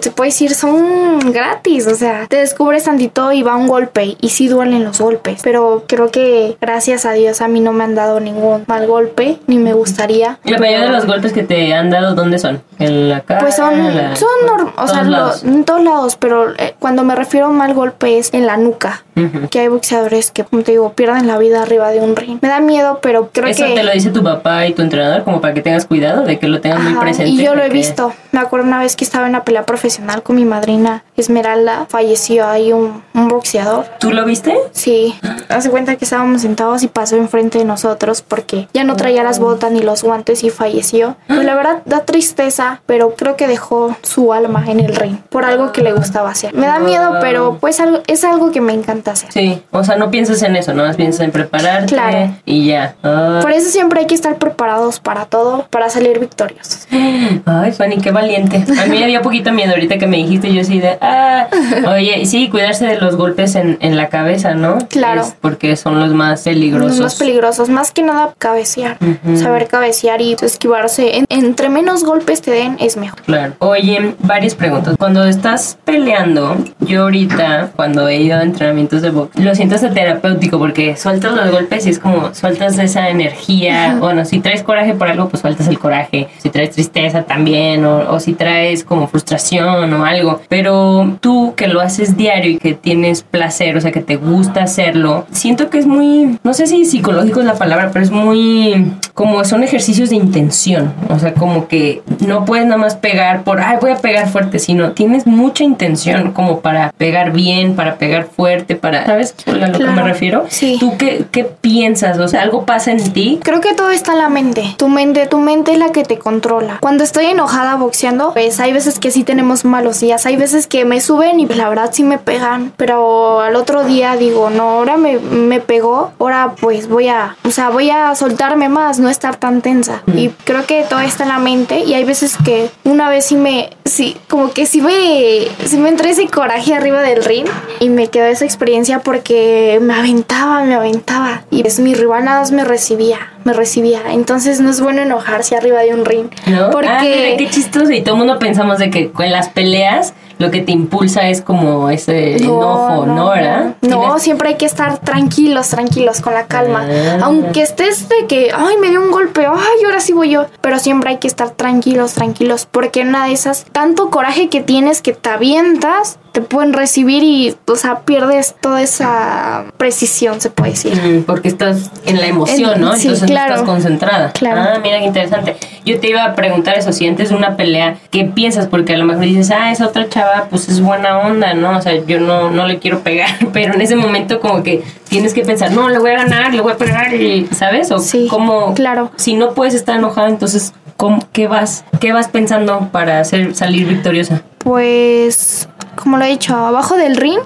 se 0.00 0.10
puede 0.12 0.30
decir, 0.30 0.54
son 0.54 1.18
gratis. 1.32 1.88
O 1.88 1.96
sea, 1.96 2.26
te 2.28 2.36
descubres 2.36 2.84
tantito 2.84 3.32
y 3.32 3.42
va 3.42 3.56
un 3.56 3.66
golpe 3.66 4.16
y 4.20 4.28
sí 4.28 4.46
duelen 4.46 4.84
los 4.84 5.00
golpes. 5.00 5.40
Pero 5.42 5.82
creo 5.88 6.12
que 6.12 6.56
gracias 6.60 7.06
a 7.06 7.12
Dios 7.12 7.40
a 7.40 7.48
mí 7.48 7.58
no 7.58 7.72
me 7.72 7.82
han 7.82 7.96
dado 7.96 8.20
ningún 8.20 8.62
mal 8.68 8.86
golpe, 8.86 9.38
ni 9.48 9.58
me 9.58 9.72
gustaría. 9.72 10.38
La 10.44 10.58
mayoría 10.58 10.84
de 10.86 10.92
los 10.92 11.06
golpes 11.06 11.32
que 11.32 11.42
te 11.42 11.74
han 11.74 11.90
dado, 11.90 12.14
¿dónde 12.14 12.38
son? 12.38 12.62
¿En 12.78 13.08
la 13.08 13.22
cara? 13.22 13.40
Pues 13.40 13.56
son, 13.56 13.96
la- 13.96 14.14
son 14.14 14.28
o 14.48 14.70
todos 14.76 14.90
sea, 14.92 15.02
lo- 15.02 15.34
en 15.44 15.64
todos 15.64 15.82
lados, 15.82 16.16
pero 16.16 16.50
eh, 16.56 16.76
cuando 16.78 17.02
me 17.02 17.16
refiero 17.16 17.46
a 17.46 17.50
mal 17.50 17.74
golpe 17.74 18.18
es 18.18 18.32
en 18.32 18.46
la 18.46 18.56
nuca. 18.56 19.02
Que 19.50 19.60
hay 19.60 19.68
boxeadores 19.68 20.30
que, 20.30 20.44
como 20.44 20.62
te 20.62 20.72
digo, 20.72 20.92
pierden 20.92 21.26
la 21.26 21.38
vida 21.38 21.62
arriba 21.62 21.90
de 21.90 22.00
un 22.00 22.16
ring. 22.16 22.38
Me 22.42 22.48
da 22.48 22.60
miedo, 22.60 22.98
pero 23.00 23.30
creo 23.32 23.46
Eso 23.46 23.64
que... 23.64 23.74
te 23.74 23.82
lo 23.82 23.92
dice 23.92 24.10
tu 24.10 24.22
papá 24.22 24.66
y 24.66 24.74
tu 24.74 24.82
entrenador 24.82 25.24
como 25.24 25.40
para 25.40 25.54
que 25.54 25.62
tengas 25.62 25.86
cuidado 25.86 26.24
de 26.24 26.38
que 26.38 26.48
lo 26.48 26.60
tengas 26.60 26.80
muy 26.82 26.94
presente. 26.94 27.30
Y 27.30 27.42
yo 27.42 27.54
lo 27.54 27.62
he 27.62 27.70
visto. 27.70 28.12
Me 28.32 28.40
acuerdo 28.40 28.66
una 28.66 28.78
vez 28.78 28.94
que 28.94 29.04
estaba 29.04 29.24
en 29.24 29.30
una 29.30 29.44
pelea 29.44 29.64
profesional 29.64 30.22
con 30.22 30.36
mi 30.36 30.44
madrina 30.44 31.02
Esmeralda. 31.16 31.86
Falleció 31.88 32.46
ahí 32.46 32.72
un, 32.72 33.02
un 33.14 33.28
boxeador. 33.28 33.86
¿Tú 33.98 34.12
lo 34.12 34.24
viste? 34.24 34.56
Sí, 34.72 35.14
hace 35.48 35.70
cuenta 35.70 35.96
que 35.96 36.04
estábamos 36.04 36.42
sentados 36.42 36.82
y 36.82 36.88
pasó 36.88 37.16
enfrente 37.16 37.58
de 37.58 37.64
nosotros 37.64 38.22
porque 38.22 38.68
ya 38.72 38.84
no 38.84 38.96
traía 38.96 39.22
las 39.22 39.38
botas 39.38 39.70
ni 39.72 39.80
los 39.80 40.02
guantes 40.02 40.44
y 40.44 40.50
falleció. 40.50 41.16
Pues 41.28 41.44
la 41.44 41.54
verdad 41.54 41.82
da 41.84 42.00
tristeza, 42.04 42.80
pero 42.86 43.14
creo 43.16 43.36
que 43.36 43.46
dejó 43.46 43.96
su 44.02 44.32
alma 44.32 44.64
en 44.66 44.80
el 44.80 44.94
ring 44.94 45.16
por 45.28 45.44
algo 45.44 45.72
que 45.72 45.82
le 45.82 45.92
gustaba 45.92 46.30
hacer. 46.30 46.54
Me 46.54 46.66
da 46.66 46.78
miedo, 46.78 47.16
pero 47.20 47.58
pues 47.60 47.80
algo- 47.80 48.02
es 48.06 48.24
algo 48.24 48.50
que 48.50 48.60
me 48.60 48.72
encanta 48.72 49.12
hacer. 49.12 49.32
Sí, 49.32 49.62
o 49.70 49.84
sea, 49.84 49.96
no 49.96 50.10
piensas 50.10 50.42
en 50.42 50.56
eso, 50.56 50.74
no 50.74 50.90
piensas 50.94 51.20
en 51.22 51.30
prepararte 51.32 51.86
Claro. 51.86 52.30
y 52.44 52.66
ya. 52.66 52.94
Ah. 53.02 53.38
Por 53.42 53.52
eso 53.52 53.70
siempre 53.70 54.00
hay 54.00 54.06
que 54.06 54.14
estar 54.14 54.36
preparados 54.36 55.00
para 55.00 55.26
todo, 55.26 55.66
para 55.70 55.88
salir 55.90 56.18
victoriosos. 56.18 56.86
Ay, 57.46 57.72
Fanny, 57.72 57.98
qué 57.98 58.10
valiente. 58.10 58.64
A 58.80 58.86
mí 58.86 58.98
me 58.98 59.06
dio 59.06 59.22
poquito 59.22 59.52
miedo 59.52 59.70
ahorita 59.72 59.98
que 59.98 60.06
me 60.06 60.16
dijiste, 60.18 60.52
yo 60.52 60.60
así 60.62 60.80
de, 60.80 60.98
ah, 61.00 61.05
oye, 61.88 62.24
sí, 62.26 62.48
cuidarse 62.48 62.86
de 62.86 63.00
los 63.00 63.16
golpes 63.16 63.54
en, 63.54 63.78
en 63.80 63.96
la 63.96 64.08
cabeza, 64.08 64.54
¿no? 64.54 64.78
Claro. 64.88 65.22
Es 65.22 65.34
porque 65.40 65.76
son 65.76 66.00
los 66.00 66.10
más 66.12 66.42
peligrosos. 66.42 66.90
Los 66.92 67.00
más 67.00 67.14
peligrosos, 67.16 67.68
más 67.68 67.90
que 67.92 68.02
nada 68.02 68.34
cabecear. 68.38 68.98
Saber 69.36 69.68
cabecear 69.68 70.20
y 70.20 70.34
esquivarse. 70.40 71.18
En- 71.18 71.26
entre 71.28 71.68
menos 71.68 72.04
golpes 72.04 72.42
te 72.42 72.50
den, 72.50 72.76
es 72.80 72.96
mejor. 72.96 73.20
Claro. 73.22 73.54
Oye, 73.58 74.14
varias 74.20 74.54
preguntas. 74.54 74.96
Cuando 74.98 75.24
estás 75.24 75.78
peleando, 75.84 76.56
yo 76.80 77.02
ahorita, 77.02 77.70
cuando 77.76 78.08
he 78.08 78.16
ido 78.16 78.38
a 78.38 78.42
entrenamientos 78.42 79.02
de 79.02 79.10
box, 79.10 79.38
lo 79.38 79.54
siento 79.54 79.74
hasta 79.74 79.90
terapéutico 79.92 80.58
porque 80.58 80.96
sueltas 80.96 81.32
los 81.32 81.50
golpes 81.50 81.86
y 81.86 81.90
es 81.90 81.98
como 81.98 82.34
sueltas 82.34 82.78
esa 82.78 83.08
energía. 83.08 83.96
Bueno, 83.98 84.24
si 84.24 84.40
traes 84.40 84.62
coraje 84.62 84.94
por 84.94 85.08
algo, 85.08 85.28
pues 85.28 85.40
sueltas 85.40 85.68
el 85.68 85.78
coraje. 85.78 86.28
Si 86.38 86.50
traes 86.50 86.70
tristeza 86.70 87.22
también, 87.22 87.84
o, 87.84 88.10
o 88.12 88.20
si 88.20 88.34
traes 88.34 88.84
como 88.84 89.08
frustración 89.08 89.92
o 89.92 90.04
algo. 90.04 90.40
Pero 90.48 90.95
tú 91.20 91.54
que 91.56 91.68
lo 91.68 91.80
haces 91.80 92.16
diario 92.16 92.52
y 92.52 92.58
que 92.58 92.74
tienes 92.74 93.22
placer, 93.22 93.76
o 93.76 93.80
sea, 93.80 93.92
que 93.92 94.00
te 94.00 94.16
gusta 94.16 94.62
hacerlo, 94.62 95.26
siento 95.30 95.70
que 95.70 95.78
es 95.78 95.86
muy, 95.86 96.38
no 96.42 96.54
sé 96.54 96.66
si 96.66 96.84
psicológico 96.84 97.40
es 97.40 97.46
la 97.46 97.54
palabra, 97.54 97.90
pero 97.92 98.04
es 98.04 98.10
muy 98.10 98.92
como 99.16 99.42
son 99.46 99.62
ejercicios 99.62 100.10
de 100.10 100.16
intención. 100.16 100.92
O 101.08 101.18
sea, 101.18 101.32
como 101.32 101.68
que 101.68 102.02
no 102.20 102.44
puedes 102.44 102.66
nada 102.66 102.76
más 102.76 102.96
pegar 102.96 103.44
por, 103.44 103.62
ay, 103.62 103.78
voy 103.80 103.92
a 103.92 103.96
pegar 103.96 104.28
fuerte, 104.28 104.58
sino 104.58 104.92
tienes 104.92 105.26
mucha 105.26 105.64
intención 105.64 106.32
como 106.32 106.60
para 106.60 106.92
pegar 106.98 107.32
bien, 107.32 107.76
para 107.76 107.96
pegar 107.96 108.26
fuerte, 108.26 108.76
para, 108.76 109.06
¿sabes 109.06 109.34
a 109.46 109.52
lo 109.52 109.78
que 109.78 109.86
me 109.86 110.02
refiero? 110.02 110.44
Sí. 110.50 110.76
¿Tú 110.78 110.98
qué, 110.98 111.24
qué 111.30 111.44
piensas? 111.44 112.18
O 112.18 112.28
sea, 112.28 112.42
algo 112.42 112.66
pasa 112.66 112.92
en 112.92 113.12
ti. 113.14 113.40
Creo 113.42 113.62
que 113.62 113.72
todo 113.72 113.90
está 113.90 114.12
en 114.12 114.18
la 114.18 114.28
mente. 114.28 114.74
Tu 114.76 114.88
mente, 114.88 115.26
tu 115.26 115.38
mente 115.38 115.72
es 115.72 115.78
la 115.78 115.92
que 115.92 116.04
te 116.04 116.18
controla. 116.18 116.76
Cuando 116.82 117.02
estoy 117.02 117.24
enojada 117.24 117.76
boxeando, 117.76 118.34
pues 118.34 118.60
hay 118.60 118.74
veces 118.74 118.98
que 118.98 119.10
sí 119.10 119.24
tenemos 119.24 119.64
malos 119.64 119.98
días. 119.98 120.26
Hay 120.26 120.36
veces 120.36 120.66
que 120.66 120.84
me 120.86 121.00
suben 121.00 121.40
y 121.40 121.46
pues, 121.46 121.58
la 121.58 121.68
verdad 121.68 121.90
sí 121.92 122.02
me 122.02 122.18
pegan. 122.18 122.72
Pero 122.76 123.40
al 123.40 123.56
otro 123.56 123.84
día 123.84 124.16
digo, 124.16 124.50
no, 124.50 124.70
ahora 124.70 124.96
me, 124.96 125.18
me 125.18 125.60
pegó. 125.60 126.12
Ahora 126.18 126.54
pues 126.60 126.88
voy 126.88 127.08
a, 127.08 127.36
o 127.44 127.50
sea, 127.50 127.70
voy 127.70 127.90
a 127.90 128.14
soltarme 128.14 128.68
más, 128.68 128.98
no 128.98 129.08
estar 129.08 129.36
tan 129.36 129.60
tensa. 129.60 130.02
Y 130.14 130.30
creo 130.44 130.64
que 130.66 130.84
todo 130.88 131.00
está 131.00 131.24
en 131.24 131.30
la 131.30 131.38
mente. 131.38 131.80
Y 131.80 131.94
hay 131.94 132.04
veces 132.04 132.36
que 132.44 132.70
una 132.84 133.08
vez 133.08 133.26
sí 133.26 133.36
me, 133.36 133.70
sí, 133.84 134.16
como 134.28 134.52
que 134.52 134.66
sí 134.66 134.80
me, 134.80 135.48
sí 135.64 135.78
me 135.78 135.88
entró 135.88 136.08
ese 136.08 136.26
coraje 136.28 136.74
arriba 136.74 137.02
del 137.02 137.24
ring. 137.24 137.46
Y 137.80 137.88
me 137.88 138.08
quedó 138.08 138.26
esa 138.26 138.44
experiencia 138.44 139.00
porque 139.00 139.78
me 139.82 139.94
aventaba, 139.94 140.62
me 140.64 140.74
aventaba. 140.74 141.44
Y 141.50 141.62
pues 141.62 141.78
mi 141.80 141.94
rival 141.94 142.24
nada 142.24 142.40
más 142.40 142.52
me 142.52 142.64
recibía, 142.64 143.32
me 143.44 143.52
recibía. 143.52 144.00
Entonces 144.10 144.60
no 144.60 144.70
es 144.70 144.80
bueno 144.80 145.02
enojarse 145.02 145.56
arriba 145.56 145.80
de 145.80 145.94
un 145.94 146.04
ring. 146.04 146.28
¿No? 146.46 146.70
Porque... 146.70 146.88
Ah, 146.88 147.02
mira, 147.02 147.36
qué 147.36 147.48
chistoso. 147.50 147.90
Y 147.92 148.02
todo 148.02 148.14
el 148.14 148.18
mundo 148.18 148.38
pensamos 148.38 148.78
de 148.78 148.90
que 148.90 149.10
en 149.18 149.32
las 149.32 149.48
peleas 149.48 150.14
lo 150.38 150.50
que 150.50 150.60
te 150.60 150.72
impulsa 150.72 151.28
es 151.28 151.40
como 151.42 151.88
ese 151.88 152.36
enojo, 152.36 153.06
¿no? 153.06 153.30
¿Verdad? 153.30 153.74
No, 153.80 154.00
Tienes- 154.00 154.22
siempre 154.22 154.48
hay 154.50 154.54
que 154.56 154.66
estar 154.66 154.98
tranquilos, 154.98 155.68
tranquilos, 155.68 156.20
con 156.20 156.34
la 156.34 156.46
calma. 156.46 156.86
Ah. 156.86 157.18
Aunque 157.22 157.62
estés 157.62 158.08
de 158.08 158.26
que, 158.26 158.50
ay, 158.54 158.76
me 158.80 158.90
dio 158.90 159.00
un 159.00 159.10
golpe, 159.10 159.46
ay, 159.46 159.84
ahora 159.84 160.00
sí 160.00 160.12
voy 160.12 160.30
yo. 160.30 160.46
Pero 160.60 160.78
siempre 160.78 161.10
hay 161.10 161.16
que 161.18 161.28
estar 161.28 161.50
tranquilos, 161.50 162.12
tranquilos. 162.12 162.66
Porque 162.70 163.00
una 163.02 163.26
de 163.26 163.32
esas, 163.32 163.64
tanto 163.72 164.10
coraje 164.10 164.48
que 164.48 164.60
tienes 164.60 165.00
que 165.02 165.12
te 165.12 165.30
avientas, 165.30 166.18
te 166.36 166.42
pueden 166.42 166.74
recibir 166.74 167.22
y, 167.22 167.56
o 167.66 167.76
sea, 167.76 168.00
pierdes 168.00 168.54
toda 168.60 168.82
esa 168.82 169.64
precisión, 169.78 170.38
se 170.38 170.50
puede 170.50 170.72
decir. 170.72 170.92
Mm, 170.94 171.22
Porque 171.22 171.48
estás 171.48 171.90
en 172.04 172.20
la 172.20 172.26
emoción, 172.26 172.74
En- 172.74 172.80
¿no? 172.82 172.92
sí, 172.94 173.04
Entonces 173.08 173.22
no 173.22 173.26
claro. 173.28 173.54
estás 173.54 173.66
concentrada. 173.66 174.32
Claro. 174.32 174.60
Ah, 174.60 174.78
mira 174.82 174.98
qué 174.98 175.06
interesante. 175.06 175.56
Yo 175.86 175.98
te 175.98 176.10
iba 176.10 176.22
a 176.26 176.34
preguntar 176.34 176.76
eso, 176.76 176.92
si 176.92 177.06
antes 177.08 177.30
de 177.30 177.36
una 177.36 177.56
pelea, 177.56 177.96
¿qué 178.10 178.26
piensas? 178.26 178.66
Porque 178.66 178.92
a 178.92 178.98
lo 178.98 179.06
mejor 179.06 179.24
dices, 179.24 179.50
ah, 179.50 179.72
esa 179.72 179.86
otra 179.86 180.10
chava, 180.10 180.48
pues 180.50 180.68
es 180.68 180.82
buena 180.82 181.20
onda, 181.20 181.54
¿no? 181.54 181.78
O 181.78 181.80
sea, 181.80 181.94
yo 182.04 182.20
no, 182.20 182.50
no 182.50 182.66
le 182.66 182.80
quiero 182.80 183.00
pegar, 183.00 183.30
pero 183.54 183.72
en 183.72 183.80
ese 183.80 183.96
momento 183.96 184.38
como 184.38 184.62
que 184.62 184.84
tienes 185.08 185.32
que 185.32 185.40
pensar, 185.40 185.72
no, 185.72 185.88
le 185.88 185.98
voy 185.98 186.10
a 186.10 186.16
ganar, 186.18 186.52
le 186.52 186.60
voy 186.60 186.74
a 186.74 186.76
pegar, 186.76 187.14
y, 187.14 187.46
¿sabes? 187.52 187.90
O 187.92 187.98
Sí, 187.98 188.26
cómo, 188.28 188.74
claro. 188.74 189.10
Si 189.16 189.32
no 189.36 189.54
puedes 189.54 189.72
estar 189.72 189.96
enojada, 189.96 190.28
entonces, 190.28 190.74
¿cómo- 190.98 191.26
¿qué 191.32 191.48
vas, 191.48 191.86
qué 191.98 192.12
vas 192.12 192.28
pensando 192.28 192.90
para 192.92 193.20
hacer, 193.20 193.54
salir 193.54 193.86
victoriosa? 193.88 194.42
Pues, 194.58 195.66
como 196.06 196.18
lo 196.18 196.24
he 196.24 196.28
dicho, 196.28 196.54
abajo 196.54 196.96
del 196.96 197.16
ring 197.16 197.40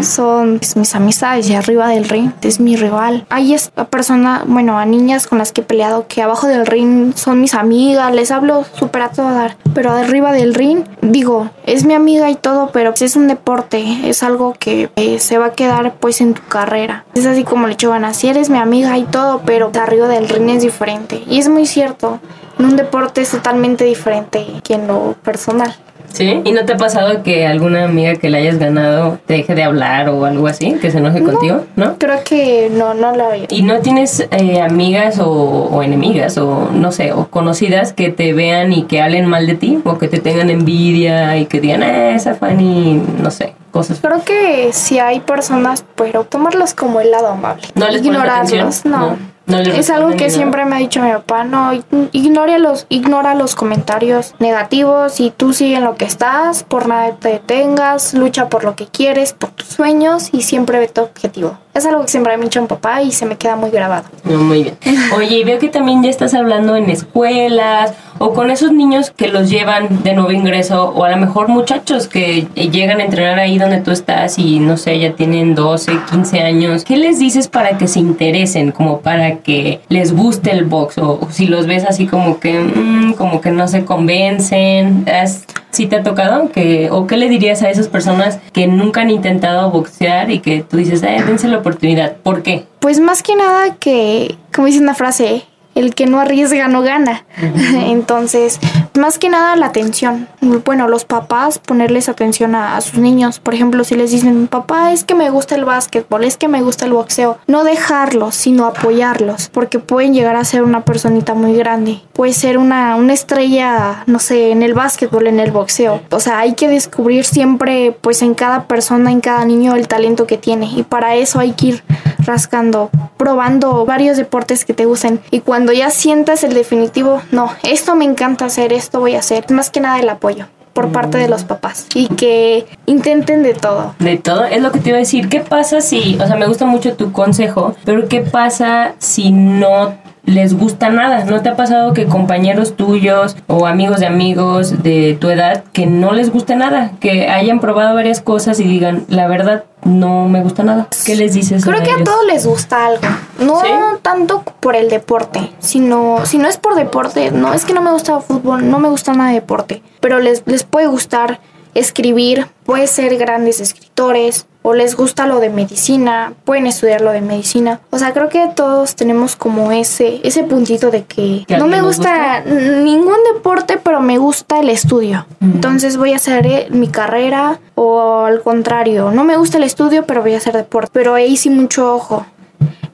son 0.00 0.56
pues, 0.56 0.74
mis 0.74 0.94
amistades 0.94 1.50
y 1.50 1.54
arriba 1.54 1.86
del 1.88 2.08
ring 2.08 2.30
es 2.40 2.60
mi 2.60 2.74
rival. 2.74 3.26
Hay 3.28 3.52
esta 3.52 3.84
persona, 3.84 4.42
bueno, 4.46 4.78
a 4.78 4.86
niñas 4.86 5.26
con 5.26 5.36
las 5.36 5.52
que 5.52 5.60
he 5.60 5.64
peleado 5.64 6.06
que 6.08 6.22
abajo 6.22 6.46
del 6.46 6.64
ring 6.64 7.12
son 7.14 7.42
mis 7.42 7.52
amigas, 7.52 8.14
les 8.14 8.30
hablo 8.30 8.64
súper 8.72 9.02
a 9.02 9.10
todo 9.10 9.30
dar. 9.34 9.58
Pero 9.74 9.90
arriba 9.90 10.32
del 10.32 10.54
ring, 10.54 10.84
digo, 11.02 11.50
es 11.66 11.84
mi 11.84 11.92
amiga 11.92 12.30
y 12.30 12.36
todo, 12.36 12.70
pero 12.72 12.94
es 12.98 13.16
un 13.16 13.28
deporte, 13.28 14.08
es 14.08 14.22
algo 14.22 14.54
que 14.58 14.88
eh, 14.96 15.18
se 15.18 15.36
va 15.36 15.48
a 15.48 15.52
quedar 15.52 15.96
pues 16.00 16.22
en 16.22 16.32
tu 16.32 16.40
carrera. 16.48 17.04
Es 17.14 17.26
así 17.26 17.44
como 17.44 17.66
le 17.66 17.74
he 17.74 17.76
dicho, 17.76 17.92
Ana, 17.92 18.14
si 18.14 18.28
eres 18.28 18.48
mi 18.48 18.56
amiga 18.56 18.96
y 18.96 19.04
todo, 19.04 19.42
pero 19.44 19.70
arriba 19.78 20.08
del 20.08 20.30
ring 20.30 20.48
es 20.48 20.62
diferente. 20.62 21.22
Y 21.28 21.38
es 21.38 21.50
muy 21.50 21.66
cierto, 21.66 22.18
en 22.58 22.64
un 22.64 22.76
deporte 22.76 23.20
es 23.20 23.30
totalmente 23.30 23.84
diferente 23.84 24.46
que 24.64 24.72
en 24.72 24.86
lo 24.86 25.16
personal. 25.22 25.76
¿Sí? 26.16 26.40
¿Y 26.44 26.52
no 26.52 26.64
te 26.64 26.72
ha 26.72 26.76
pasado 26.78 27.22
que 27.22 27.46
alguna 27.46 27.84
amiga 27.84 28.14
que 28.14 28.30
le 28.30 28.38
hayas 28.38 28.58
ganado 28.58 29.18
te 29.26 29.34
deje 29.34 29.54
de 29.54 29.64
hablar 29.64 30.08
o 30.08 30.24
algo 30.24 30.46
así? 30.46 30.72
¿Que 30.80 30.90
se 30.90 30.98
enoje 30.98 31.22
contigo? 31.22 31.66
¿No? 31.76 31.98
Creo 31.98 32.24
que 32.24 32.70
no, 32.72 32.94
no 32.94 33.14
lo 33.14 33.26
había. 33.26 33.46
¿Y 33.50 33.62
no 33.62 33.80
tienes 33.80 34.26
eh, 34.30 34.62
amigas 34.62 35.18
o, 35.18 35.28
o 35.30 35.82
enemigas 35.82 36.38
o 36.38 36.70
no 36.72 36.90
sé, 36.90 37.12
o 37.12 37.28
conocidas 37.28 37.92
que 37.92 38.08
te 38.08 38.32
vean 38.32 38.72
y 38.72 38.84
que 38.84 39.02
hablen 39.02 39.26
mal 39.26 39.46
de 39.46 39.56
ti? 39.56 39.78
O 39.84 39.98
que 39.98 40.08
te 40.08 40.18
tengan 40.18 40.48
envidia 40.48 41.36
y 41.36 41.44
que 41.44 41.60
digan, 41.60 41.82
ah, 41.82 42.10
esa 42.10 42.34
Fanny, 42.34 43.02
no 43.20 43.30
sé, 43.30 43.54
cosas. 43.70 43.98
Creo 44.00 44.24
que 44.24 44.70
si 44.72 44.98
hay 44.98 45.20
personas, 45.20 45.84
pero 45.96 46.24
tomarlos 46.24 46.72
como 46.72 47.00
el 47.00 47.10
lado 47.10 47.28
amable. 47.28 47.62
¿No 47.74 47.88
les 47.88 48.02
Ignorarlos, 48.02 48.86
no. 48.86 48.98
No, 48.98 49.16
no 49.46 49.58
es 49.58 49.90
algo 49.90 50.10
que 50.16 50.28
siempre 50.30 50.64
me 50.64 50.76
ha 50.76 50.78
dicho 50.78 51.00
mi 51.02 51.10
papá, 51.10 51.44
no, 51.44 51.72
ig- 51.72 52.08
ignora 52.12 52.58
los, 52.58 52.86
ignora 52.88 53.34
los 53.34 53.54
comentarios 53.54 54.34
negativos 54.38 55.20
y 55.20 55.30
tú 55.30 55.52
sigue 55.52 55.76
en 55.76 55.84
lo 55.84 55.94
que 55.96 56.04
estás, 56.04 56.62
por 56.64 56.88
nada 56.88 57.12
te 57.16 57.28
detengas, 57.30 58.14
lucha 58.14 58.48
por 58.48 58.64
lo 58.64 58.74
que 58.76 58.86
quieres, 58.86 59.32
por 59.32 59.50
tus 59.50 59.68
sueños 59.68 60.30
y 60.32 60.42
siempre 60.42 60.78
ve 60.78 60.88
tu 60.88 61.02
objetivo. 61.02 61.58
Es 61.74 61.84
algo 61.84 62.00
que 62.02 62.08
siempre 62.08 62.34
me 62.38 62.42
ha 62.42 62.44
dicho 62.46 62.60
mi 62.62 62.68
papá 62.68 63.02
y 63.02 63.12
se 63.12 63.26
me 63.26 63.36
queda 63.36 63.54
muy 63.54 63.70
grabado. 63.70 64.04
No, 64.24 64.38
muy 64.38 64.62
bien. 64.62 64.78
Oye, 65.14 65.38
y 65.40 65.44
veo 65.44 65.58
que 65.58 65.68
también 65.68 66.02
ya 66.02 66.08
estás 66.08 66.32
hablando 66.32 66.74
en 66.74 66.88
escuelas 66.88 67.92
o 68.18 68.32
con 68.32 68.50
esos 68.50 68.72
niños 68.72 69.10
que 69.14 69.28
los 69.28 69.50
llevan 69.50 70.02
de 70.02 70.14
nuevo 70.14 70.32
ingreso 70.32 70.88
o 70.94 71.04
a 71.04 71.10
lo 71.10 71.18
mejor 71.18 71.48
muchachos 71.48 72.08
que 72.08 72.48
llegan 72.54 73.00
a 73.00 73.04
entrenar 73.04 73.38
ahí 73.38 73.58
donde 73.58 73.78
tú 73.82 73.90
estás 73.90 74.38
y 74.38 74.58
no 74.58 74.78
sé, 74.78 74.98
ya 74.98 75.12
tienen 75.12 75.54
12, 75.54 75.92
15 76.10 76.40
años. 76.40 76.82
¿Qué 76.84 76.96
les 76.96 77.18
dices 77.18 77.48
para 77.48 77.76
que 77.76 77.88
se 77.88 77.98
interesen, 78.00 78.72
como 78.72 79.00
para 79.00 79.35
que 79.38 79.80
les 79.88 80.14
guste 80.14 80.50
el 80.50 80.64
box 80.64 80.98
o, 80.98 81.20
si 81.30 81.46
los 81.46 81.66
ves 81.66 81.84
así 81.84 82.06
como 82.06 82.38
que 82.40 82.58
mm, 82.60 83.14
como 83.14 83.40
que 83.40 83.50
no 83.50 83.68
se 83.68 83.84
convencen? 83.84 85.04
¿Has- 85.08 85.44
¿Sí 85.70 85.86
te 85.86 85.96
ha 85.96 86.02
tocado? 86.02 86.48
Que, 86.52 86.88
¿O 86.90 87.06
qué 87.06 87.18
le 87.18 87.28
dirías 87.28 87.62
a 87.62 87.68
esas 87.68 87.88
personas 87.88 88.38
que 88.54 88.66
nunca 88.66 89.02
han 89.02 89.10
intentado 89.10 89.70
boxear 89.70 90.30
y 90.30 90.38
que 90.38 90.62
tú 90.62 90.78
dices, 90.78 91.02
eh, 91.02 91.18
dense 91.26 91.48
la 91.48 91.58
oportunidad? 91.58 92.16
¿Por 92.16 92.42
qué? 92.42 92.64
Pues 92.80 92.98
más 92.98 93.22
que 93.22 93.36
nada 93.36 93.74
que, 93.78 94.36
como 94.54 94.68
dice 94.68 94.78
una 94.80 94.94
frase, 94.94 95.42
el 95.76 95.94
que 95.94 96.06
no 96.06 96.18
arriesga 96.18 96.66
no 96.66 96.82
gana. 96.82 97.24
Entonces, 97.86 98.58
más 98.94 99.18
que 99.18 99.28
nada 99.28 99.54
la 99.54 99.66
atención. 99.66 100.26
Bueno, 100.64 100.88
los 100.88 101.04
papás 101.04 101.58
ponerles 101.58 102.08
atención 102.08 102.54
a, 102.54 102.76
a, 102.76 102.80
sus 102.80 102.98
niños. 102.98 103.38
Por 103.38 103.54
ejemplo, 103.54 103.84
si 103.84 103.94
les 103.94 104.10
dicen, 104.10 104.48
papá, 104.48 104.92
es 104.92 105.04
que 105.04 105.14
me 105.14 105.30
gusta 105.30 105.54
el 105.54 105.64
básquetbol, 105.64 106.24
es 106.24 106.36
que 106.36 106.48
me 106.48 106.62
gusta 106.62 106.86
el 106.86 106.92
boxeo. 106.92 107.38
No 107.46 107.62
dejarlos, 107.62 108.34
sino 108.34 108.64
apoyarlos, 108.64 109.50
porque 109.50 109.78
pueden 109.78 110.14
llegar 110.14 110.34
a 110.36 110.44
ser 110.44 110.62
una 110.62 110.84
personita 110.84 111.34
muy 111.34 111.54
grande. 111.54 112.00
Puede 112.14 112.32
ser 112.32 112.58
una, 112.58 112.96
una 112.96 113.12
estrella, 113.12 114.02
no 114.06 114.18
sé, 114.18 114.50
en 114.50 114.62
el 114.62 114.72
básquetbol, 114.72 115.26
en 115.26 115.40
el 115.40 115.50
boxeo. 115.50 116.00
O 116.10 116.20
sea, 116.20 116.38
hay 116.38 116.54
que 116.54 116.68
descubrir 116.68 117.24
siempre, 117.24 117.96
pues 118.00 118.22
en 118.22 118.34
cada 118.34 118.64
persona, 118.64 119.12
en 119.12 119.20
cada 119.20 119.44
niño, 119.44 119.76
el 119.76 119.88
talento 119.88 120.26
que 120.26 120.38
tiene. 120.38 120.70
Y 120.74 120.82
para 120.82 121.16
eso 121.16 121.38
hay 121.38 121.52
que 121.52 121.66
ir 121.66 121.84
rascando, 122.26 122.90
probando 123.16 123.84
varios 123.84 124.16
deportes 124.16 124.64
que 124.64 124.74
te 124.74 124.84
gusten. 124.84 125.20
Y 125.30 125.40
cuando 125.40 125.65
ya 125.72 125.90
sientas 125.90 126.44
el 126.44 126.54
definitivo, 126.54 127.22
no, 127.30 127.50
esto 127.62 127.94
me 127.94 128.04
encanta 128.04 128.46
hacer, 128.46 128.72
esto 128.72 129.00
voy 129.00 129.14
a 129.14 129.20
hacer. 129.20 129.50
Más 129.50 129.70
que 129.70 129.80
nada 129.80 129.98
el 129.98 130.08
apoyo 130.08 130.46
por 130.72 130.92
parte 130.92 131.16
de 131.16 131.26
los 131.26 131.44
papás 131.44 131.86
y 131.94 132.08
que 132.08 132.66
intenten 132.84 133.42
de 133.42 133.54
todo. 133.54 133.94
De 133.98 134.18
todo, 134.18 134.44
es 134.44 134.62
lo 134.62 134.72
que 134.72 134.80
te 134.80 134.90
iba 134.90 134.98
a 134.98 135.00
decir. 135.00 135.30
¿Qué 135.30 135.40
pasa 135.40 135.80
si, 135.80 136.18
o 136.20 136.26
sea, 136.26 136.36
me 136.36 136.46
gusta 136.46 136.66
mucho 136.66 136.94
tu 136.96 137.12
consejo, 137.12 137.74
pero 137.86 138.08
qué 138.08 138.20
pasa 138.20 138.94
si 138.98 139.32
no 139.32 139.96
les 140.26 140.54
gusta 140.54 140.90
nada. 140.90 141.24
¿No 141.24 141.40
te 141.40 141.48
ha 141.48 141.56
pasado 141.56 141.94
que 141.94 142.06
compañeros 142.06 142.76
tuyos 142.76 143.36
o 143.46 143.66
amigos 143.66 144.00
de 144.00 144.06
amigos 144.06 144.82
de 144.82 145.16
tu 145.18 145.30
edad 145.30 145.64
que 145.72 145.86
no 145.86 146.12
les 146.12 146.30
gusta 146.30 146.54
nada? 146.54 146.92
Que 147.00 147.28
hayan 147.28 147.60
probado 147.60 147.94
varias 147.94 148.20
cosas 148.20 148.60
y 148.60 148.64
digan, 148.64 149.04
la 149.08 149.28
verdad, 149.28 149.64
no 149.84 150.28
me 150.28 150.42
gusta 150.42 150.64
nada. 150.64 150.88
¿Qué 151.06 151.14
les 151.14 151.32
dices? 151.32 151.64
Creo 151.64 151.82
que 151.82 151.92
a 151.92 152.04
todos 152.04 152.26
les 152.26 152.46
gusta 152.46 152.86
algo. 152.86 153.06
No 153.38 153.60
¿Sí? 153.60 153.68
tanto 154.02 154.42
por 154.60 154.76
el 154.76 154.90
deporte, 154.90 155.52
sino 155.60 156.26
si 156.26 156.38
no 156.38 156.48
es 156.48 156.58
por 156.58 156.74
deporte, 156.74 157.30
no 157.30 157.54
es 157.54 157.64
que 157.64 157.72
no 157.72 157.80
me 157.80 157.92
gusta 157.92 158.16
el 158.16 158.22
fútbol, 158.22 158.68
no 158.68 158.78
me 158.78 158.88
gusta 158.88 159.12
nada 159.12 159.30
de 159.30 159.36
deporte, 159.36 159.82
pero 160.00 160.18
les, 160.18 160.42
les 160.46 160.64
puede 160.64 160.88
gustar 160.88 161.40
escribir, 161.78 162.46
puede 162.64 162.86
ser 162.86 163.16
grandes 163.16 163.60
escritores, 163.60 164.46
o 164.66 164.74
les 164.74 164.96
gusta 164.96 165.28
lo 165.28 165.38
de 165.38 165.48
medicina, 165.48 166.32
pueden 166.44 166.66
estudiar 166.66 167.00
lo 167.00 167.12
de 167.12 167.20
medicina. 167.20 167.80
O 167.90 168.00
sea, 168.00 168.12
creo 168.12 168.28
que 168.28 168.48
todos 168.52 168.96
tenemos 168.96 169.36
como 169.36 169.70
ese, 169.70 170.20
ese 170.24 170.42
puntito 170.42 170.90
de 170.90 171.04
que 171.04 171.44
¿Que 171.46 171.54
a 171.54 171.58
no 171.58 171.68
me 171.68 171.82
gusta, 171.82 172.40
ningún 172.40 173.18
deporte, 173.32 173.78
pero 173.80 174.00
me 174.00 174.18
gusta 174.18 174.58
el 174.58 174.68
estudio. 174.68 175.24
Entonces 175.40 175.96
voy 175.96 176.14
a 176.14 176.16
hacer 176.16 176.46
eh, 176.48 176.66
mi 176.70 176.88
carrera 176.88 177.60
o 177.76 178.24
al 178.24 178.42
contrario, 178.42 179.12
no 179.12 179.22
me 179.22 179.36
gusta 179.36 179.58
el 179.58 179.62
estudio, 179.62 180.04
pero 180.04 180.22
voy 180.22 180.34
a 180.34 180.38
hacer 180.38 180.56
deporte. 180.56 180.90
Pero 180.92 181.14
ahí 181.14 181.36
sí 181.36 181.48
mucho 181.48 181.94
ojo. 181.94 182.26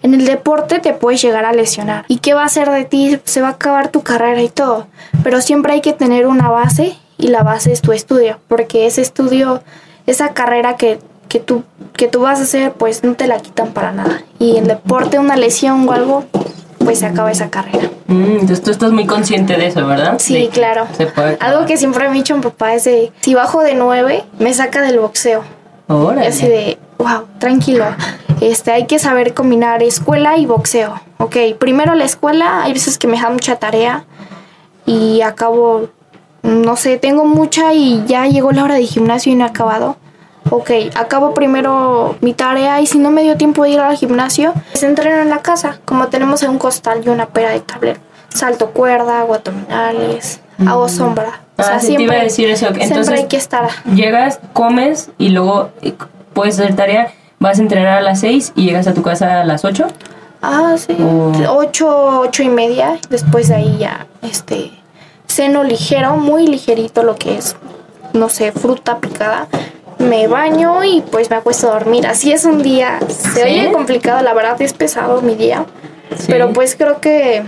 En 0.02 0.12
el 0.12 0.26
deporte 0.26 0.78
te 0.78 0.92
puedes 0.92 1.22
llegar 1.22 1.46
a 1.46 1.52
lesionar. 1.52 2.04
¿Y 2.06 2.18
qué 2.18 2.34
va 2.34 2.42
a 2.42 2.46
hacer 2.46 2.68
de 2.68 2.84
ti? 2.84 3.18
Se 3.24 3.40
va 3.40 3.48
a 3.48 3.52
acabar 3.52 3.88
tu 3.88 4.02
carrera 4.02 4.42
y 4.42 4.50
todo. 4.50 4.88
Pero 5.22 5.40
siempre 5.40 5.72
hay 5.72 5.80
que 5.80 5.94
tener 5.94 6.26
una 6.26 6.50
base 6.50 6.98
y 7.22 7.28
la 7.28 7.42
base 7.42 7.72
es 7.72 7.80
tu 7.80 7.92
estudio. 7.92 8.38
Porque 8.48 8.86
ese 8.86 9.00
estudio, 9.00 9.62
esa 10.06 10.30
carrera 10.30 10.76
que, 10.76 10.98
que, 11.28 11.38
tú, 11.38 11.62
que 11.94 12.08
tú 12.08 12.20
vas 12.20 12.40
a 12.40 12.42
hacer, 12.42 12.72
pues 12.72 13.04
no 13.04 13.14
te 13.14 13.26
la 13.26 13.38
quitan 13.38 13.72
para 13.72 13.92
nada. 13.92 14.22
Y 14.38 14.56
en 14.56 14.64
deporte, 14.66 15.18
una 15.18 15.36
lesión 15.36 15.88
o 15.88 15.92
algo, 15.92 16.24
pues 16.78 16.98
se 16.98 17.06
acaba 17.06 17.30
esa 17.30 17.48
carrera. 17.48 17.88
Mm, 18.08 18.32
entonces 18.40 18.62
tú 18.62 18.72
estás 18.72 18.90
muy 18.90 19.06
consciente 19.06 19.56
de 19.56 19.68
eso, 19.68 19.86
¿verdad? 19.86 20.16
Sí, 20.18 20.50
claro. 20.52 20.86
Se 20.96 21.06
puede 21.06 21.38
Algo 21.40 21.64
que 21.64 21.76
siempre 21.76 22.04
me 22.04 22.10
ha 22.10 22.12
dicho 22.12 22.34
mi 22.36 22.42
papá 22.42 22.74
es 22.74 22.84
de, 22.84 23.12
si 23.20 23.34
bajo 23.34 23.62
de 23.62 23.76
9, 23.76 24.24
me 24.40 24.52
saca 24.52 24.82
del 24.82 24.98
boxeo. 24.98 25.44
Y 25.88 25.92
Órale. 25.92 26.26
así 26.26 26.46
de, 26.48 26.78
wow, 26.98 27.26
tranquilo. 27.38 27.84
Este, 28.40 28.72
hay 28.72 28.86
que 28.86 28.98
saber 28.98 29.34
combinar 29.34 29.84
escuela 29.84 30.36
y 30.36 30.46
boxeo. 30.46 31.00
Ok, 31.18 31.36
primero 31.60 31.94
la 31.94 32.04
escuela, 32.04 32.64
hay 32.64 32.72
veces 32.72 32.98
que 32.98 33.06
me 33.06 33.20
da 33.20 33.30
mucha 33.30 33.56
tarea 33.56 34.04
y 34.86 35.20
acabo, 35.20 35.88
no 36.42 36.76
sé, 36.76 36.98
tengo 36.98 37.24
mucha 37.24 37.72
y 37.74 38.02
ya 38.06 38.26
llegó 38.26 38.52
la 38.52 38.64
hora 38.64 38.74
de 38.74 38.84
gimnasio 38.86 39.32
y 39.32 39.36
no 39.36 39.44
he 39.44 39.48
acabado. 39.48 39.96
Ok, 40.50 40.70
acabo 40.96 41.34
primero 41.34 42.16
mi 42.20 42.34
tarea 42.34 42.80
y 42.80 42.86
si 42.86 42.98
no 42.98 43.10
me 43.10 43.22
dio 43.22 43.36
tiempo 43.36 43.62
de 43.62 43.70
ir 43.70 43.80
al 43.80 43.96
gimnasio, 43.96 44.52
pues 44.70 44.82
entreno 44.82 45.22
en 45.22 45.30
la 45.30 45.38
casa, 45.38 45.78
como 45.84 46.08
tenemos 46.08 46.42
un 46.42 46.58
costal 46.58 47.00
y 47.04 47.08
una 47.08 47.26
pera 47.26 47.50
de 47.50 47.60
tablero. 47.60 48.00
Salto 48.28 48.70
cuerda, 48.70 49.20
hago 49.20 49.34
abdominales, 49.34 50.40
hago 50.66 50.88
sombra. 50.88 51.40
O 51.58 51.62
Ah, 51.62 51.64
sea, 51.64 51.80
sí, 51.80 51.88
te 51.88 51.96
siempre, 51.98 52.04
iba 52.04 52.14
a 52.14 52.24
decir 52.24 52.50
eso. 52.50 52.66
siempre 52.66 52.84
Entonces, 52.86 53.20
hay 53.20 53.26
que 53.28 53.36
estar. 53.36 53.68
Llegas, 53.94 54.40
comes 54.52 55.10
y 55.18 55.28
luego 55.28 55.70
puedes 56.32 56.58
hacer 56.58 56.74
tarea, 56.74 57.12
vas 57.38 57.58
a 57.58 57.62
entrenar 57.62 57.98
a 57.98 58.00
las 58.00 58.20
6 58.20 58.52
y 58.56 58.64
llegas 58.64 58.86
a 58.88 58.94
tu 58.94 59.02
casa 59.02 59.42
a 59.42 59.44
las 59.44 59.64
8. 59.64 59.86
Ah, 60.40 60.74
sí. 60.76 60.96
Oh. 61.00 61.30
Ocho, 61.56 62.20
ocho 62.20 62.42
y 62.42 62.48
media. 62.48 62.98
Después 63.10 63.48
de 63.48 63.54
ahí 63.54 63.76
ya, 63.78 64.06
este, 64.22 64.72
seno 65.32 65.64
ligero, 65.64 66.16
muy 66.16 66.46
ligerito 66.46 67.02
lo 67.02 67.16
que 67.16 67.36
es, 67.38 67.56
no 68.12 68.28
sé, 68.28 68.52
fruta 68.52 68.98
picada. 68.98 69.48
Me 69.98 70.26
baño 70.26 70.82
y 70.84 71.00
pues 71.00 71.30
me 71.30 71.36
acuesto 71.36 71.68
a 71.70 71.74
dormir. 71.74 72.06
Así 72.06 72.32
es 72.32 72.44
un 72.44 72.62
día. 72.62 72.98
Se 73.08 73.30
¿Sí? 73.34 73.40
oye 73.42 73.72
complicado, 73.72 74.20
la 74.22 74.34
verdad 74.34 74.60
es 74.60 74.72
pesado 74.72 75.22
mi 75.22 75.34
día. 75.36 75.64
Sí. 76.18 76.24
Pero 76.28 76.52
pues 76.52 76.74
creo 76.76 77.00
que 77.00 77.42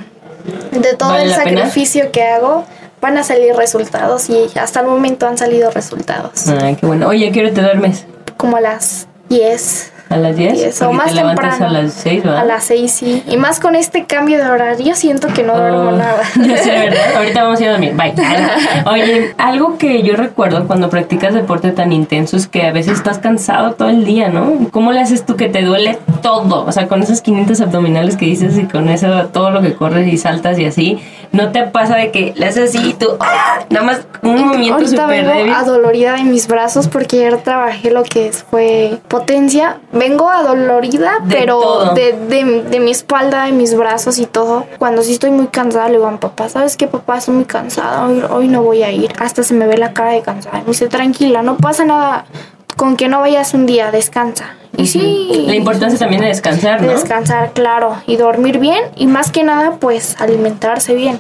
de 0.72 0.94
todo 0.94 1.10
¿Vale 1.10 1.24
el 1.24 1.30
pena? 1.30 1.42
sacrificio 1.44 2.12
que 2.12 2.22
hago 2.22 2.64
van 3.00 3.18
a 3.18 3.24
salir 3.24 3.54
resultados 3.56 4.30
y 4.30 4.48
hasta 4.58 4.80
el 4.80 4.86
momento 4.86 5.26
han 5.26 5.36
salido 5.36 5.70
resultados. 5.70 6.46
Ay, 6.48 6.76
qué 6.76 6.86
bueno. 6.86 7.08
Oye, 7.08 7.28
¿a 7.28 7.32
qué 7.32 7.40
hora 7.40 7.52
te 7.52 7.60
duermes? 7.60 8.06
Como 8.36 8.56
a 8.56 8.60
las 8.60 9.08
10. 9.28 9.92
¿A 10.10 10.16
las 10.16 10.36
10? 10.36 10.52
10 10.52 10.82
o 10.82 10.92
más 10.92 11.12
te 11.12 11.20
temprano. 11.20 11.66
a 11.66 11.70
las 11.70 11.92
6, 11.94 12.22
¿verdad? 12.24 12.40
A 12.40 12.44
las 12.44 12.64
6, 12.64 12.92
sí. 12.92 13.24
Y 13.28 13.36
más 13.36 13.58
con 13.58 13.74
este 13.74 14.04
cambio 14.04 14.38
de 14.38 14.48
horario, 14.48 14.94
siento 14.94 15.28
que 15.28 15.42
no 15.42 15.56
duermo 15.56 15.78
Oh, 15.78 15.90
nada. 15.92 16.22
Ya 16.46 16.56
sé, 16.58 16.70
¿verdad? 16.70 17.16
Ahorita 17.16 17.42
vamos 17.42 17.58
a 17.58 17.62
ir 17.62 17.68
a 17.68 17.72
dormir. 17.72 17.94
Bye. 17.94 18.14
Oye, 18.90 19.34
algo 19.38 19.78
que 19.78 20.02
yo 20.02 20.14
recuerdo 20.16 20.66
cuando 20.66 20.90
practicas 20.90 21.34
deporte 21.34 21.72
tan 21.72 21.92
intenso 21.92 22.36
es 22.36 22.46
que 22.46 22.62
a 22.62 22.72
veces 22.72 22.94
estás 22.98 23.18
cansado 23.18 23.72
todo 23.72 23.88
el 23.88 24.04
día, 24.04 24.28
¿no? 24.28 24.68
¿Cómo 24.70 24.92
le 24.92 25.00
haces 25.00 25.24
tú 25.24 25.36
que 25.36 25.48
te 25.48 25.62
duele 25.62 25.98
todo? 26.22 26.64
O 26.64 26.72
sea, 26.72 26.86
con 26.86 27.02
esos 27.02 27.20
500 27.20 27.60
abdominales 27.62 28.16
que 28.16 28.26
dices 28.26 28.56
y 28.58 28.64
con 28.64 28.88
eso 28.88 29.28
todo 29.32 29.50
lo 29.50 29.62
que 29.62 29.74
corres 29.74 30.06
y 30.12 30.16
saltas 30.18 30.58
y 30.58 30.66
así, 30.66 30.98
¿no 31.34 31.52
te 31.52 31.64
pasa 31.64 31.96
de 31.96 32.10
que 32.10 32.32
le 32.36 32.46
haces 32.46 32.70
así 32.74 32.90
y 32.90 32.92
tú, 32.94 33.08
¡ah! 33.20 33.60
nada 33.70 33.84
más 33.84 34.00
un 34.22 34.40
movimiento 34.46 34.74
Ahorita 34.74 34.90
súper 35.02 35.24
vengo 35.24 35.36
débil? 35.38 35.52
adolorida 35.52 36.12
de 36.14 36.24
mis 36.24 36.46
brazos 36.48 36.88
porque 36.88 37.18
ayer 37.26 37.42
trabajé 37.42 37.90
lo 37.90 38.02
que 38.04 38.28
es- 38.28 38.42
fue 38.44 38.98
potencia. 39.08 39.78
Vengo 39.92 40.30
adolorida, 40.30 41.18
De 41.24 41.36
pero 41.36 41.92
de, 41.94 42.12
de- 42.12 42.62
de 42.62 42.80
mi 42.80 42.90
espalda, 42.90 43.44
de 43.44 43.52
mis 43.52 43.76
brazos 43.76 44.18
y 44.18 44.26
todo. 44.26 44.64
Cuando 44.78 45.02
sí 45.02 45.12
estoy 45.12 45.30
muy 45.30 45.48
cansada, 45.48 45.86
le 45.88 45.94
digo 45.96 46.06
a 46.06 46.10
mi 46.12 46.18
papá, 46.18 46.48
¿sabes 46.48 46.76
qué, 46.76 46.86
papá? 46.86 47.18
Estoy 47.18 47.34
muy 47.34 47.44
cansada, 47.44 48.06
hoy, 48.06 48.22
hoy 48.30 48.48
no 48.48 48.62
voy 48.62 48.82
a 48.82 48.90
ir. 48.90 49.12
Hasta 49.18 49.42
se 49.42 49.54
me 49.54 49.66
ve 49.66 49.76
la 49.76 49.92
cara 49.92 50.12
de 50.12 50.22
cansada. 50.22 50.58
Me 50.60 50.64
dice, 50.66 50.88
tranquila, 50.88 51.42
no 51.42 51.56
pasa 51.56 51.84
nada. 51.84 52.24
Con 52.76 52.96
que 52.96 53.08
no 53.08 53.20
vayas 53.20 53.54
un 53.54 53.66
día, 53.66 53.90
descansa. 53.92 54.56
Y 54.76 54.86
sí. 54.86 55.44
La 55.46 55.54
importancia 55.54 55.98
también 55.98 56.20
de 56.22 56.28
descansar, 56.28 56.80
de 56.80 56.86
¿no? 56.88 56.92
descansar, 56.92 57.52
claro, 57.52 57.96
y 58.06 58.16
dormir 58.16 58.58
bien 58.58 58.80
y 58.96 59.06
más 59.06 59.30
que 59.30 59.42
nada, 59.44 59.72
pues 59.80 60.16
alimentarse 60.20 60.94
bien. 60.94 61.18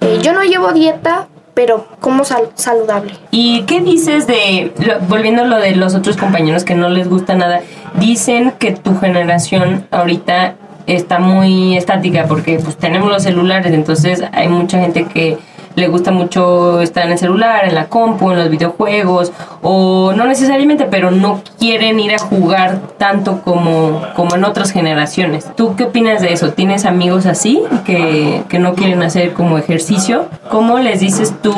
Eh, 0.00 0.20
yo 0.22 0.32
no 0.32 0.42
llevo 0.42 0.72
dieta, 0.72 1.28
pero 1.54 1.86
como 2.00 2.24
sal- 2.24 2.50
saludable. 2.54 3.14
¿Y 3.30 3.62
qué 3.62 3.80
dices 3.80 4.26
de, 4.26 4.72
lo- 4.78 5.00
volviendo 5.08 5.42
a 5.42 5.46
lo 5.46 5.56
de 5.58 5.74
los 5.74 5.94
otros 5.94 6.16
compañeros 6.16 6.64
que 6.64 6.74
no 6.74 6.88
les 6.88 7.08
gusta 7.08 7.34
nada, 7.34 7.60
dicen 7.98 8.52
que 8.58 8.72
tu 8.72 8.98
generación 8.98 9.86
ahorita 9.90 10.54
está 10.86 11.18
muy 11.18 11.76
estática 11.76 12.26
porque 12.28 12.58
pues 12.62 12.76
tenemos 12.76 13.10
los 13.10 13.22
celulares, 13.24 13.72
entonces 13.72 14.22
hay 14.32 14.48
mucha 14.48 14.78
gente 14.80 15.04
que 15.06 15.36
le 15.76 15.88
gusta 15.88 16.10
mucho 16.10 16.80
estar 16.80 17.04
en 17.04 17.12
el 17.12 17.18
celular, 17.18 17.66
en 17.66 17.74
la 17.74 17.86
compu, 17.86 18.30
en 18.32 18.38
los 18.38 18.50
videojuegos, 18.50 19.30
o 19.62 20.12
no 20.16 20.26
necesariamente, 20.26 20.86
pero 20.86 21.10
no 21.10 21.42
quieren 21.58 22.00
ir 22.00 22.14
a 22.14 22.18
jugar 22.18 22.80
tanto 22.98 23.42
como, 23.42 24.02
como 24.16 24.34
en 24.34 24.44
otras 24.44 24.72
generaciones. 24.72 25.46
¿Tú 25.54 25.76
qué 25.76 25.84
opinas 25.84 26.22
de 26.22 26.32
eso? 26.32 26.52
¿Tienes 26.52 26.86
amigos 26.86 27.26
así 27.26 27.62
que, 27.84 28.42
que 28.48 28.58
no 28.58 28.74
quieren 28.74 29.02
hacer 29.02 29.34
como 29.34 29.58
ejercicio? 29.58 30.26
¿Cómo 30.50 30.78
les 30.78 31.00
dices 31.00 31.34
tú 31.42 31.54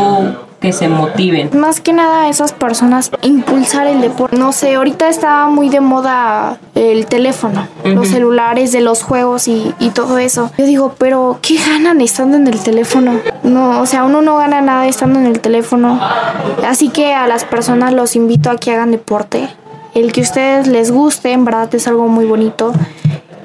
que 0.60 0.72
se 0.72 0.88
motiven? 0.88 1.50
Más 1.58 1.80
que 1.80 1.92
nada 1.92 2.22
a 2.22 2.28
esas 2.28 2.52
personas 2.52 3.10
impulsar 3.22 3.86
el 3.86 4.00
deporte. 4.00 4.36
No 4.36 4.52
sé, 4.52 4.74
ahorita 4.74 5.08
está 5.08 5.46
muy 5.46 5.68
de 5.68 5.80
moda 5.80 6.58
el 6.74 7.06
teléfono, 7.06 7.66
los 7.84 8.08
celulares 8.08 8.72
de 8.72 8.80
los 8.80 9.02
juegos 9.02 9.48
y, 9.48 9.74
y 9.78 9.90
todo 9.90 10.18
eso. 10.18 10.50
Yo 10.58 10.66
digo, 10.66 10.94
pero 10.98 11.38
¿qué 11.42 11.56
ganan 11.56 12.00
estando 12.00 12.36
en 12.36 12.46
el 12.46 12.60
teléfono? 12.60 13.20
No, 13.42 13.80
o 13.80 13.86
sea, 13.86 14.04
uno 14.04 14.22
no 14.22 14.36
gana 14.36 14.60
nada 14.60 14.86
estando 14.86 15.18
en 15.18 15.26
el 15.26 15.40
teléfono. 15.40 16.00
Así 16.66 16.88
que 16.88 17.14
a 17.14 17.26
las 17.26 17.44
personas 17.44 17.92
los 17.92 18.16
invito 18.16 18.50
a 18.50 18.56
que 18.56 18.72
hagan 18.72 18.90
deporte. 18.90 19.48
El 19.94 20.12
que 20.12 20.20
ustedes 20.20 20.66
les 20.66 20.90
guste, 20.90 21.32
en 21.32 21.44
verdad 21.44 21.74
es 21.74 21.88
algo 21.88 22.08
muy 22.08 22.24
bonito. 22.24 22.72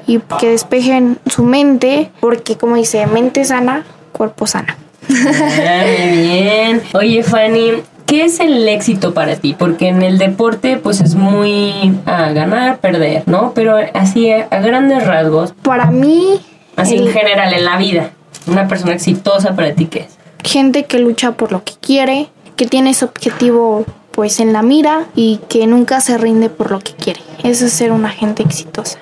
Y 0.06 0.18
que 0.38 0.50
despejen 0.50 1.18
su 1.26 1.44
mente, 1.44 2.10
porque 2.20 2.56
como 2.56 2.76
dice, 2.76 3.06
mente 3.06 3.44
sana, 3.44 3.84
cuerpo 4.12 4.46
sana. 4.46 4.76
Ah, 5.10 5.84
muy 5.86 6.18
bien. 6.18 6.82
Oye, 6.94 7.22
Fanny, 7.22 7.72
¿qué 8.06 8.24
es 8.24 8.40
el 8.40 8.68
éxito 8.68 9.14
para 9.14 9.36
ti? 9.36 9.54
Porque 9.58 9.88
en 9.88 10.02
el 10.02 10.18
deporte, 10.18 10.76
pues 10.76 11.00
es 11.00 11.14
muy 11.14 11.92
a 12.06 12.30
ganar, 12.30 12.78
perder, 12.78 13.22
¿no? 13.26 13.52
Pero 13.54 13.76
así 13.94 14.30
a, 14.30 14.46
grandes 14.60 15.06
rasgos, 15.06 15.52
Para 15.62 15.90
mí, 15.90 16.40
así 16.76 16.94
el- 16.96 17.08
en 17.08 17.12
general, 17.12 17.52
en 17.52 17.64
la 17.64 17.76
vida. 17.76 18.10
Una 18.46 18.68
persona 18.68 18.92
exitosa 18.92 19.54
para 19.54 19.72
ti, 19.74 19.86
¿qué 19.86 20.00
es? 20.00 20.18
Gente 20.42 20.84
que 20.84 20.98
lucha 20.98 21.32
por 21.32 21.50
lo 21.52 21.64
que 21.64 21.72
quiere, 21.80 22.28
que 22.56 22.66
tiene 22.66 22.90
ese 22.90 23.04
objetivo 23.06 23.84
pues 24.10 24.38
en 24.38 24.52
la 24.52 24.62
mira 24.62 25.06
y 25.16 25.40
que 25.48 25.66
nunca 25.66 26.00
se 26.00 26.18
rinde 26.18 26.48
por 26.48 26.70
lo 26.70 26.78
que 26.78 26.92
quiere. 26.92 27.20
Eso 27.42 27.64
es 27.66 27.72
ser 27.72 27.90
una 27.90 28.10
gente 28.10 28.42
exitosa. 28.44 28.98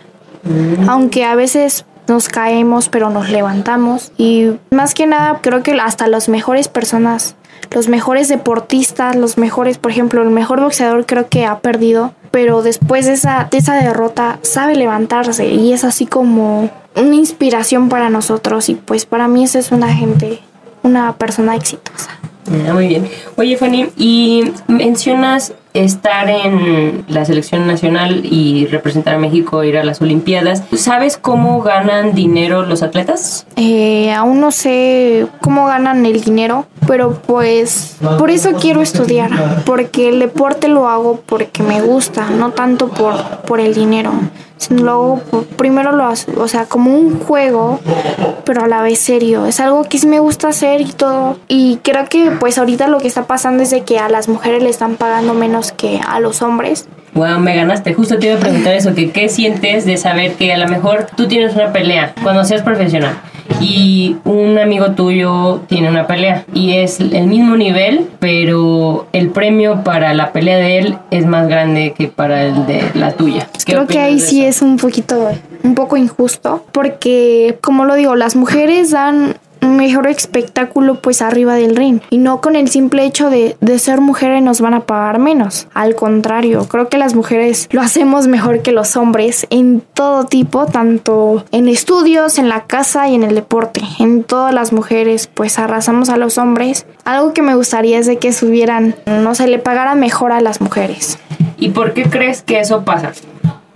Aunque 0.89 1.25
a 1.25 1.35
veces 1.35 1.85
nos 2.09 2.29
caemos 2.29 2.89
pero 2.89 3.11
nos 3.11 3.31
levantamos 3.31 4.13
y 4.19 4.53
más 4.71 4.95
que 4.95 5.07
nada 5.07 5.41
creo 5.43 5.63
que 5.63 5.73
hasta 5.73 6.07
las 6.07 6.29
mejores 6.29 6.69
personas, 6.69 7.37
los 7.71 7.89
mejores 7.89 8.29
deportistas, 8.29 9.17
los 9.17 9.39
mejores, 9.39 9.79
por 9.79 9.91
ejemplo, 9.91 10.23
el 10.23 10.31
mejor 10.31 10.61
boxeador 10.61 11.07
creo 11.07 11.29
que 11.29 11.47
ha 11.47 11.61
perdido, 11.61 12.13
pero 12.31 12.63
después 12.63 13.07
de 13.07 13.13
esa, 13.13 13.49
de 13.51 13.59
esa 13.59 13.75
derrota 13.75 14.39
sabe 14.43 14.75
levantarse 14.75 15.49
y 15.49 15.73
es 15.73 15.85
así 15.85 16.07
como 16.07 16.71
una 16.95 17.15
inspiración 17.15 17.89
para 17.89 18.11
nosotros 18.11 18.69
y 18.69 18.75
pues 18.75 19.07
para 19.07 19.29
mí 19.29 19.45
esa 19.45 19.59
es 19.59 19.73
una 19.73 19.93
gente, 19.93 20.41
una 20.83 21.15
persona 21.15 21.57
exitosa. 21.57 22.11
Ah, 22.69 22.73
muy 22.73 22.89
bien. 22.89 23.09
Oye, 23.37 23.57
Fanny, 23.57 23.89
y 23.97 24.53
mencionas 24.67 25.55
estar 25.75 26.29
en 26.29 27.05
la 27.09 27.25
selección 27.25 27.67
nacional 27.67 28.25
y 28.25 28.67
representar 28.67 29.15
a 29.15 29.19
México, 29.19 29.65
ir 29.65 29.79
a 29.79 29.85
las 29.85 30.01
Olimpiadas. 30.01 30.63
¿Sabes 30.75 31.17
cómo 31.17 31.63
ganan 31.63 32.15
dinero 32.15 32.67
los 32.67 32.83
atletas? 32.83 33.47
Eh, 33.57 34.13
aún 34.13 34.41
no 34.41 34.51
sé 34.51 35.27
cómo 35.41 35.67
ganan 35.67 36.05
el 36.07 36.21
dinero, 36.23 36.67
pero 36.87 37.15
pues 37.27 37.97
por 38.19 38.31
eso 38.31 38.53
quiero 38.61 38.83
estudiar, 38.83 39.63
porque 39.65 40.09
el 40.09 40.19
deporte 40.19 40.69
lo 40.69 40.89
hago 40.89 41.21
porque 41.27 41.63
me 41.63 41.81
gusta, 41.81 42.31
no 42.31 42.51
tanto 42.51 42.89
por, 42.89 43.43
por 43.47 43.61
el 43.61 43.75
dinero. 43.75 44.13
Por- 45.31 45.45
primero 45.47 45.93
lo 45.93 46.05
hago, 46.05 46.15
o 46.39 46.49
sea, 46.49 46.67
como 46.67 46.95
un 46.97 47.21
juego, 47.21 47.81
pero 48.45 48.65
a 48.65 48.69
la 48.69 48.83
vez 48.83 48.99
serio. 48.99 49.47
Es 49.47 49.61
algo 49.61 49.85
que 49.85 49.99
sí 49.99 50.07
me 50.07 50.19
gusta 50.19 50.49
hacer 50.49 50.81
y 50.81 50.93
todo. 50.93 51.39
Y 51.49 51.79
creo 51.83 52.07
que 52.09 52.31
pues 52.33 52.59
ahorita 52.59 52.89
lo 52.89 52.99
que 52.99 53.09
está 53.09 53.27
pasando 53.27 53.63
es 53.63 53.71
de 53.71 53.83
que 53.83 53.99
a 53.99 54.09
las 54.09 54.29
mujeres 54.29 54.63
le 54.63 54.71
están 54.71 54.97
pagando 54.97 55.35
menos 55.35 55.73
que 55.73 56.01
a 56.07 56.21
los 56.21 56.43
hombres. 56.43 56.87
Wow, 57.15 57.39
me 57.41 57.55
ganaste. 57.55 57.95
Justo 57.95 58.19
te 58.19 58.27
iba 58.27 58.37
a 58.37 58.41
preguntar 58.41 58.75
eso, 58.75 58.95
que 58.95 59.11
qué 59.11 59.29
sientes 59.29 59.85
de 59.85 59.97
saber 59.97 60.33
que 60.35 60.53
a 60.53 60.59
lo 60.59 60.69
mejor 60.69 61.07
tú 61.17 61.29
tienes 61.29 61.55
una 61.55 61.73
pelea 61.73 62.15
cuando 62.23 62.45
seas 62.45 62.63
profesional 62.63 63.15
y 63.61 64.17
un 64.25 64.59
amigo 64.59 64.93
tuyo 64.93 65.61
tiene 65.69 65.89
una 65.89 66.07
pelea 66.07 66.45
y 66.53 66.73
es 66.75 67.01
el 67.01 67.27
mismo 67.27 67.57
nivel, 67.57 68.09
pero 68.19 69.07
el 69.13 69.31
premio 69.31 69.83
para 69.85 70.15
la 70.15 70.33
pelea 70.33 70.59
de 70.59 70.79
él 70.79 70.99
es 71.11 71.27
más 71.27 71.49
grande 71.49 71.95
que 71.97 72.09
para 72.09 72.45
el 72.45 72.67
de 72.67 72.83
la 72.95 73.13
tuya. 73.13 73.49
¿Qué 73.65 73.73
Creo 73.73 73.87
que 73.87 73.99
ahí 73.99 74.21
sí 74.21 74.45
es 74.45 74.63
un 74.63 74.77
poquito, 74.77 75.31
un 75.63 75.75
poco 75.75 75.97
injusto, 75.97 76.65
porque 76.73 77.59
como 77.61 77.85
lo 77.85 77.95
digo, 77.95 78.17
las 78.17 78.37
mujeres 78.37 78.91
dan 78.91 79.37
mejor 79.63 80.07
espectáculo 80.07 81.01
pues 81.01 81.23
arriba 81.23 81.55
del 81.55 81.77
ring 81.77 82.01
y 82.11 82.19
no 82.19 82.41
con 82.41 82.57
el 82.57 82.69
simple 82.69 83.05
hecho 83.05 83.31
de, 83.31 83.57
de 83.61 83.79
ser 83.79 84.01
mujeres 84.01 84.43
nos 84.43 84.61
van 84.61 84.75
a 84.75 84.81
pagar 84.81 85.19
menos. 85.19 85.69
Al 85.75 85.95
contrario, 85.95 86.67
creo 86.69 86.89
que 86.89 86.99
las 86.99 87.15
mujeres 87.15 87.69
lo 87.73 87.81
hacemos 87.81 88.29
mejor 88.29 88.63
que 88.63 88.73
los 88.73 88.97
hombres 88.97 89.47
en 89.51 89.83
todo 89.95 90.25
tipo, 90.25 90.67
tanto 90.67 91.45
en 91.53 91.69
estudios, 91.69 92.39
en 92.39 92.49
la 92.49 92.65
casa 92.65 93.09
y 93.09 93.15
en 93.15 93.23
el 93.23 93.35
deporte. 93.35 93.81
En 93.99 94.25
todas 94.25 94.53
las 94.53 94.73
mujeres 94.73 95.29
pues 95.33 95.59
arrasamos 95.59 96.09
a 96.09 96.17
los 96.17 96.39
hombres. 96.39 96.87
Algo 97.05 97.33
que 97.33 97.43
me 97.43 97.55
gustaría 97.55 97.99
es 97.99 98.07
de 98.07 98.19
que 98.19 98.33
subieran, 98.33 98.95
no 99.07 99.35
se 99.35 99.47
le 99.47 99.59
pagara 99.59 99.95
mejor 99.95 100.33
a 100.33 100.41
las 100.41 100.61
mujeres. 100.61 101.19
¿Y 101.57 101.71
por 101.71 101.93
qué 101.93 102.05
crees 102.05 102.43
que 102.43 102.61
eso 102.61 102.85
pasa? 102.85 103.13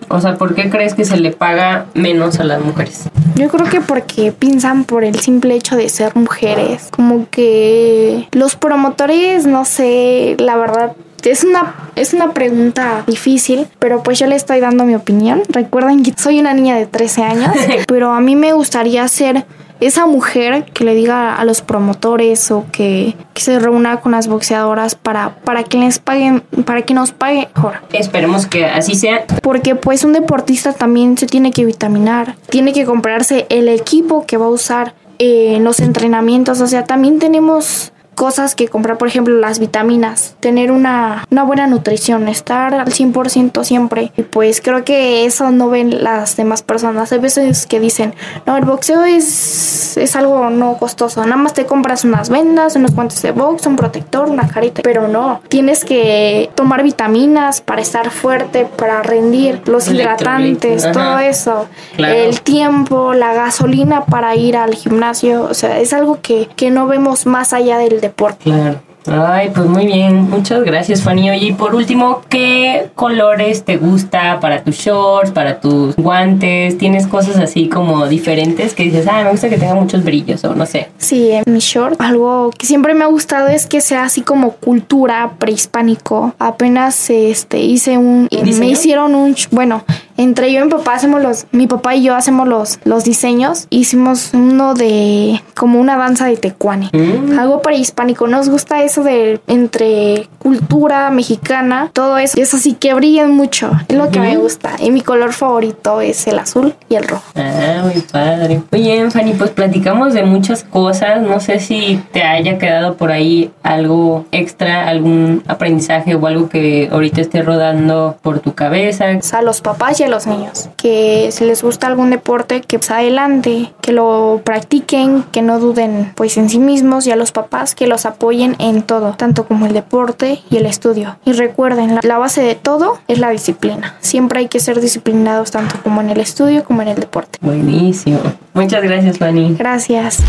O 0.08 0.20
sea, 0.20 0.36
¿por 0.36 0.54
qué 0.54 0.70
crees 0.70 0.94
que 0.94 1.04
se 1.04 1.16
le 1.16 1.32
paga 1.32 1.86
menos 1.94 2.38
a 2.38 2.44
las 2.44 2.60
mujeres? 2.62 3.08
Yo 3.34 3.48
creo 3.48 3.68
que 3.68 3.80
porque 3.80 4.32
piensan 4.32 4.84
por 4.84 5.04
el 5.04 5.18
simple 5.20 5.54
hecho 5.54 5.76
de 5.76 5.88
ser 5.88 6.16
mujeres. 6.16 6.88
Como 6.90 7.28
que 7.30 8.28
los 8.32 8.56
promotores, 8.56 9.46
no 9.46 9.64
sé, 9.64 10.36
la 10.38 10.56
verdad. 10.56 10.92
Es 11.22 11.42
una, 11.42 11.74
es 11.96 12.14
una 12.14 12.32
pregunta 12.32 13.02
difícil, 13.06 13.66
pero 13.80 14.02
pues 14.04 14.18
yo 14.18 14.28
le 14.28 14.36
estoy 14.36 14.60
dando 14.60 14.84
mi 14.84 14.94
opinión. 14.94 15.42
Recuerden 15.48 16.04
que 16.04 16.12
soy 16.16 16.38
una 16.38 16.54
niña 16.54 16.76
de 16.76 16.86
13 16.86 17.22
años, 17.24 17.50
pero 17.88 18.12
a 18.12 18.20
mí 18.20 18.36
me 18.36 18.52
gustaría 18.52 19.06
ser 19.08 19.44
esa 19.80 20.06
mujer 20.06 20.64
que 20.72 20.84
le 20.84 20.94
diga 20.94 21.36
a 21.36 21.44
los 21.44 21.60
promotores 21.62 22.50
o 22.50 22.64
que, 22.72 23.14
que 23.34 23.42
se 23.42 23.58
reúna 23.58 24.00
con 24.00 24.12
las 24.12 24.28
boxeadoras 24.28 24.94
para, 24.94 25.36
para 25.36 25.64
que 25.64 25.78
les 25.78 25.98
paguen, 25.98 26.40
para 26.64 26.82
que 26.82 26.94
nos 26.94 27.12
paguen 27.12 27.48
mejor 27.54 27.74
Esperemos 27.92 28.46
que 28.46 28.64
así 28.66 28.94
sea. 28.94 29.24
porque 29.42 29.74
pues 29.74 30.04
un 30.04 30.12
deportista 30.12 30.72
también 30.72 31.18
se 31.18 31.26
tiene 31.26 31.50
que 31.52 31.64
vitaminar, 31.64 32.36
tiene 32.48 32.72
que 32.72 32.84
comprarse 32.84 33.46
el 33.50 33.68
equipo 33.68 34.26
que 34.26 34.36
va 34.36 34.46
a 34.46 34.50
usar 34.50 34.94
eh, 35.18 35.54
en 35.56 35.64
los 35.64 35.80
entrenamientos, 35.80 36.60
o 36.60 36.66
sea, 36.66 36.84
también 36.84 37.18
tenemos 37.18 37.92
cosas 38.16 38.54
que 38.54 38.66
comprar, 38.66 38.96
por 38.98 39.06
ejemplo, 39.08 39.34
las 39.38 39.58
vitaminas, 39.60 40.34
tener 40.40 40.72
una, 40.72 41.24
una 41.30 41.44
buena 41.44 41.66
nutrición, 41.66 42.26
estar 42.28 42.74
al 42.74 42.86
100% 42.86 43.62
siempre. 43.62 44.10
Y 44.16 44.22
pues 44.22 44.60
creo 44.60 44.84
que 44.84 45.26
eso 45.26 45.50
no 45.52 45.68
ven 45.68 46.02
las 46.02 46.34
demás 46.36 46.62
personas. 46.62 47.12
Hay 47.12 47.18
veces 47.18 47.66
que 47.66 47.78
dicen, 47.78 48.14
no, 48.46 48.56
el 48.56 48.64
boxeo 48.64 49.04
es, 49.04 49.96
es 49.98 50.16
algo 50.16 50.50
no 50.50 50.78
costoso, 50.78 51.22
nada 51.24 51.36
más 51.36 51.52
te 51.52 51.66
compras 51.66 52.04
unas 52.04 52.30
vendas, 52.30 52.74
unos 52.74 52.94
guantes 52.94 53.20
de 53.20 53.32
box, 53.32 53.66
un 53.66 53.76
protector, 53.76 54.28
una 54.30 54.48
carita, 54.48 54.80
pero 54.82 55.08
no, 55.08 55.42
tienes 55.48 55.84
que 55.84 56.50
tomar 56.54 56.82
vitaminas 56.82 57.60
para 57.60 57.82
estar 57.82 58.10
fuerte, 58.10 58.64
para 58.64 59.02
rendir, 59.02 59.60
los 59.66 59.88
hidratantes, 59.88 60.84
ajá. 60.84 60.92
todo 60.92 61.18
eso, 61.18 61.66
Claro. 61.96 62.14
el 62.14 62.40
tiempo, 62.40 63.12
la 63.12 63.34
gasolina 63.34 64.06
para 64.06 64.34
ir 64.36 64.56
al 64.56 64.74
gimnasio, 64.74 65.44
o 65.44 65.54
sea, 65.54 65.78
es 65.80 65.92
algo 65.92 66.18
que, 66.22 66.48
que 66.56 66.70
no 66.70 66.86
vemos 66.86 67.26
más 67.26 67.52
allá 67.52 67.76
del 67.76 68.00
deporte. 68.08 68.44
Claro. 68.44 68.80
Ay, 69.08 69.50
pues 69.54 69.66
muy 69.68 69.86
bien. 69.86 70.28
Muchas 70.28 70.64
gracias, 70.64 71.02
Fanny. 71.02 71.30
Oye, 71.30 71.46
y 71.46 71.52
por 71.52 71.74
último, 71.76 72.22
¿qué 72.28 72.90
colores 72.96 73.64
te 73.64 73.76
gusta 73.76 74.40
para 74.40 74.64
tus 74.64 74.76
shorts, 74.76 75.30
para 75.30 75.60
tus 75.60 75.94
guantes? 75.94 76.76
¿Tienes 76.76 77.06
cosas 77.06 77.36
así 77.36 77.68
como 77.68 78.08
diferentes 78.08 78.74
que 78.74 78.82
dices, 78.82 79.06
ah, 79.08 79.22
me 79.22 79.30
gusta 79.30 79.48
que 79.48 79.58
tenga 79.58 79.74
muchos 79.74 80.02
brillos 80.02 80.42
o 80.44 80.54
no 80.54 80.66
sé? 80.66 80.88
Sí, 80.98 81.30
en 81.30 81.44
mi 81.46 81.60
short, 81.60 82.00
algo 82.00 82.50
que 82.58 82.66
siempre 82.66 82.94
me 82.94 83.04
ha 83.04 83.08
gustado 83.08 83.46
es 83.46 83.66
que 83.66 83.80
sea 83.80 84.02
así 84.04 84.22
como 84.22 84.52
cultura 84.52 85.34
prehispánico. 85.38 86.34
Apenas 86.40 87.08
este 87.10 87.58
hice 87.60 87.98
un 87.98 88.28
¿Un 88.30 88.42
diseño? 88.44 88.58
me 88.58 88.72
hicieron 88.72 89.14
un 89.14 89.36
bueno, 89.52 89.84
entre 90.16 90.52
yo 90.52 90.60
y 90.60 90.64
mi 90.64 90.70
papá 90.70 90.94
hacemos 90.94 91.22
los 91.22 91.46
mi 91.52 91.66
papá 91.66 91.94
y 91.94 92.02
yo 92.02 92.14
hacemos 92.14 92.48
los 92.48 92.78
los 92.84 93.04
diseños. 93.04 93.66
Hicimos 93.70 94.30
uno 94.34 94.74
de 94.74 95.42
como 95.54 95.80
una 95.80 95.96
danza 95.96 96.26
de 96.26 96.36
tecuane. 96.36 96.90
Mm. 96.92 97.38
Algo 97.38 97.62
prehispánico. 97.62 98.26
Nos 98.26 98.48
gusta 98.48 98.82
eso 98.82 99.02
de 99.02 99.40
entre 99.46 100.28
cultura 100.38 101.10
mexicana, 101.10 101.90
todo 101.92 102.18
eso. 102.18 102.40
Es 102.40 102.54
así 102.54 102.74
que 102.74 102.94
brillan 102.94 103.32
mucho. 103.32 103.70
Es 103.88 103.96
lo 103.96 104.10
que 104.10 104.20
me 104.20 104.36
gusta. 104.36 104.76
Y 104.78 104.90
mi 104.90 105.00
color 105.00 105.32
favorito 105.32 106.00
es 106.00 106.26
el 106.26 106.38
azul 106.38 106.74
y 106.88 106.94
el 106.94 107.04
rojo. 107.04 107.24
Ah, 107.34 107.82
muy 107.84 108.00
padre. 108.02 108.62
Bien, 108.70 109.10
Fanny, 109.10 109.34
pues 109.34 109.50
platicamos 109.50 110.14
de 110.14 110.22
muchas 110.22 110.64
cosas. 110.64 111.22
No 111.22 111.40
sé 111.40 111.60
si 111.60 112.00
te 112.12 112.22
haya 112.22 112.58
quedado 112.58 112.96
por 112.96 113.12
ahí 113.12 113.50
algo 113.62 114.26
extra, 114.32 114.88
algún 114.88 115.42
aprendizaje 115.46 116.14
o 116.14 116.26
algo 116.26 116.48
que 116.48 116.88
ahorita 116.90 117.20
esté 117.20 117.42
rodando 117.42 118.16
por 118.22 118.40
tu 118.40 118.54
cabeza. 118.54 119.06
a 119.32 119.42
los 119.42 119.60
papás 119.60 120.00
y 120.00 120.05
a 120.06 120.08
los 120.08 120.26
niños. 120.26 120.68
Que 120.76 121.30
si 121.32 121.44
les 121.44 121.62
gusta 121.62 121.86
algún 121.86 122.10
deporte, 122.10 122.62
que 122.62 122.78
pues 122.78 122.90
adelante, 122.90 123.72
que 123.80 123.92
lo 123.92 124.40
practiquen, 124.44 125.24
que 125.32 125.42
no 125.42 125.58
duden 125.58 126.12
pues 126.14 126.36
en 126.36 126.48
sí 126.48 126.58
mismos 126.58 127.06
y 127.06 127.10
a 127.10 127.16
los 127.16 127.32
papás 127.32 127.74
que 127.74 127.86
los 127.86 128.06
apoyen 128.06 128.56
en 128.58 128.82
todo, 128.82 129.14
tanto 129.16 129.46
como 129.46 129.66
el 129.66 129.72
deporte 129.72 130.40
y 130.50 130.56
el 130.56 130.66
estudio. 130.66 131.16
Y 131.24 131.32
recuerden, 131.32 131.94
la, 131.94 132.00
la 132.02 132.18
base 132.18 132.42
de 132.42 132.54
todo 132.54 132.98
es 133.08 133.18
la 133.18 133.30
disciplina. 133.30 133.96
Siempre 134.00 134.40
hay 134.40 134.48
que 134.48 134.60
ser 134.60 134.80
disciplinados 134.80 135.50
tanto 135.50 135.76
como 135.82 136.00
en 136.00 136.10
el 136.10 136.20
estudio 136.20 136.64
como 136.64 136.82
en 136.82 136.88
el 136.88 136.96
deporte. 136.96 137.38
Buenísimo. 137.40 138.20
Muchas 138.54 138.82
gracias, 138.82 139.18
Fanny. 139.18 139.54
Gracias. 139.58 140.22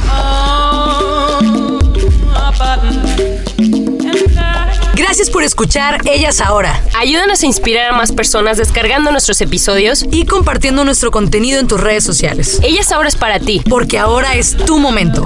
Gracias 5.17 5.33
por 5.33 5.41
escuchar 5.41 6.01
Ellas 6.05 6.41
Ahora 6.41 6.79
Ayúdanos 6.95 7.41
a 7.41 7.47
inspirar 7.47 7.91
a 7.91 7.97
más 7.97 8.11
personas 8.11 8.57
descargando 8.57 9.09
nuestros 9.11 9.41
episodios. 9.41 10.05
y 10.11 10.27
compartiendo 10.27 10.85
nuestro 10.85 11.09
contenido 11.09 11.59
en 11.59 11.67
tus 11.67 11.81
redes 11.81 12.03
sociales. 12.03 12.59
Ellas 12.61 12.91
ahora 12.91 13.09
es 13.09 13.15
para 13.15 13.39
ti. 13.39 13.63
Porque 13.67 13.97
ahora 13.97 14.35
es 14.35 14.55
tu 14.55 14.77
momento. 14.77 15.25